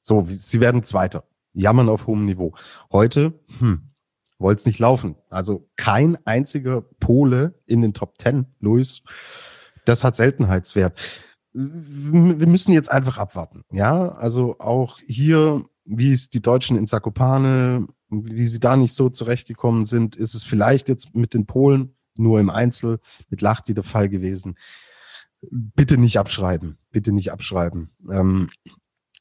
So, 0.00 0.26
sie 0.28 0.60
werden 0.60 0.82
Zweiter. 0.82 1.24
Jammern 1.52 1.88
auf 1.88 2.06
hohem 2.06 2.24
Niveau. 2.24 2.54
Heute, 2.90 3.38
hm, 3.58 3.90
wollte 4.38 4.60
es 4.60 4.66
nicht 4.66 4.78
laufen. 4.78 5.16
Also 5.30 5.68
kein 5.76 6.18
einziger 6.26 6.82
Pole 6.82 7.54
in 7.66 7.82
den 7.82 7.94
Top 7.94 8.18
Ten, 8.18 8.46
Luis. 8.60 9.02
Das 9.84 10.04
hat 10.04 10.16
Seltenheitswert. 10.16 10.98
Wir 11.58 12.46
müssen 12.46 12.72
jetzt 12.72 12.90
einfach 12.90 13.16
abwarten. 13.16 13.62
Ja, 13.70 14.10
also 14.10 14.58
auch 14.58 14.98
hier 15.06 15.64
wie 15.86 16.12
es 16.12 16.28
die 16.28 16.42
Deutschen 16.42 16.76
in 16.76 16.86
Zakopane, 16.86 17.86
wie 18.08 18.46
sie 18.46 18.60
da 18.60 18.76
nicht 18.76 18.94
so 18.94 19.08
zurechtgekommen 19.08 19.84
sind, 19.84 20.16
ist 20.16 20.34
es 20.34 20.44
vielleicht 20.44 20.88
jetzt 20.88 21.14
mit 21.14 21.34
den 21.34 21.46
Polen 21.46 21.96
nur 22.16 22.40
im 22.40 22.50
Einzel 22.50 22.98
mit 23.28 23.40
Lachti 23.40 23.74
der 23.74 23.84
Fall 23.84 24.08
gewesen. 24.08 24.56
Bitte 25.40 25.96
nicht 25.96 26.18
abschreiben, 26.18 26.78
bitte 26.90 27.12
nicht 27.12 27.32
abschreiben. 27.32 27.90
Ähm, 28.10 28.50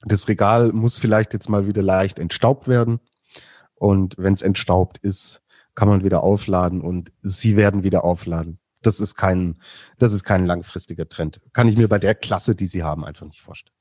das 0.04 0.28
Regal 0.28 0.72
muss 0.72 0.98
vielleicht 0.98 1.34
jetzt 1.34 1.50
mal 1.50 1.68
wieder 1.68 1.82
leicht 1.82 2.20
entstaubt 2.20 2.68
werden. 2.68 3.00
Und 3.76 4.16
wenn 4.18 4.34
es 4.34 4.42
entstaubt 4.42 4.98
ist, 5.00 5.42
kann 5.74 5.90
man 5.90 6.04
wieder 6.04 6.24
aufladen 6.24 6.82
und 6.82 7.12
sie 7.22 7.58
werden 7.58 7.84
wieder 7.84 8.06
aufladen. 8.06 8.60
Das 8.86 9.00
ist 9.00 9.16
kein, 9.16 9.58
das 9.98 10.14
ist 10.14 10.24
kein 10.24 10.46
langfristiger 10.46 11.08
Trend. 11.08 11.42
Kann 11.54 11.68
ich 11.68 11.78
mir 11.78 11.88
bei 11.88 12.00
der 12.00 12.16
Klasse, 12.16 12.56
die 12.56 12.68
sie 12.68 12.84
haben, 12.84 13.04
einfach 13.04 13.26
nicht 13.26 13.42
vorstellen. 13.42 13.76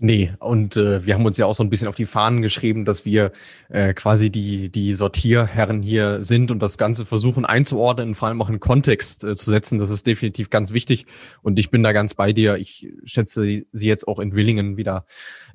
Nee, 0.00 0.32
und 0.38 0.76
äh, 0.76 1.04
wir 1.04 1.14
haben 1.14 1.26
uns 1.26 1.38
ja 1.38 1.46
auch 1.46 1.56
so 1.56 1.64
ein 1.64 1.70
bisschen 1.70 1.88
auf 1.88 1.96
die 1.96 2.06
Fahnen 2.06 2.40
geschrieben, 2.40 2.84
dass 2.84 3.04
wir 3.04 3.32
äh, 3.68 3.94
quasi 3.94 4.30
die, 4.30 4.70
die 4.70 4.94
Sortierherren 4.94 5.82
hier 5.82 6.22
sind 6.22 6.52
und 6.52 6.60
das 6.60 6.78
Ganze 6.78 7.04
versuchen 7.04 7.44
einzuordnen, 7.44 8.14
vor 8.14 8.28
allem 8.28 8.40
auch 8.40 8.48
in 8.48 8.60
Kontext 8.60 9.24
äh, 9.24 9.34
zu 9.34 9.50
setzen. 9.50 9.80
Das 9.80 9.90
ist 9.90 10.06
definitiv 10.06 10.50
ganz 10.50 10.72
wichtig. 10.72 11.06
Und 11.42 11.58
ich 11.58 11.72
bin 11.72 11.82
da 11.82 11.90
ganz 11.90 12.14
bei 12.14 12.32
dir. 12.32 12.58
Ich 12.58 12.86
schätze 13.02 13.64
sie 13.72 13.88
jetzt 13.88 14.06
auch 14.06 14.20
in 14.20 14.36
Willingen 14.36 14.76
wieder 14.76 15.04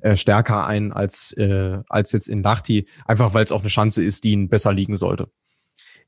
äh, 0.02 0.14
stärker 0.14 0.66
ein 0.66 0.92
als, 0.92 1.32
äh, 1.38 1.78
als 1.88 2.12
jetzt 2.12 2.28
in 2.28 2.42
Lahti, 2.42 2.86
einfach 3.06 3.32
weil 3.32 3.44
es 3.44 3.52
auch 3.52 3.60
eine 3.60 3.70
Chance 3.70 4.04
ist, 4.04 4.24
die 4.24 4.32
ihnen 4.32 4.50
besser 4.50 4.74
liegen 4.74 4.98
sollte. 4.98 5.30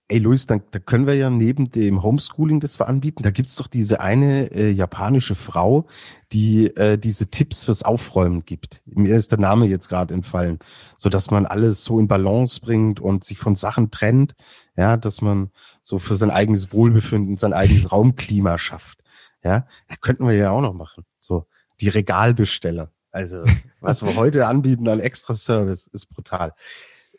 Ey 0.09 0.18
Luis, 0.18 0.46
dann, 0.46 0.62
da 0.70 0.78
können 0.78 1.09
wir 1.09 1.14
ja 1.14 1.30
neben 1.30 1.72
dem 1.72 2.00
Homeschooling, 2.00 2.61
das 2.61 2.78
wir 2.78 2.86
anbieten, 2.86 3.24
da 3.24 3.32
gibt's 3.32 3.57
doch 3.57 3.66
diese 3.66 3.98
eine 3.98 4.52
äh, 4.52 4.70
japanische 4.70 5.34
Frau, 5.34 5.88
die 6.32 6.68
äh, 6.76 6.96
diese 6.96 7.28
Tipps 7.28 7.64
fürs 7.64 7.82
Aufräumen 7.82 8.44
gibt. 8.44 8.82
Mir 8.86 9.16
ist 9.16 9.32
der 9.32 9.40
Name 9.40 9.66
jetzt 9.66 9.88
gerade 9.88 10.14
entfallen, 10.14 10.61
so 10.96 11.09
dass 11.09 11.32
man 11.32 11.44
alles 11.44 11.82
so 11.82 11.98
in 11.98 12.07
Balance 12.07 12.61
bringt 12.61 13.00
und 13.00 13.24
sich 13.24 13.38
von 13.38 13.57
Sachen 13.57 13.90
trennt, 13.90 14.36
ja, 14.76 14.96
dass 14.96 15.22
man 15.22 15.50
so 15.82 15.98
für 15.98 16.14
sein 16.14 16.30
eigenes 16.30 16.72
Wohlbefinden, 16.72 17.36
sein 17.36 17.52
eigenes 17.52 17.90
Raumklima 17.92 18.59
schafft. 18.59 19.00
Ja, 19.42 19.66
da 19.88 19.96
könnten 20.00 20.28
wir 20.28 20.34
ja 20.34 20.50
auch 20.52 20.61
noch 20.61 20.74
machen. 20.74 21.04
So 21.18 21.46
die 21.80 21.88
Regalbesteller. 21.88 22.92
Also 23.11 23.44
was 23.80 24.04
wir 24.04 24.14
heute 24.16 24.46
anbieten 24.46 24.86
an 24.86 25.00
Extra 25.00 25.34
Service 25.34 25.88
ist 25.88 26.07
brutal. 26.07 26.52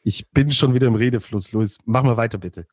Ich 0.08 0.32
bin 0.32 0.54
schon 0.54 0.74
wieder 0.74 0.88
im 0.88 0.96
Redefluss, 0.96 1.52
Luis. 1.52 1.80
Mach 1.84 2.02
mal 2.02 2.16
weiter, 2.16 2.38
bitte. 2.38 2.66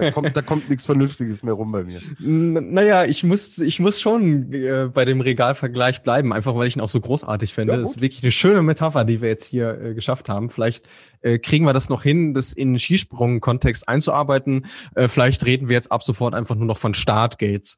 Da 0.00 0.10
kommt, 0.10 0.34
da 0.34 0.40
kommt 0.40 0.70
nichts 0.70 0.86
Vernünftiges 0.86 1.42
mehr 1.42 1.52
rum 1.52 1.70
bei 1.70 1.84
mir. 1.84 2.00
naja, 2.18 3.04
ich 3.04 3.24
muss, 3.24 3.58
ich 3.58 3.78
muss 3.78 4.00
schon 4.00 4.50
äh, 4.54 4.88
bei 4.90 5.04
dem 5.04 5.20
Regalvergleich 5.20 6.02
bleiben, 6.02 6.32
einfach 6.32 6.54
weil 6.54 6.66
ich 6.66 6.76
ihn 6.76 6.80
auch 6.80 6.88
so 6.88 6.98
großartig 6.98 7.52
finde. 7.52 7.74
Ja, 7.74 7.78
das 7.78 7.90
ist 7.90 8.00
wirklich 8.00 8.22
eine 8.22 8.32
schöne 8.32 8.62
Metapher, 8.62 9.04
die 9.04 9.20
wir 9.20 9.28
jetzt 9.28 9.48
hier 9.48 9.78
äh, 9.78 9.92
geschafft 9.92 10.30
haben. 10.30 10.48
Vielleicht 10.48 10.88
äh, 11.20 11.38
kriegen 11.38 11.66
wir 11.66 11.74
das 11.74 11.90
noch 11.90 12.02
hin, 12.02 12.32
das 12.32 12.54
in 12.54 12.78
Skisprung-Kontext 12.78 13.86
einzuarbeiten. 13.86 14.64
Äh, 14.94 15.08
vielleicht 15.08 15.44
reden 15.44 15.68
wir 15.68 15.74
jetzt 15.74 15.92
ab 15.92 16.02
sofort 16.02 16.34
einfach 16.34 16.54
nur 16.54 16.64
noch 16.64 16.78
von 16.78 16.94
Startgates. 16.94 17.76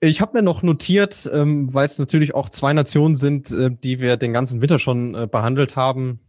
Ich 0.00 0.22
habe 0.22 0.38
mir 0.38 0.42
noch 0.42 0.62
notiert, 0.62 1.28
ähm, 1.30 1.74
weil 1.74 1.84
es 1.84 1.98
natürlich 1.98 2.34
auch 2.34 2.48
zwei 2.48 2.72
Nationen 2.72 3.16
sind, 3.16 3.50
äh, 3.50 3.70
die 3.70 4.00
wir 4.00 4.16
den 4.16 4.32
ganzen 4.32 4.62
Winter 4.62 4.78
schon 4.78 5.14
äh, 5.14 5.26
behandelt 5.26 5.76
haben, 5.76 6.20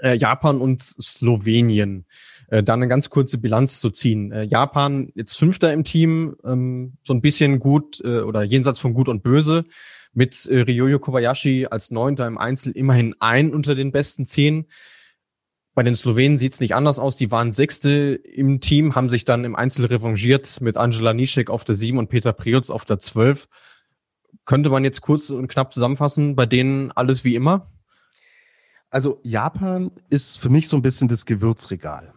äh, 0.00 0.16
Japan 0.16 0.60
und 0.60 0.82
Slowenien. 0.82 2.06
Äh, 2.48 2.62
da 2.62 2.74
eine 2.74 2.88
ganz 2.88 3.10
kurze 3.10 3.38
Bilanz 3.38 3.80
zu 3.80 3.90
ziehen. 3.90 4.32
Äh, 4.32 4.44
Japan 4.44 5.10
jetzt 5.14 5.36
Fünfter 5.36 5.72
im 5.72 5.84
Team, 5.84 6.36
ähm, 6.44 6.98
so 7.04 7.14
ein 7.14 7.20
bisschen 7.20 7.58
gut 7.58 8.00
äh, 8.04 8.20
oder 8.20 8.42
jenseits 8.42 8.80
von 8.80 8.94
Gut 8.94 9.08
und 9.08 9.22
Böse. 9.22 9.64
Mit 10.12 10.46
äh, 10.46 10.60
Ryoyo 10.60 10.98
Kobayashi 10.98 11.66
als 11.70 11.90
Neunter 11.90 12.26
im 12.26 12.38
Einzel 12.38 12.72
immerhin 12.72 13.14
ein 13.18 13.52
unter 13.52 13.74
den 13.74 13.92
besten 13.92 14.26
zehn. 14.26 14.66
Bei 15.74 15.82
den 15.82 15.96
Slowenen 15.96 16.38
sieht's 16.38 16.60
nicht 16.60 16.74
anders 16.74 17.00
aus. 17.00 17.16
Die 17.16 17.32
waren 17.32 17.52
Sechste 17.52 18.14
im 18.14 18.60
Team, 18.60 18.94
haben 18.94 19.10
sich 19.10 19.24
dann 19.24 19.44
im 19.44 19.56
Einzel 19.56 19.86
revanchiert 19.86 20.60
mit 20.60 20.76
Angela 20.76 21.12
Nischek 21.12 21.50
auf 21.50 21.64
der 21.64 21.74
Sieben 21.74 21.98
und 21.98 22.08
Peter 22.08 22.32
Priotz 22.32 22.70
auf 22.70 22.84
der 22.84 23.00
Zwölf. 23.00 23.48
Könnte 24.44 24.70
man 24.70 24.84
jetzt 24.84 25.00
kurz 25.00 25.30
und 25.30 25.48
knapp 25.48 25.74
zusammenfassen, 25.74 26.36
bei 26.36 26.46
denen 26.46 26.92
alles 26.92 27.24
wie 27.24 27.34
immer? 27.34 27.66
Also 28.94 29.18
Japan 29.24 29.90
ist 30.08 30.38
für 30.38 30.48
mich 30.48 30.68
so 30.68 30.76
ein 30.76 30.82
bisschen 30.82 31.08
das 31.08 31.26
Gewürzregal. 31.26 32.14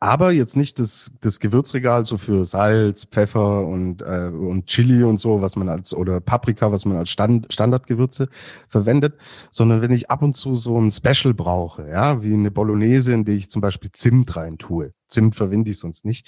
Aber 0.00 0.32
jetzt 0.32 0.56
nicht 0.56 0.78
das, 0.78 1.12
das 1.20 1.40
Gewürzregal 1.40 2.06
so 2.06 2.16
für 2.16 2.46
Salz, 2.46 3.04
Pfeffer 3.04 3.66
und, 3.66 4.00
äh, 4.00 4.30
und 4.32 4.64
Chili 4.64 5.04
und 5.04 5.20
so, 5.20 5.42
was 5.42 5.56
man 5.56 5.68
als, 5.68 5.92
oder 5.92 6.22
Paprika, 6.22 6.72
was 6.72 6.86
man 6.86 6.96
als 6.96 7.10
Stand, 7.10 7.52
Standardgewürze 7.52 8.30
verwendet, 8.66 9.18
sondern 9.50 9.82
wenn 9.82 9.92
ich 9.92 10.10
ab 10.10 10.22
und 10.22 10.38
zu 10.38 10.56
so 10.56 10.80
ein 10.80 10.90
Special 10.90 11.34
brauche, 11.34 11.86
ja, 11.86 12.22
wie 12.22 12.32
eine 12.32 12.50
Bolognese, 12.50 13.12
in 13.12 13.26
die 13.26 13.32
ich 13.32 13.50
zum 13.50 13.60
Beispiel 13.60 13.92
Zimt 13.92 14.36
rein 14.36 14.56
tue. 14.56 14.94
Zimt 15.06 15.36
verwende 15.36 15.70
ich 15.70 15.78
sonst 15.78 16.06
nicht. 16.06 16.26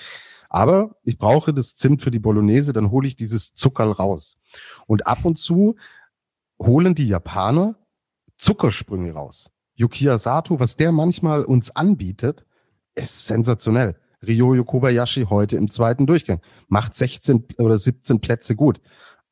Aber 0.50 0.96
ich 1.02 1.16
brauche 1.16 1.54
das 1.54 1.76
Zimt 1.76 2.02
für 2.02 2.10
die 2.10 2.18
Bolognese, 2.18 2.74
dann 2.74 2.90
hole 2.90 3.08
ich 3.08 3.16
dieses 3.16 3.54
Zuckerl 3.54 3.90
raus. 3.90 4.36
Und 4.86 5.06
ab 5.06 5.24
und 5.24 5.38
zu 5.38 5.76
holen 6.58 6.94
die 6.94 7.08
Japaner 7.08 7.79
Zuckersprünge 8.40 9.12
raus. 9.12 9.50
Yukiya 9.74 10.18
Sato, 10.18 10.60
was 10.60 10.76
der 10.76 10.92
manchmal 10.92 11.44
uns 11.44 11.74
anbietet, 11.74 12.44
ist 12.94 13.26
sensationell. 13.26 13.96
Ryoyo 14.26 14.64
Kobayashi 14.64 15.26
heute 15.30 15.56
im 15.56 15.70
zweiten 15.70 16.06
Durchgang. 16.06 16.40
Macht 16.68 16.94
16 16.94 17.44
oder 17.58 17.78
17 17.78 18.20
Plätze 18.20 18.56
gut. 18.56 18.80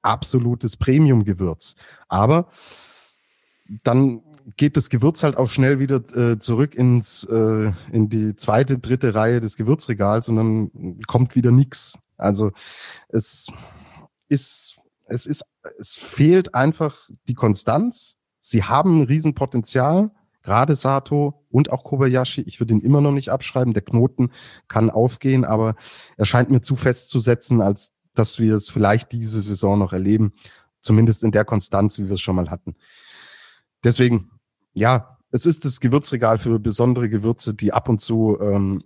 Absolutes 0.02 0.76
Premium-Gewürz. 0.76 1.74
Aber 2.08 2.48
dann 3.84 4.22
geht 4.56 4.76
das 4.76 4.88
Gewürz 4.88 5.22
halt 5.22 5.36
auch 5.36 5.50
schnell 5.50 5.78
wieder 5.78 5.96
äh, 6.16 6.38
zurück 6.38 6.74
ins 6.74 7.24
äh, 7.24 7.72
in 7.92 8.08
die 8.08 8.34
zweite, 8.36 8.78
dritte 8.78 9.14
Reihe 9.14 9.40
des 9.40 9.56
Gewürzregals 9.56 10.28
und 10.28 10.36
dann 10.36 11.00
kommt 11.06 11.34
wieder 11.34 11.50
nix. 11.50 11.98
Also 12.16 12.52
es 13.08 13.48
ist 14.28 14.76
es 15.06 15.26
ist 15.26 15.44
es 15.78 15.96
fehlt 15.96 16.54
einfach 16.54 17.08
die 17.28 17.34
Konstanz 17.34 18.17
Sie 18.48 18.64
haben 18.64 19.00
ein 19.02 19.04
Riesenpotenzial, 19.04 20.10
gerade 20.42 20.74
Sato 20.74 21.44
und 21.50 21.70
auch 21.70 21.84
Kobayashi. 21.84 22.40
Ich 22.46 22.60
würde 22.60 22.72
ihn 22.72 22.80
immer 22.80 23.02
noch 23.02 23.12
nicht 23.12 23.28
abschreiben. 23.28 23.74
Der 23.74 23.82
Knoten 23.82 24.30
kann 24.68 24.88
aufgehen, 24.88 25.44
aber 25.44 25.74
er 26.16 26.24
scheint 26.24 26.48
mir 26.48 26.62
zu 26.62 26.74
festzusetzen, 26.74 27.60
als 27.60 27.92
dass 28.14 28.38
wir 28.38 28.54
es 28.54 28.70
vielleicht 28.70 29.12
diese 29.12 29.42
Saison 29.42 29.78
noch 29.78 29.92
erleben. 29.92 30.32
Zumindest 30.80 31.24
in 31.24 31.30
der 31.30 31.44
Konstanz, 31.44 31.98
wie 31.98 32.06
wir 32.06 32.14
es 32.14 32.22
schon 32.22 32.36
mal 32.36 32.48
hatten. 32.48 32.74
Deswegen, 33.84 34.30
ja, 34.72 35.18
es 35.30 35.44
ist 35.44 35.66
das 35.66 35.80
Gewürzregal 35.80 36.38
für 36.38 36.58
besondere 36.58 37.10
Gewürze, 37.10 37.52
die 37.52 37.74
ab 37.74 37.90
und 37.90 38.00
zu 38.00 38.38
ähm, 38.40 38.82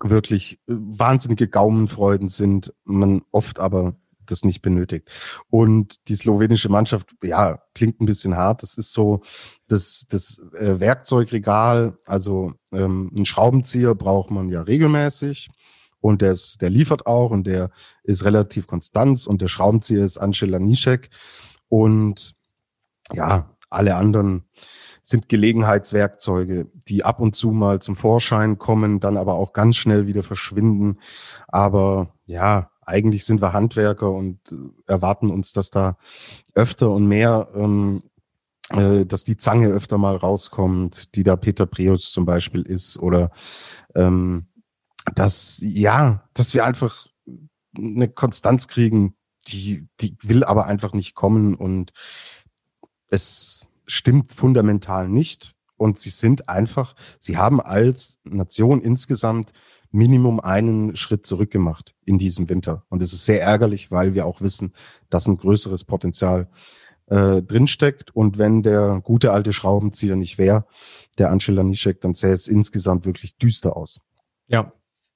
wirklich 0.00 0.60
äh, 0.68 0.74
wahnsinnige 0.76 1.48
Gaumenfreuden 1.48 2.28
sind, 2.28 2.72
man 2.84 3.22
oft 3.32 3.58
aber 3.58 3.96
das 4.30 4.44
nicht 4.44 4.62
benötigt. 4.62 5.10
Und 5.48 6.08
die 6.08 6.14
slowenische 6.14 6.68
Mannschaft, 6.68 7.10
ja, 7.22 7.60
klingt 7.74 8.00
ein 8.00 8.06
bisschen 8.06 8.36
hart. 8.36 8.62
Das 8.62 8.76
ist 8.76 8.92
so 8.92 9.22
das, 9.68 10.06
das 10.08 10.40
äh, 10.54 10.80
Werkzeugregal, 10.80 11.98
also 12.06 12.54
ähm, 12.72 13.10
ein 13.16 13.26
Schraubenzieher 13.26 13.94
braucht 13.94 14.30
man 14.30 14.48
ja 14.48 14.62
regelmäßig. 14.62 15.48
Und 16.00 16.22
der, 16.22 16.32
ist, 16.32 16.62
der 16.62 16.70
liefert 16.70 17.06
auch 17.06 17.30
und 17.30 17.46
der 17.46 17.70
ist 18.02 18.24
relativ 18.24 18.66
konstant 18.66 19.26
und 19.26 19.42
der 19.42 19.48
Schraubenzieher 19.48 20.04
ist 20.04 20.16
Angela 20.16 20.58
Nischek. 20.58 21.10
Und 21.68 22.34
ja, 23.12 23.54
alle 23.68 23.96
anderen 23.96 24.44
sind 25.02 25.28
Gelegenheitswerkzeuge, 25.28 26.66
die 26.88 27.04
ab 27.04 27.20
und 27.20 27.34
zu 27.34 27.50
mal 27.50 27.80
zum 27.80 27.96
Vorschein 27.96 28.58
kommen, 28.58 29.00
dann 29.00 29.16
aber 29.16 29.34
auch 29.34 29.52
ganz 29.52 29.76
schnell 29.76 30.06
wieder 30.06 30.22
verschwinden. 30.22 30.98
Aber 31.48 32.14
ja, 32.26 32.70
eigentlich 32.90 33.24
sind 33.24 33.40
wir 33.40 33.52
Handwerker 33.52 34.10
und 34.10 34.38
erwarten 34.86 35.30
uns, 35.30 35.52
dass 35.52 35.70
da 35.70 35.96
öfter 36.54 36.90
und 36.90 37.06
mehr, 37.06 37.48
ähm, 37.54 38.02
äh, 38.70 39.06
dass 39.06 39.24
die 39.24 39.36
Zange 39.36 39.68
öfter 39.68 39.98
mal 39.98 40.16
rauskommt, 40.16 41.14
die 41.14 41.22
da 41.22 41.36
Peter 41.36 41.66
Preus 41.66 42.12
zum 42.12 42.26
Beispiel 42.26 42.62
ist 42.62 42.98
oder 42.98 43.30
ähm, 43.94 44.48
dass 45.14 45.60
ja, 45.62 46.28
dass 46.34 46.54
wir 46.54 46.64
einfach 46.64 47.06
eine 47.76 48.08
Konstanz 48.08 48.68
kriegen, 48.68 49.16
die 49.48 49.88
die 50.00 50.16
will 50.22 50.44
aber 50.44 50.66
einfach 50.66 50.92
nicht 50.92 51.14
kommen 51.14 51.54
und 51.54 51.92
es 53.08 53.66
stimmt 53.86 54.32
fundamental 54.32 55.08
nicht. 55.08 55.54
Und 55.76 55.98
sie 55.98 56.10
sind 56.10 56.48
einfach, 56.50 56.94
sie 57.18 57.38
haben 57.38 57.58
als 57.58 58.20
Nation 58.24 58.82
insgesamt 58.82 59.52
Minimum 59.90 60.40
einen 60.40 60.96
Schritt 60.96 61.26
zurück 61.26 61.50
gemacht 61.50 61.94
in 62.04 62.18
diesem 62.18 62.48
Winter. 62.48 62.84
Und 62.88 63.02
es 63.02 63.12
ist 63.12 63.24
sehr 63.24 63.42
ärgerlich, 63.42 63.90
weil 63.90 64.14
wir 64.14 64.26
auch 64.26 64.40
wissen, 64.40 64.72
dass 65.08 65.26
ein 65.26 65.36
größeres 65.36 65.84
Potenzial 65.84 66.48
äh, 67.06 67.42
drinsteckt. 67.42 68.14
Und 68.14 68.38
wenn 68.38 68.62
der 68.62 69.00
gute 69.02 69.32
alte 69.32 69.52
Schraubenzieher 69.52 70.16
nicht 70.16 70.38
wäre, 70.38 70.64
der 71.18 71.30
Angela 71.30 71.62
Nischek, 71.62 72.00
dann 72.00 72.14
sähe 72.14 72.32
es 72.32 72.48
insgesamt 72.48 73.04
wirklich 73.04 73.36
düster 73.36 73.76
aus. 73.76 74.00
Ja, 74.46 74.72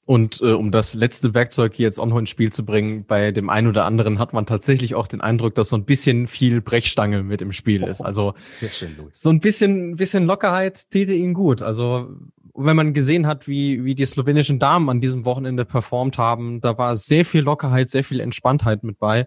und 0.07 0.41
äh, 0.43 0.53
um 0.53 0.71
das 0.71 0.95
letzte 0.95 1.33
Werkzeug 1.33 1.79
jetzt 1.79 1.99
auch 1.99 2.07
noch 2.07 2.19
ins 2.19 2.29
Spiel 2.29 2.53
zu 2.53 2.65
bringen, 2.65 3.07
bei 3.07 3.33
dem 3.33 3.49
einen 3.49 3.69
oder 3.69 3.87
anderen 3.87 4.19
hat 4.19 4.35
man 4.35 4.45
tatsächlich 4.45 4.95
auch 4.95 5.07
den 5.07 5.23
Eindruck, 5.23 5.55
dass 5.55 5.71
so 5.71 5.77
ein 5.77 5.85
bisschen 5.85 6.27
viel 6.27 6.61
Brechstange 6.61 7.23
mit 7.23 7.41
im 7.41 7.53
Spiel 7.53 7.83
ist. 7.85 8.03
Also 8.03 8.35
Sehr 8.45 8.69
schön, 8.69 8.95
Louis. 8.99 9.19
so 9.19 9.31
ein 9.31 9.41
bisschen, 9.41 9.97
bisschen 9.97 10.27
Lockerheit 10.27 10.91
täte 10.91 11.15
ihn 11.15 11.33
gut. 11.33 11.63
Also 11.63 12.11
wenn 12.55 12.77
man 12.77 12.95
gesehen 12.95 13.27
hat, 13.27 13.49
wie, 13.49 13.85
wie 13.85 13.95
die 13.95 14.07
slowenischen 14.07 14.59
Damen 14.59 14.89
an 14.89 15.01
diesem 15.01 15.25
Wochenende 15.25 15.65
performt 15.65 16.19
haben, 16.19 16.61
da 16.61 16.79
war 16.79 16.97
sehr 16.97 17.25
viel 17.25 17.43
Lockerheit, 17.43 17.89
sehr 17.89 18.05
viel 18.05 18.21
Entspanntheit 18.21 18.85
mit 18.85 18.99
bei. 18.99 19.27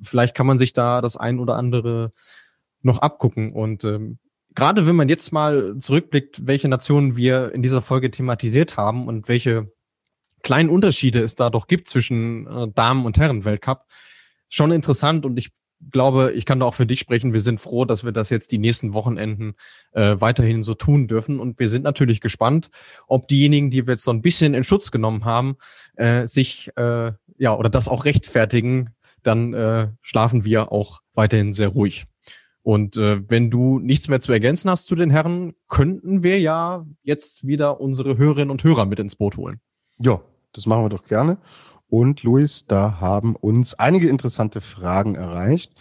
Vielleicht 0.00 0.34
kann 0.34 0.46
man 0.46 0.58
sich 0.58 0.72
da 0.72 1.00
das 1.00 1.16
ein 1.16 1.40
oder 1.40 1.56
andere 1.56 2.12
noch 2.82 2.98
abgucken. 2.98 3.52
Und 3.52 3.84
ähm, 3.84 4.18
gerade 4.54 4.86
wenn 4.86 4.96
man 4.96 5.08
jetzt 5.08 5.32
mal 5.32 5.76
zurückblickt, 5.80 6.46
welche 6.46 6.68
Nationen 6.68 7.16
wir 7.16 7.52
in 7.52 7.62
dieser 7.62 7.82
Folge 7.82 8.10
thematisiert 8.10 8.76
haben 8.76 9.08
und 9.08 9.28
welche 9.28 9.72
kleinen 10.42 10.70
Unterschiede 10.70 11.20
es 11.20 11.34
da 11.34 11.50
doch 11.50 11.66
gibt 11.66 11.88
zwischen 11.88 12.46
äh, 12.46 12.68
Damen- 12.74 13.04
und 13.04 13.18
Herren-Weltcup. 13.18 13.86
Schon 14.48 14.72
interessant 14.72 15.26
und 15.26 15.36
ich 15.38 15.50
glaube, 15.90 16.32
ich 16.32 16.46
kann 16.46 16.60
da 16.60 16.66
auch 16.66 16.74
für 16.74 16.86
dich 16.86 17.00
sprechen. 17.00 17.32
Wir 17.32 17.40
sind 17.40 17.60
froh, 17.60 17.84
dass 17.84 18.04
wir 18.04 18.12
das 18.12 18.30
jetzt 18.30 18.52
die 18.52 18.58
nächsten 18.58 18.94
Wochenenden 18.94 19.54
äh, 19.92 20.16
weiterhin 20.18 20.62
so 20.62 20.74
tun 20.74 21.08
dürfen. 21.08 21.40
Und 21.40 21.58
wir 21.58 21.68
sind 21.68 21.82
natürlich 21.82 22.20
gespannt, 22.20 22.70
ob 23.06 23.28
diejenigen, 23.28 23.70
die 23.70 23.86
wir 23.86 23.94
jetzt 23.94 24.04
so 24.04 24.10
ein 24.10 24.22
bisschen 24.22 24.54
in 24.54 24.64
Schutz 24.64 24.90
genommen 24.90 25.24
haben, 25.24 25.56
äh, 25.96 26.26
sich 26.26 26.70
äh, 26.76 27.12
ja 27.38 27.56
oder 27.56 27.70
das 27.70 27.88
auch 27.88 28.04
rechtfertigen. 28.04 28.90
Dann 29.22 29.54
äh, 29.54 29.88
schlafen 30.02 30.44
wir 30.44 30.72
auch 30.72 31.00
weiterhin 31.14 31.52
sehr 31.52 31.68
ruhig. 31.68 32.06
Und 32.62 32.96
äh, 32.96 33.22
wenn 33.28 33.50
du 33.50 33.78
nichts 33.78 34.08
mehr 34.08 34.20
zu 34.20 34.32
ergänzen 34.32 34.70
hast 34.70 34.86
zu 34.86 34.94
den 34.94 35.10
Herren, 35.10 35.54
könnten 35.68 36.22
wir 36.22 36.38
ja 36.40 36.86
jetzt 37.02 37.46
wieder 37.46 37.80
unsere 37.80 38.18
Hörerinnen 38.18 38.50
und 38.50 38.64
Hörer 38.64 38.84
mit 38.86 39.00
ins 39.00 39.16
Boot 39.16 39.36
holen. 39.36 39.60
Ja, 39.98 40.20
das 40.52 40.66
machen 40.66 40.84
wir 40.84 40.88
doch 40.90 41.04
gerne. 41.04 41.38
Und 41.90 42.22
Luis, 42.22 42.66
da 42.66 43.00
haben 43.00 43.34
uns 43.34 43.74
einige 43.74 44.08
interessante 44.08 44.60
Fragen 44.60 45.16
erreicht. 45.16 45.74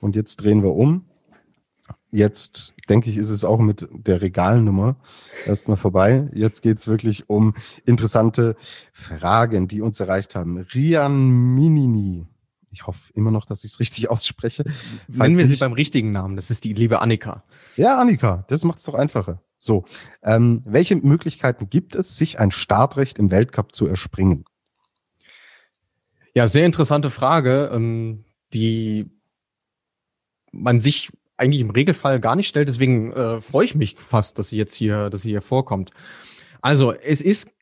Und 0.00 0.14
jetzt 0.14 0.36
drehen 0.36 0.62
wir 0.62 0.74
um. 0.74 1.04
Jetzt 2.12 2.74
denke 2.88 3.10
ich, 3.10 3.16
ist 3.16 3.30
es 3.30 3.44
auch 3.44 3.58
mit 3.58 3.88
der 3.92 4.22
Regalnummer 4.22 4.96
erstmal 5.44 5.76
vorbei. 5.76 6.30
Jetzt 6.32 6.62
geht's 6.62 6.86
wirklich 6.86 7.28
um 7.28 7.54
interessante 7.84 8.56
Fragen, 8.92 9.68
die 9.68 9.80
uns 9.80 9.98
erreicht 10.00 10.34
haben. 10.34 10.58
Rian 10.58 11.54
Minini. 11.54 12.26
Ich 12.70 12.86
hoffe 12.86 13.12
immer 13.14 13.30
noch, 13.30 13.44
dass 13.44 13.64
ich 13.64 13.72
es 13.72 13.80
richtig 13.80 14.08
ausspreche. 14.08 14.64
Nennen 15.08 15.36
wir 15.36 15.46
sie 15.46 15.56
beim 15.56 15.72
richtigen 15.72 16.12
Namen. 16.12 16.36
Das 16.36 16.50
ist 16.50 16.64
die 16.64 16.74
liebe 16.74 17.00
Annika. 17.00 17.44
Ja, 17.76 18.00
Annika. 18.00 18.44
Das 18.48 18.64
macht 18.64 18.78
es 18.78 18.84
doch 18.84 18.94
einfacher. 18.94 19.42
So, 19.58 19.84
ähm, 20.22 20.62
welche 20.64 20.96
Möglichkeiten 20.96 21.70
gibt 21.70 21.94
es, 21.96 22.16
sich 22.16 22.38
ein 22.38 22.50
Startrecht 22.50 23.18
im 23.18 23.30
Weltcup 23.30 23.74
zu 23.74 23.86
erspringen? 23.86 24.44
Ja, 26.36 26.46
sehr 26.48 26.66
interessante 26.66 27.08
Frage, 27.08 27.70
ähm, 27.72 28.26
die 28.52 29.06
man 30.52 30.80
sich 30.80 31.08
eigentlich 31.38 31.62
im 31.62 31.70
Regelfall 31.70 32.20
gar 32.20 32.36
nicht 32.36 32.46
stellt. 32.46 32.68
Deswegen 32.68 33.10
äh, 33.14 33.40
freue 33.40 33.64
ich 33.64 33.74
mich 33.74 33.96
fast, 33.98 34.38
dass 34.38 34.50
sie 34.50 34.58
jetzt 34.58 34.74
hier, 34.74 35.08
dass 35.08 35.22
sie 35.22 35.30
hier 35.30 35.40
vorkommt. 35.40 35.92
Also 36.60 36.92
es 36.92 37.22
ist 37.22 37.56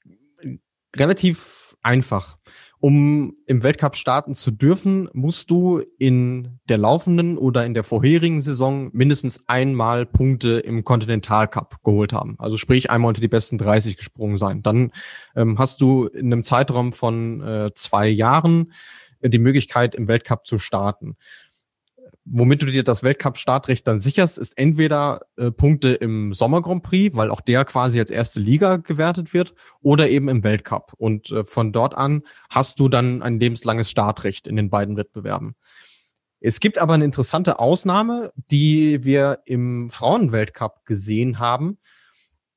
relativ 0.96 1.76
einfach. 1.82 2.36
Um 2.84 3.38
im 3.46 3.62
Weltcup 3.62 3.96
starten 3.96 4.34
zu 4.34 4.50
dürfen, 4.50 5.08
musst 5.14 5.48
du 5.48 5.80
in 5.98 6.58
der 6.68 6.76
laufenden 6.76 7.38
oder 7.38 7.64
in 7.64 7.72
der 7.72 7.82
vorherigen 7.82 8.42
Saison 8.42 8.90
mindestens 8.92 9.48
einmal 9.48 10.04
Punkte 10.04 10.58
im 10.58 10.84
Continental 10.84 11.48
Cup 11.48 11.82
geholt 11.82 12.12
haben. 12.12 12.36
Also 12.38 12.58
sprich 12.58 12.90
einmal 12.90 13.08
unter 13.08 13.22
die 13.22 13.28
besten 13.28 13.56
30 13.56 13.96
gesprungen 13.96 14.36
sein. 14.36 14.62
Dann 14.62 14.92
ähm, 15.34 15.58
hast 15.58 15.80
du 15.80 16.08
in 16.08 16.30
einem 16.30 16.44
Zeitraum 16.44 16.92
von 16.92 17.40
äh, 17.40 17.70
zwei 17.74 18.06
Jahren 18.06 18.74
die 19.22 19.38
Möglichkeit, 19.38 19.94
im 19.94 20.06
Weltcup 20.06 20.46
zu 20.46 20.58
starten 20.58 21.16
womit 22.24 22.62
du 22.62 22.66
dir 22.66 22.84
das 22.84 23.02
Weltcup-Startrecht 23.02 23.86
dann 23.86 24.00
sicherst, 24.00 24.38
ist 24.38 24.56
entweder 24.56 25.20
äh, 25.36 25.50
Punkte 25.50 25.94
im 25.94 26.32
Sommer 26.32 26.62
Grand 26.62 26.82
Prix, 26.82 27.14
weil 27.14 27.30
auch 27.30 27.40
der 27.40 27.64
quasi 27.64 28.00
als 28.00 28.10
erste 28.10 28.40
Liga 28.40 28.76
gewertet 28.76 29.34
wird, 29.34 29.54
oder 29.80 30.08
eben 30.08 30.28
im 30.28 30.42
Weltcup. 30.42 30.94
Und 30.96 31.30
äh, 31.30 31.44
von 31.44 31.72
dort 31.72 31.94
an 31.94 32.22
hast 32.48 32.80
du 32.80 32.88
dann 32.88 33.22
ein 33.22 33.38
lebenslanges 33.38 33.90
Startrecht 33.90 34.46
in 34.46 34.56
den 34.56 34.70
beiden 34.70 34.96
Wettbewerben. 34.96 35.54
Es 36.40 36.60
gibt 36.60 36.78
aber 36.78 36.94
eine 36.94 37.04
interessante 37.04 37.58
Ausnahme, 37.58 38.32
die 38.50 39.04
wir 39.04 39.40
im 39.46 39.90
Frauenweltcup 39.90 40.84
gesehen 40.84 41.38
haben, 41.38 41.78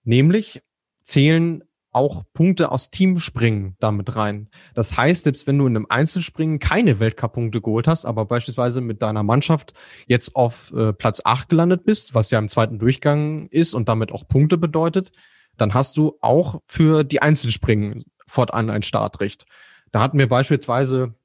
nämlich 0.03 0.61
zählen 1.03 1.63
auch 1.91 2.23
Punkte 2.33 2.71
aus 2.71 2.91
Teamspringen 2.91 3.75
damit 3.79 4.15
rein. 4.15 4.49
Das 4.75 4.97
heißt, 4.97 5.23
selbst 5.23 5.47
wenn 5.47 5.57
du 5.57 5.67
in 5.67 5.75
einem 5.75 5.87
Einzelspringen 5.89 6.59
keine 6.59 6.99
Weltcup-Punkte 6.99 7.61
geholt 7.61 7.87
hast, 7.87 8.05
aber 8.05 8.25
beispielsweise 8.25 8.81
mit 8.81 9.01
deiner 9.01 9.23
Mannschaft 9.23 9.73
jetzt 10.05 10.35
auf 10.35 10.73
äh, 10.73 10.93
Platz 10.93 11.21
8 11.23 11.49
gelandet 11.49 11.85
bist, 11.85 12.13
was 12.13 12.31
ja 12.31 12.39
im 12.39 12.49
zweiten 12.49 12.79
Durchgang 12.79 13.47
ist 13.47 13.73
und 13.73 13.89
damit 13.89 14.11
auch 14.11 14.27
Punkte 14.27 14.57
bedeutet, 14.57 15.11
dann 15.57 15.73
hast 15.73 15.97
du 15.97 16.17
auch 16.21 16.61
für 16.67 17.03
die 17.03 17.21
Einzelspringen 17.21 18.05
fortan 18.27 18.69
ein 18.69 18.83
Startrecht. 18.83 19.45
Da 19.91 20.01
hatten 20.01 20.19
wir 20.19 20.29
beispielsweise 20.29 21.15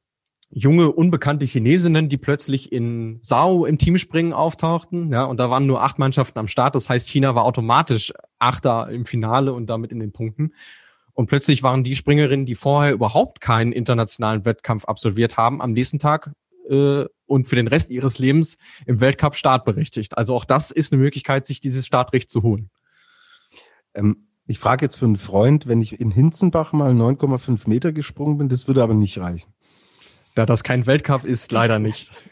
junge, 0.55 0.93
unbekannte 0.93 1.47
Chinesinnen, 1.47 2.09
die 2.09 2.19
plötzlich 2.19 2.73
in 2.73 3.19
Sao 3.23 3.65
im 3.65 3.79
Teamspringen 3.79 4.35
auftauchten. 4.35 5.11
Ja, 5.11 5.25
und 5.25 5.41
da 5.41 5.51
waren 5.51 5.67
nur 5.67 5.83
acht 5.83 5.99
Mannschaften 5.99 6.39
am 6.39 6.49
Start. 6.49 6.75
Das 6.75 6.91
heißt, 6.91 7.09
China 7.09 7.35
war 7.35 7.45
automatisch 7.45 8.13
Achter 8.39 8.89
im 8.91 9.07
Finale 9.07 9.53
und 9.55 9.67
damit 9.69 9.93
in 9.93 9.99
den 9.99 10.13
Punkten. 10.13 10.53
Und 11.15 11.27
plötzlich 11.27 11.63
waren 11.63 11.85
die 11.85 11.97
Springerinnen, 11.97 12.47
die 12.47 12.55
vorher 12.55 12.93
überhaupt 12.93 13.41
keinen 13.41 13.73
internationalen 13.73 14.45
Wettkampf 14.45 14.85
absolviert 14.85 15.37
haben, 15.37 15.63
am 15.63 15.73
nächsten 15.73 15.99
Tag 15.99 16.33
äh, 16.69 17.05
und 17.27 17.47
für 17.47 17.57
den 17.57 17.69
Rest 17.69 17.91
ihres 17.91 18.19
Lebens 18.19 18.59
im 18.87 19.01
Weltcup 19.01 19.37
startberechtigt. 19.37 20.19
Also 20.19 20.35
auch 20.35 20.45
das 20.45 20.71
ist 20.71 20.93
eine 20.93 21.03
Möglichkeit, 21.03 21.47
sich 21.47 21.61
dieses 21.61 21.87
Startrecht 21.87 22.31
zu 22.31 22.43
holen. 22.43 22.71
Ähm, 23.95 24.29
ich 24.47 24.59
frage 24.59 24.85
jetzt 24.85 24.99
für 24.99 25.07
einen 25.07 25.17
Freund, 25.17 25.67
wenn 25.67 25.81
ich 25.81 25.99
in 26.01 26.11
Hinzenbach 26.11 26.73
mal 26.73 26.93
9,5 26.93 27.69
Meter 27.69 27.93
gesprungen 27.93 28.39
bin, 28.39 28.49
das 28.49 28.67
würde 28.67 28.83
aber 28.83 28.95
nicht 28.95 29.19
reichen. 29.19 29.55
Da 30.35 30.47
das 30.47 30.65
kein 30.65 30.87
Weltcup 30.87 31.25
ist, 31.25 31.53
leider 31.53 31.79
nicht. 31.79 32.13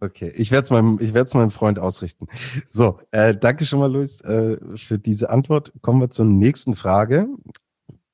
Okay, 0.00 0.32
ich 0.36 0.50
werde 0.50 0.64
es 0.64 0.70
meinem, 0.70 0.98
ich 1.00 1.14
werde 1.14 1.26
es 1.26 1.34
meinem 1.34 1.50
Freund 1.50 1.78
ausrichten. 1.78 2.28
So, 2.68 3.00
äh, 3.10 3.34
danke 3.36 3.66
schon 3.66 3.80
mal, 3.80 3.90
Luis, 3.90 4.20
äh, 4.20 4.58
für 4.76 4.98
diese 4.98 5.30
Antwort. 5.30 5.72
Kommen 5.80 6.00
wir 6.00 6.10
zur 6.10 6.26
nächsten 6.26 6.76
Frage. 6.76 7.28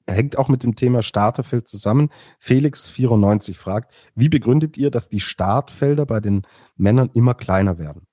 Hängt 0.07 0.39
auch 0.39 0.49
mit 0.49 0.65
dem 0.65 0.77
Thema 0.77 1.03
Starterfeld 1.03 1.69
zusammen. 1.69 2.11
Felix94 2.41 3.55
fragt, 3.55 3.93
wie 4.15 4.29
begründet 4.29 4.77
ihr, 4.77 4.91
dass 4.91 5.09
die 5.09 5.21
Startfelder 5.21 6.07
bei 6.07 6.21
den 6.21 6.43
Männern 6.77 7.11
immer 7.15 7.35
kleiner 7.35 7.79
werden? 7.79 8.07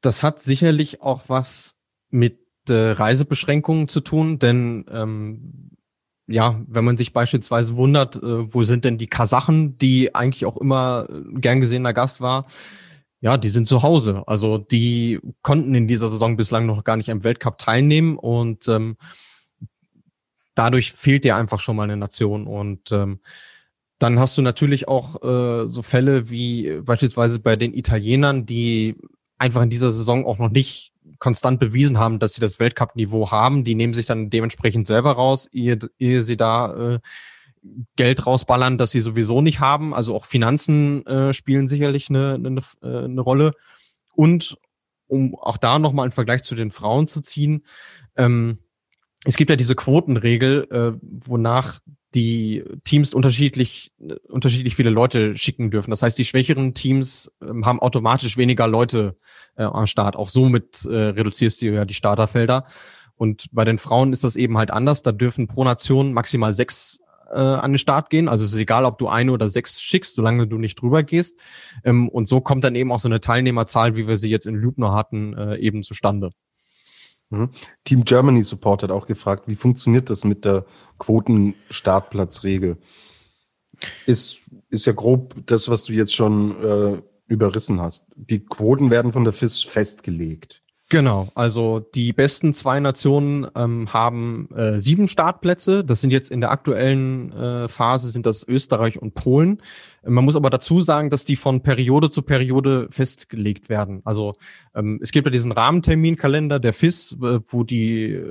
Das 0.00 0.22
hat 0.22 0.42
sicherlich 0.42 1.00
auch 1.02 1.22
was 1.28 1.76
mit 2.10 2.40
äh, 2.68 2.92
Reisebeschränkungen 2.92 3.88
zu 3.88 4.00
tun, 4.00 4.38
denn 4.38 4.84
ähm, 4.90 5.70
ja, 6.26 6.60
wenn 6.68 6.84
man 6.84 6.96
sich 6.96 7.12
beispielsweise 7.12 7.76
wundert, 7.76 8.16
äh, 8.16 8.52
wo 8.54 8.64
sind 8.64 8.84
denn 8.84 8.98
die 8.98 9.08
Kasachen, 9.08 9.78
die 9.78 10.14
eigentlich 10.14 10.46
auch 10.46 10.56
immer 10.56 11.08
äh, 11.10 11.40
gern 11.40 11.60
gesehener 11.60 11.92
Gast 11.92 12.20
war, 12.20 12.46
ja, 13.20 13.36
die 13.36 13.50
sind 13.50 13.68
zu 13.68 13.82
Hause. 13.82 14.24
Also 14.26 14.58
die 14.58 15.20
konnten 15.42 15.74
in 15.74 15.88
dieser 15.88 16.08
Saison 16.08 16.36
bislang 16.36 16.66
noch 16.66 16.84
gar 16.84 16.96
nicht 16.96 17.10
am 17.10 17.24
Weltcup 17.24 17.58
teilnehmen 17.58 18.16
und 18.16 18.66
ähm, 18.68 18.96
dadurch 20.54 20.92
fehlt 20.92 21.24
dir 21.24 21.36
einfach 21.36 21.60
schon 21.60 21.76
mal 21.76 21.84
eine 21.84 21.96
Nation. 21.96 22.46
Und 22.46 22.90
ähm, 22.92 23.20
dann 23.98 24.18
hast 24.18 24.36
du 24.36 24.42
natürlich 24.42 24.88
auch 24.88 25.22
äh, 25.22 25.68
so 25.68 25.82
Fälle 25.82 26.30
wie 26.30 26.80
beispielsweise 26.82 27.38
bei 27.38 27.56
den 27.56 27.74
Italienern, 27.74 28.46
die 28.46 28.96
einfach 29.38 29.62
in 29.62 29.70
dieser 29.70 29.92
Saison 29.92 30.26
auch 30.26 30.38
noch 30.38 30.50
nicht 30.50 30.91
konstant 31.22 31.60
bewiesen 31.60 31.98
haben, 31.98 32.18
dass 32.18 32.34
sie 32.34 32.40
das 32.40 32.58
Weltcup-Niveau 32.58 33.30
haben. 33.30 33.62
Die 33.62 33.76
nehmen 33.76 33.94
sich 33.94 34.06
dann 34.06 34.28
dementsprechend 34.28 34.88
selber 34.88 35.12
raus, 35.12 35.48
ehe, 35.52 35.78
ehe 35.96 36.20
sie 36.20 36.36
da 36.36 36.94
äh, 36.94 36.98
Geld 37.94 38.26
rausballern, 38.26 38.76
das 38.76 38.90
sie 38.90 38.98
sowieso 38.98 39.40
nicht 39.40 39.60
haben. 39.60 39.94
Also 39.94 40.16
auch 40.16 40.24
Finanzen 40.24 41.06
äh, 41.06 41.32
spielen 41.32 41.68
sicherlich 41.68 42.10
eine, 42.10 42.34
eine, 42.34 42.60
äh, 42.82 43.04
eine 43.04 43.20
Rolle. 43.20 43.52
Und 44.14 44.58
um 45.06 45.36
auch 45.36 45.58
da 45.58 45.78
nochmal 45.78 46.06
einen 46.06 46.12
Vergleich 46.12 46.42
zu 46.42 46.56
den 46.56 46.72
Frauen 46.72 47.06
zu 47.06 47.20
ziehen, 47.20 47.64
ähm, 48.16 48.58
es 49.24 49.36
gibt 49.36 49.48
ja 49.48 49.54
diese 49.54 49.76
Quotenregel, 49.76 50.66
äh, 50.72 50.98
wonach 51.00 51.78
die 52.14 52.64
Teams 52.84 53.14
unterschiedlich 53.14 53.92
unterschiedlich 54.28 54.76
viele 54.76 54.90
Leute 54.90 55.36
schicken 55.36 55.70
dürfen. 55.70 55.90
Das 55.90 56.02
heißt, 56.02 56.18
die 56.18 56.24
schwächeren 56.24 56.74
Teams 56.74 57.32
ähm, 57.42 57.66
haben 57.66 57.80
automatisch 57.80 58.36
weniger 58.36 58.66
Leute 58.66 59.16
äh, 59.56 59.62
am 59.62 59.86
Start. 59.86 60.16
Auch 60.16 60.28
somit 60.28 60.84
äh, 60.84 60.94
reduzierst 60.94 61.62
du 61.62 61.66
ja 61.66 61.84
die 61.84 61.94
Starterfelder. 61.94 62.66
Und 63.16 63.46
bei 63.52 63.64
den 63.64 63.78
Frauen 63.78 64.12
ist 64.12 64.24
das 64.24 64.36
eben 64.36 64.58
halt 64.58 64.70
anders. 64.70 65.02
Da 65.02 65.12
dürfen 65.12 65.46
pro 65.46 65.64
Nation 65.64 66.12
maximal 66.12 66.52
sechs 66.52 67.00
äh, 67.30 67.38
an 67.38 67.72
den 67.72 67.78
Start 67.78 68.10
gehen. 68.10 68.28
Also 68.28 68.44
es 68.44 68.52
ist 68.52 68.58
egal, 68.58 68.84
ob 68.84 68.98
du 68.98 69.08
eine 69.08 69.32
oder 69.32 69.48
sechs 69.48 69.80
schickst, 69.80 70.14
solange 70.14 70.46
du 70.46 70.58
nicht 70.58 70.80
drüber 70.80 71.02
gehst. 71.02 71.38
Ähm, 71.84 72.08
und 72.08 72.28
so 72.28 72.40
kommt 72.40 72.64
dann 72.64 72.74
eben 72.74 72.92
auch 72.92 73.00
so 73.00 73.08
eine 73.08 73.20
Teilnehmerzahl, 73.20 73.96
wie 73.96 74.06
wir 74.06 74.16
sie 74.16 74.30
jetzt 74.30 74.46
in 74.46 74.54
Lübner 74.54 74.92
hatten, 74.92 75.34
äh, 75.34 75.56
eben 75.56 75.82
zustande. 75.82 76.30
Mhm. 77.32 77.48
Team 77.84 78.04
Germany 78.04 78.42
Support 78.42 78.82
hat 78.82 78.90
auch 78.90 79.06
gefragt, 79.06 79.48
wie 79.48 79.56
funktioniert 79.56 80.10
das 80.10 80.24
mit 80.24 80.44
der 80.44 80.66
Quotenstartplatzregel? 80.98 82.76
Ist, 84.06 84.42
ist 84.68 84.84
ja 84.84 84.92
grob 84.92 85.34
das, 85.46 85.70
was 85.70 85.84
du 85.84 85.94
jetzt 85.94 86.14
schon 86.14 86.62
äh, 86.62 87.02
überrissen 87.26 87.80
hast. 87.80 88.06
Die 88.16 88.44
Quoten 88.44 88.90
werden 88.90 89.12
von 89.12 89.24
der 89.24 89.32
FIS 89.32 89.62
festgelegt. 89.62 90.62
Genau, 90.92 91.30
also 91.34 91.80
die 91.80 92.12
besten 92.12 92.52
zwei 92.52 92.78
Nationen 92.78 93.46
ähm, 93.56 93.94
haben 93.94 94.50
äh, 94.54 94.78
sieben 94.78 95.08
Startplätze. 95.08 95.84
Das 95.84 96.02
sind 96.02 96.10
jetzt 96.10 96.30
in 96.30 96.42
der 96.42 96.50
aktuellen 96.50 97.32
äh, 97.32 97.68
Phase 97.68 98.10
sind 98.10 98.26
das 98.26 98.46
Österreich 98.46 99.00
und 99.00 99.14
Polen. 99.14 99.62
Man 100.04 100.22
muss 100.22 100.36
aber 100.36 100.50
dazu 100.50 100.82
sagen, 100.82 101.08
dass 101.08 101.24
die 101.24 101.36
von 101.36 101.62
Periode 101.62 102.10
zu 102.10 102.20
Periode 102.20 102.88
festgelegt 102.90 103.70
werden. 103.70 104.02
Also 104.04 104.34
ähm, 104.74 105.00
es 105.02 105.12
gibt 105.12 105.26
ja 105.26 105.30
diesen 105.30 105.52
Rahmenterminkalender 105.52 106.60
der 106.60 106.74
FIS, 106.74 107.16
wo 107.18 107.64
die 107.64 108.26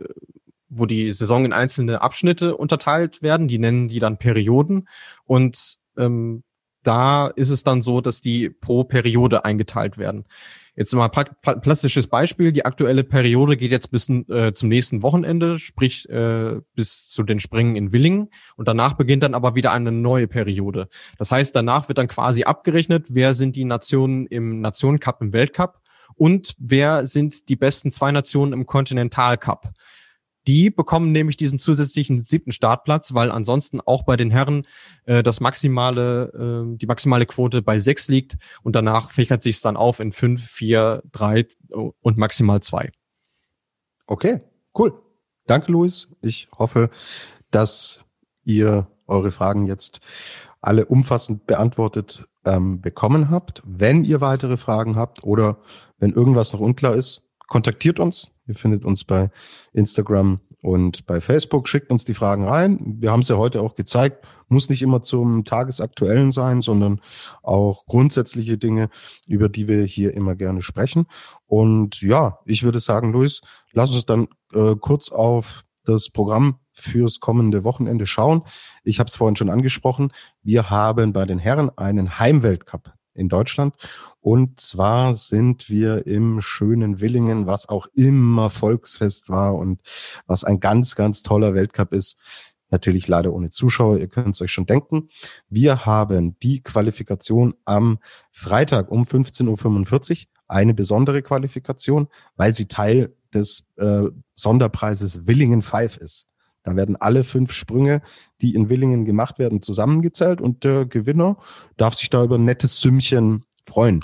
wo 0.70 0.86
die 0.86 1.14
Saison 1.14 1.46
in 1.46 1.54
einzelne 1.54 2.04
Abschnitte 2.04 2.56
unterteilt 2.56 3.24
werden. 3.24 3.48
Die 3.48 3.58
nennen 3.58 3.88
die 3.88 3.98
dann 3.98 4.20
Perioden 4.20 4.88
und 5.26 5.78
ähm, 5.98 6.44
da 6.84 7.26
ist 7.28 7.50
es 7.50 7.64
dann 7.64 7.82
so, 7.82 8.02
dass 8.02 8.22
die 8.22 8.52
pro 8.52 8.84
Periode 8.84 9.46
eingeteilt 9.46 9.98
werden. 9.98 10.26
Jetzt 10.76 10.94
mal 10.94 11.10
plastisches 11.10 12.08
Beispiel. 12.08 12.54
Die 12.54 12.64
aktuelle 12.64 13.04
Periode 13.04 13.58
geht 13.58 13.72
jetzt 13.72 13.92
bis 13.92 14.08
äh, 14.10 14.54
zum 14.54 14.70
nächsten 14.70 15.04
Wochenende, 15.04 15.60
sprich 15.60 16.08
äh, 16.10 16.62
bis 16.76 17.10
zu 17.10 17.24
den 17.24 17.42
Springen 17.42 17.76
in 17.76 17.92
Willingen. 17.92 18.30
Und 18.56 18.70
danach 18.70 18.94
beginnt 18.94 19.24
dann 19.24 19.34
aber 19.34 19.54
wieder 19.56 19.74
eine 19.74 19.92
neue 19.92 20.28
Periode. 20.28 20.88
Das 21.18 21.32
heißt, 21.32 21.54
danach 21.56 21.90
wird 21.90 21.98
dann 21.98 22.08
quasi 22.08 22.44
abgerechnet, 22.44 23.08
wer 23.10 23.34
sind 23.34 23.58
die 23.58 23.66
Nationen 23.66 24.28
im 24.28 24.62
Nationencup, 24.62 25.22
im 25.22 25.34
Weltcup 25.34 25.82
und 26.16 26.56
wer 26.58 27.06
sind 27.06 27.50
die 27.50 27.58
besten 27.58 27.92
zwei 27.92 28.12
Nationen 28.12 28.54
im 28.54 28.66
Kontinentalcup. 28.66 29.72
Die 30.48 30.72
bekommen 30.72 31.12
nämlich 31.12 31.38
diesen 31.38 31.60
zusätzlichen 31.60 32.24
siebten 32.24 32.52
Startplatz, 32.52 33.14
weil 33.14 33.30
ansonsten 33.30 33.80
auch 33.80 34.04
bei 34.04 34.18
den 34.18 34.32
Herren 34.32 34.66
äh, 35.06 35.22
das 35.22 35.40
maximale, 35.40 36.66
äh, 36.74 36.78
die 36.78 36.88
maximale 36.88 37.26
Quote 37.26 37.62
bei 37.62 37.80
sechs 37.80 38.08
liegt 38.08 38.38
und 38.64 38.76
danach 38.76 39.12
fächert 39.12 39.44
sich 39.44 39.58
es 39.58 39.62
dann 39.62 39.78
auf 39.78 40.00
in 40.00 40.12
fünf, 40.12 40.44
vier, 40.44 41.04
drei 41.12 41.46
und 41.70 42.18
maximal 42.18 42.62
zwei. 42.62 42.92
Okay, 44.08 44.42
cool. 44.78 44.94
Danke, 45.46 45.72
Luis. 45.72 46.10
Ich 46.22 46.48
hoffe, 46.58 46.90
dass 47.52 48.04
ihr 48.44 48.88
eure 49.08 49.32
Fragen 49.32 49.66
jetzt 49.66 50.00
alle 50.62 50.86
umfassend 50.86 51.46
beantwortet 51.46 52.28
ähm, 52.46 52.82
bekommen 52.82 53.30
habt. 53.30 53.62
Wenn 53.66 54.04
ihr 54.04 54.22
weitere 54.22 54.58
Fragen 54.58 54.96
habt 54.96 55.24
oder 55.24 55.58
wenn 56.00 56.12
irgendwas 56.12 56.54
noch 56.54 56.60
unklar 56.60 56.96
ist, 56.96 57.24
kontaktiert 57.48 58.00
uns. 58.00 58.32
Ihr 58.52 58.56
findet 58.56 58.84
uns 58.84 59.06
bei 59.06 59.30
Instagram 59.72 60.42
und 60.62 61.06
bei 61.06 61.22
Facebook. 61.22 61.70
Schickt 61.70 61.90
uns 61.90 62.04
die 62.04 62.14
Fragen 62.14 62.46
rein. 62.46 62.98
Wir 63.00 63.10
haben 63.10 63.22
es 63.22 63.30
ja 63.30 63.38
heute 63.38 63.62
auch 63.62 63.76
gezeigt. 63.76 64.26
Muss 64.50 64.70
nicht 64.70 64.82
immer 64.82 65.02
zum 65.02 65.46
Tagesaktuellen 65.46 66.34
sein, 66.34 66.62
sondern 66.62 67.00
auch 67.44 67.86
grundsätzliche 67.86 68.58
Dinge, 68.58 68.90
über 69.26 69.48
die 69.48 69.70
wir 69.70 69.86
hier 69.86 70.14
immer 70.14 70.36
gerne 70.36 70.62
sprechen. 70.62 71.06
Und 71.46 72.02
ja, 72.02 72.40
ich 72.46 72.64
würde 72.64 72.82
sagen, 72.82 73.14
Luis, 73.14 73.40
lass 73.72 73.94
uns 73.94 74.06
dann 74.06 74.28
äh, 74.54 74.76
kurz 74.76 75.14
auf 75.14 75.64
das 75.86 76.10
Programm 76.10 76.60
fürs 76.74 77.22
kommende 77.22 77.64
Wochenende 77.64 78.06
schauen. 78.06 78.44
Ich 78.84 79.00
habe 79.00 79.08
es 79.08 79.16
vorhin 79.16 79.38
schon 79.38 79.50
angesprochen. 79.50 80.12
Wir 80.44 80.70
haben 80.70 81.14
bei 81.14 81.24
den 81.24 81.40
Herren 81.40 81.72
einen 81.78 82.20
Heimweltcup 82.20 82.92
in 83.14 83.30
Deutschland. 83.30 83.76
Und 84.20 84.60
zwar 84.60 85.16
sind 85.16 85.70
wir 85.70 86.08
im 86.08 86.42
schönen 86.42 87.02
Willingen, 87.02 87.48
was 87.48 87.68
auch 87.70 87.88
immer 87.94 88.50
Volksfest 88.50 89.30
war 89.30 89.56
und 89.56 89.82
was 90.28 90.44
ein 90.44 90.60
ganz, 90.60 90.96
ganz 90.96 91.24
toller 91.24 91.54
Weltcup 91.54 91.94
ist. 91.94 92.18
Natürlich 92.70 93.08
leider 93.10 93.34
ohne 93.34 93.50
Zuschauer, 93.50 93.98
ihr 93.98 94.08
könnt 94.08 94.36
es 94.36 94.42
euch 94.42 94.52
schon 94.52 94.66
denken. 94.66 95.10
Wir 95.50 95.86
haben 95.86 96.38
die 96.40 96.62
Qualifikation 96.62 97.54
am 97.66 98.00
Freitag 98.32 98.90
um 98.90 99.04
15.45 99.04 100.12
Uhr, 100.12 100.28
eine 100.48 100.74
besondere 100.74 101.22
Qualifikation, 101.22 102.08
weil 102.38 102.56
sie 102.56 102.68
Teil 102.68 103.14
des 103.34 103.68
äh, 103.76 104.04
Sonderpreises 104.36 105.28
Willingen 105.28 105.62
5 105.62 105.98
ist. 105.98 106.31
Da 106.64 106.76
werden 106.76 106.96
alle 106.96 107.24
fünf 107.24 107.52
Sprünge, 107.52 108.02
die 108.42 108.54
in 108.54 108.70
Willingen 108.70 109.06
gemacht 109.06 109.40
werden, 109.40 109.62
zusammengezählt 109.62 110.42
und 110.42 110.64
der 110.64 110.86
Gewinner 110.86 111.38
darf 111.78 111.96
sich 111.96 112.10
da 112.10 112.24
über 112.24 112.36
ein 112.36 112.46
nettes 112.46 112.82
Sümmchen 112.82 113.46
freuen. 113.64 114.04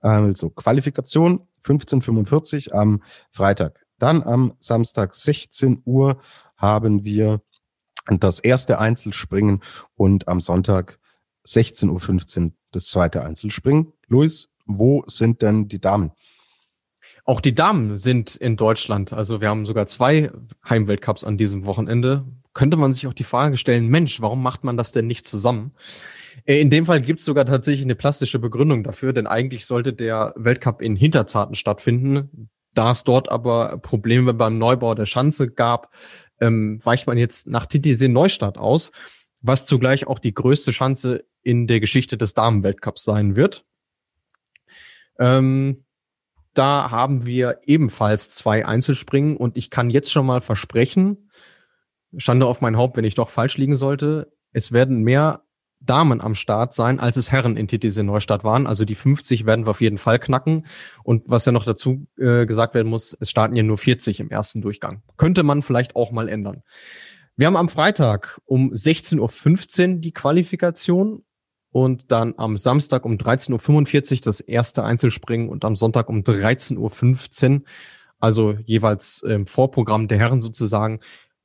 Also 0.00 0.50
Qualifikation 0.50 1.48
1545 1.58 2.74
am 2.74 3.02
Freitag. 3.30 3.84
Dann 3.98 4.22
am 4.22 4.54
Samstag 4.58 5.14
16 5.14 5.82
Uhr 5.84 6.20
haben 6.56 7.04
wir 7.04 7.42
das 8.06 8.40
erste 8.40 8.78
Einzelspringen 8.78 9.60
und 9.94 10.28
am 10.28 10.40
Sonntag 10.40 10.98
16.15 11.46 12.44
Uhr 12.44 12.52
das 12.72 12.86
zweite 12.86 13.24
Einzelspringen. 13.24 13.92
Luis, 14.06 14.48
wo 14.66 15.02
sind 15.06 15.42
denn 15.42 15.68
die 15.68 15.80
Damen? 15.80 16.12
Auch 17.28 17.42
die 17.42 17.54
Damen 17.54 17.98
sind 17.98 18.36
in 18.36 18.56
Deutschland. 18.56 19.12
Also 19.12 19.42
wir 19.42 19.50
haben 19.50 19.66
sogar 19.66 19.86
zwei 19.86 20.30
Heimweltcups 20.66 21.24
an 21.24 21.36
diesem 21.36 21.66
Wochenende. 21.66 22.24
Könnte 22.54 22.78
man 22.78 22.94
sich 22.94 23.06
auch 23.06 23.12
die 23.12 23.22
Frage 23.22 23.58
stellen, 23.58 23.86
Mensch, 23.88 24.22
warum 24.22 24.42
macht 24.42 24.64
man 24.64 24.78
das 24.78 24.92
denn 24.92 25.06
nicht 25.06 25.28
zusammen? 25.28 25.72
Äh, 26.46 26.58
in 26.58 26.70
dem 26.70 26.86
Fall 26.86 27.02
gibt 27.02 27.20
es 27.20 27.26
sogar 27.26 27.44
tatsächlich 27.44 27.84
eine 27.84 27.96
plastische 27.96 28.38
Begründung 28.38 28.82
dafür, 28.82 29.12
denn 29.12 29.26
eigentlich 29.26 29.66
sollte 29.66 29.92
der 29.92 30.32
Weltcup 30.36 30.80
in 30.80 30.96
Hinterzarten 30.96 31.54
stattfinden. 31.54 32.48
Da 32.72 32.92
es 32.92 33.04
dort 33.04 33.30
aber 33.30 33.76
Probleme 33.76 34.32
beim 34.32 34.56
Neubau 34.56 34.94
der 34.94 35.04
Schanze 35.04 35.50
gab, 35.50 35.92
ähm, 36.40 36.80
weicht 36.82 37.06
man 37.06 37.18
jetzt 37.18 37.46
nach 37.46 37.66
Titisee 37.66 38.08
Neustadt 38.08 38.56
aus, 38.56 38.90
was 39.42 39.66
zugleich 39.66 40.06
auch 40.06 40.18
die 40.18 40.32
größte 40.32 40.72
Schanze 40.72 41.26
in 41.42 41.66
der 41.66 41.80
Geschichte 41.80 42.16
des 42.16 42.32
Damenweltcups 42.32 43.04
sein 43.04 43.36
wird. 43.36 43.66
Ähm, 45.18 45.84
da 46.54 46.90
haben 46.90 47.26
wir 47.26 47.60
ebenfalls 47.66 48.30
zwei 48.30 48.66
Einzelspringen 48.66 49.36
und 49.36 49.56
ich 49.56 49.70
kann 49.70 49.90
jetzt 49.90 50.12
schon 50.12 50.26
mal 50.26 50.40
versprechen, 50.40 51.30
Schande 52.16 52.46
auf 52.46 52.60
mein 52.60 52.76
Haupt, 52.76 52.96
wenn 52.96 53.04
ich 53.04 53.14
doch 53.14 53.28
falsch 53.28 53.58
liegen 53.58 53.76
sollte, 53.76 54.32
es 54.52 54.72
werden 54.72 55.02
mehr 55.02 55.42
Damen 55.80 56.20
am 56.20 56.34
Start 56.34 56.74
sein, 56.74 56.98
als 56.98 57.16
es 57.16 57.30
Herren 57.30 57.56
in 57.56 57.68
TTC 57.68 58.02
Neustadt 58.02 58.42
waren. 58.42 58.66
Also 58.66 58.84
die 58.84 58.96
50 58.96 59.46
werden 59.46 59.66
wir 59.66 59.70
auf 59.70 59.80
jeden 59.80 59.98
Fall 59.98 60.18
knacken. 60.18 60.66
Und 61.04 61.22
was 61.26 61.44
ja 61.44 61.52
noch 61.52 61.64
dazu 61.64 62.06
äh, 62.18 62.46
gesagt 62.46 62.74
werden 62.74 62.88
muss, 62.88 63.16
es 63.20 63.30
starten 63.30 63.54
ja 63.54 63.62
nur 63.62 63.78
40 63.78 64.20
im 64.20 64.30
ersten 64.30 64.60
Durchgang. 64.60 65.02
Könnte 65.16 65.44
man 65.44 65.62
vielleicht 65.62 65.94
auch 65.94 66.10
mal 66.10 66.28
ändern. 66.28 66.62
Wir 67.36 67.46
haben 67.46 67.56
am 67.56 67.68
Freitag 67.68 68.40
um 68.46 68.72
16.15 68.72 69.88
Uhr 69.88 70.00
die 70.00 70.12
Qualifikation 70.12 71.22
und 71.70 72.10
dann 72.12 72.34
am 72.36 72.56
Samstag 72.56 73.04
um 73.04 73.14
13.45 73.14 74.12
Uhr 74.12 74.20
das 74.24 74.40
erste 74.40 74.84
Einzelspringen 74.84 75.48
und 75.48 75.64
am 75.64 75.76
Sonntag 75.76 76.08
um 76.08 76.22
13.15 76.22 77.50
Uhr, 77.50 77.62
also 78.18 78.56
jeweils 78.64 79.22
im 79.22 79.46
Vorprogramm 79.46 80.08
der 80.08 80.18
Herren 80.18 80.40
sozusagen, 80.40 81.00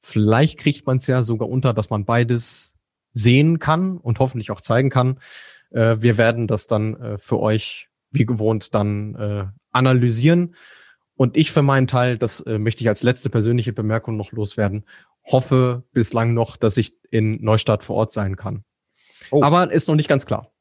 Vielleicht 0.05 0.59
kriegt 0.59 0.85
man 0.85 0.97
es 0.97 1.07
ja 1.07 1.23
sogar 1.23 1.47
unter, 1.47 1.73
dass 1.73 1.89
man 1.89 2.03
beides 2.03 2.75
sehen 3.13 3.57
kann 3.59 3.97
und 3.97 4.19
hoffentlich 4.19 4.51
auch 4.51 4.59
zeigen 4.59 4.89
kann. 4.89 5.17
Äh, 5.71 5.95
wir 6.01 6.17
werden 6.17 6.45
das 6.45 6.67
dann 6.67 6.95
äh, 6.99 7.17
für 7.17 7.39
euch 7.39 7.87
wie 8.11 8.25
gewohnt 8.25 8.75
dann 8.75 9.15
äh, 9.15 9.45
analysieren. 9.71 10.55
Und 11.15 11.37
ich 11.37 11.53
für 11.53 11.61
meinen 11.61 11.87
Teil, 11.87 12.17
das 12.17 12.43
möchte 12.45 12.83
ich 12.83 12.89
als 12.89 13.03
letzte 13.03 13.29
persönliche 13.29 13.71
Bemerkung 13.71 14.17
noch 14.17 14.31
loswerden, 14.31 14.83
hoffe 15.23 15.83
bislang 15.93 16.33
noch, 16.33 16.57
dass 16.57 16.75
ich 16.75 16.97
in 17.11 17.41
Neustadt 17.41 17.83
vor 17.83 17.95
Ort 17.95 18.11
sein 18.11 18.35
kann. 18.35 18.63
Oh. 19.33 19.41
Aber 19.41 19.71
ist 19.71 19.87
noch 19.87 19.95
nicht 19.95 20.07
ganz 20.07 20.27
klar. 20.27 20.51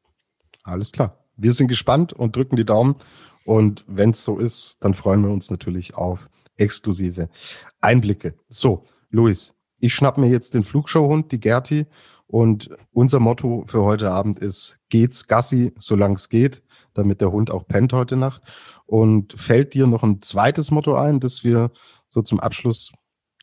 Alles 0.65 0.93
klar. 0.93 1.19
Wir 1.37 1.53
sind 1.53 1.69
gespannt 1.69 2.15
und 2.15 2.35
drücken 2.35 2.57
die 2.57 2.65
Daumen. 2.65 2.97
Und 3.45 3.85
wenn 3.87 4.11
es 4.11 4.25
so 4.25 4.39
ist, 4.39 4.79
dann 4.81 4.95
freuen 4.95 5.23
wir 5.23 5.31
uns 5.31 5.51
natürlich 5.51 5.95
auf 5.95 6.31
exklusive 6.57 7.29
Einblicke. 7.83 8.35
So, 8.49 8.87
Luis, 9.11 9.53
ich 9.79 9.95
schnapp 9.95 10.17
mir 10.17 10.29
jetzt 10.29 10.55
den 10.55 10.63
Flugshowhund, 10.63 11.33
die 11.33 11.41
Gerti. 11.41 11.87
Und 12.27 12.71
unser 12.93 13.21
Motto 13.21 13.65
für 13.67 13.83
heute 13.83 14.11
Abend 14.11 14.39
ist, 14.39 14.79
geht's 14.89 15.27
Gassi, 15.27 15.75
solange 15.79 16.15
es 16.15 16.31
geht, 16.31 16.63
damit 16.95 17.21
der 17.21 17.31
Hund 17.31 17.51
auch 17.51 17.67
pennt 17.67 17.93
heute 17.93 18.17
Nacht. 18.17 18.43
Und 18.87 19.39
fällt 19.39 19.75
dir 19.75 19.87
noch 19.87 20.03
ein 20.03 20.23
zweites 20.23 20.71
Motto 20.71 20.95
ein, 20.95 21.21
das 21.21 21.45
wir 21.45 21.73
so 22.09 22.23
zum 22.23 22.41
Abschluss 22.41 22.91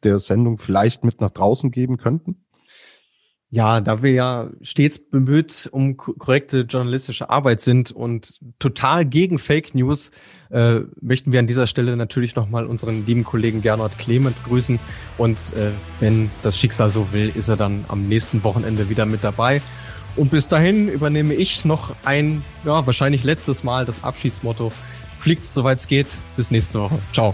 der 0.04 0.18
Sendung 0.18 0.58
vielleicht 0.58 1.04
mit 1.04 1.22
nach 1.22 1.30
draußen 1.30 1.70
geben 1.70 1.98
könnten? 1.98 2.46
Ja, 3.52 3.82
da 3.82 4.04
wir 4.04 4.12
ja 4.12 4.50
stets 4.62 5.00
bemüht 5.00 5.68
um 5.72 5.98
korrekte 5.98 6.62
journalistische 6.62 7.32
Arbeit 7.32 7.62
sind 7.62 7.92
und 7.92 8.40
total 8.60 9.06
gegen 9.06 9.40
Fake 9.40 9.74
News, 9.74 10.12
äh, 10.52 10.82
möchten 11.02 11.32
wir 11.32 11.40
an 11.40 11.48
dieser 11.48 11.66
Stelle 11.66 11.98
natürlich 11.98 12.36
nochmal 12.36 12.68
unseren 12.68 13.08
lieben 13.08 13.24
Kollegen 13.24 13.64
Gernot 13.64 13.98
Clement 13.98 14.36
grüßen. 14.46 14.80
Und 15.18 15.38
äh, 15.56 15.72
wenn 16.00 16.30
das 16.44 16.60
Schicksal 16.60 16.92
so 16.92 17.12
will, 17.12 17.32
ist 17.34 17.50
er 17.50 17.58
dann 17.58 17.86
am 17.88 18.08
nächsten 18.08 18.44
Wochenende 18.44 18.88
wieder 18.90 19.08
mit 19.08 19.24
dabei. 19.24 19.64
Und 20.16 20.30
bis 20.30 20.48
dahin 20.48 20.88
übernehme 20.88 21.34
ich 21.34 21.66
noch 21.66 21.96
ein, 22.06 22.44
ja, 22.66 22.86
wahrscheinlich 22.86 23.24
letztes 23.24 23.64
Mal 23.64 23.86
das 23.86 24.04
Abschiedsmotto. 24.04 24.72
Fliegt's, 25.18 25.54
soweit 25.56 25.80
es 25.80 25.88
geht. 25.88 26.20
Bis 26.36 26.52
nächste 26.52 26.82
Woche. 26.82 27.00
Ciao. 27.14 27.34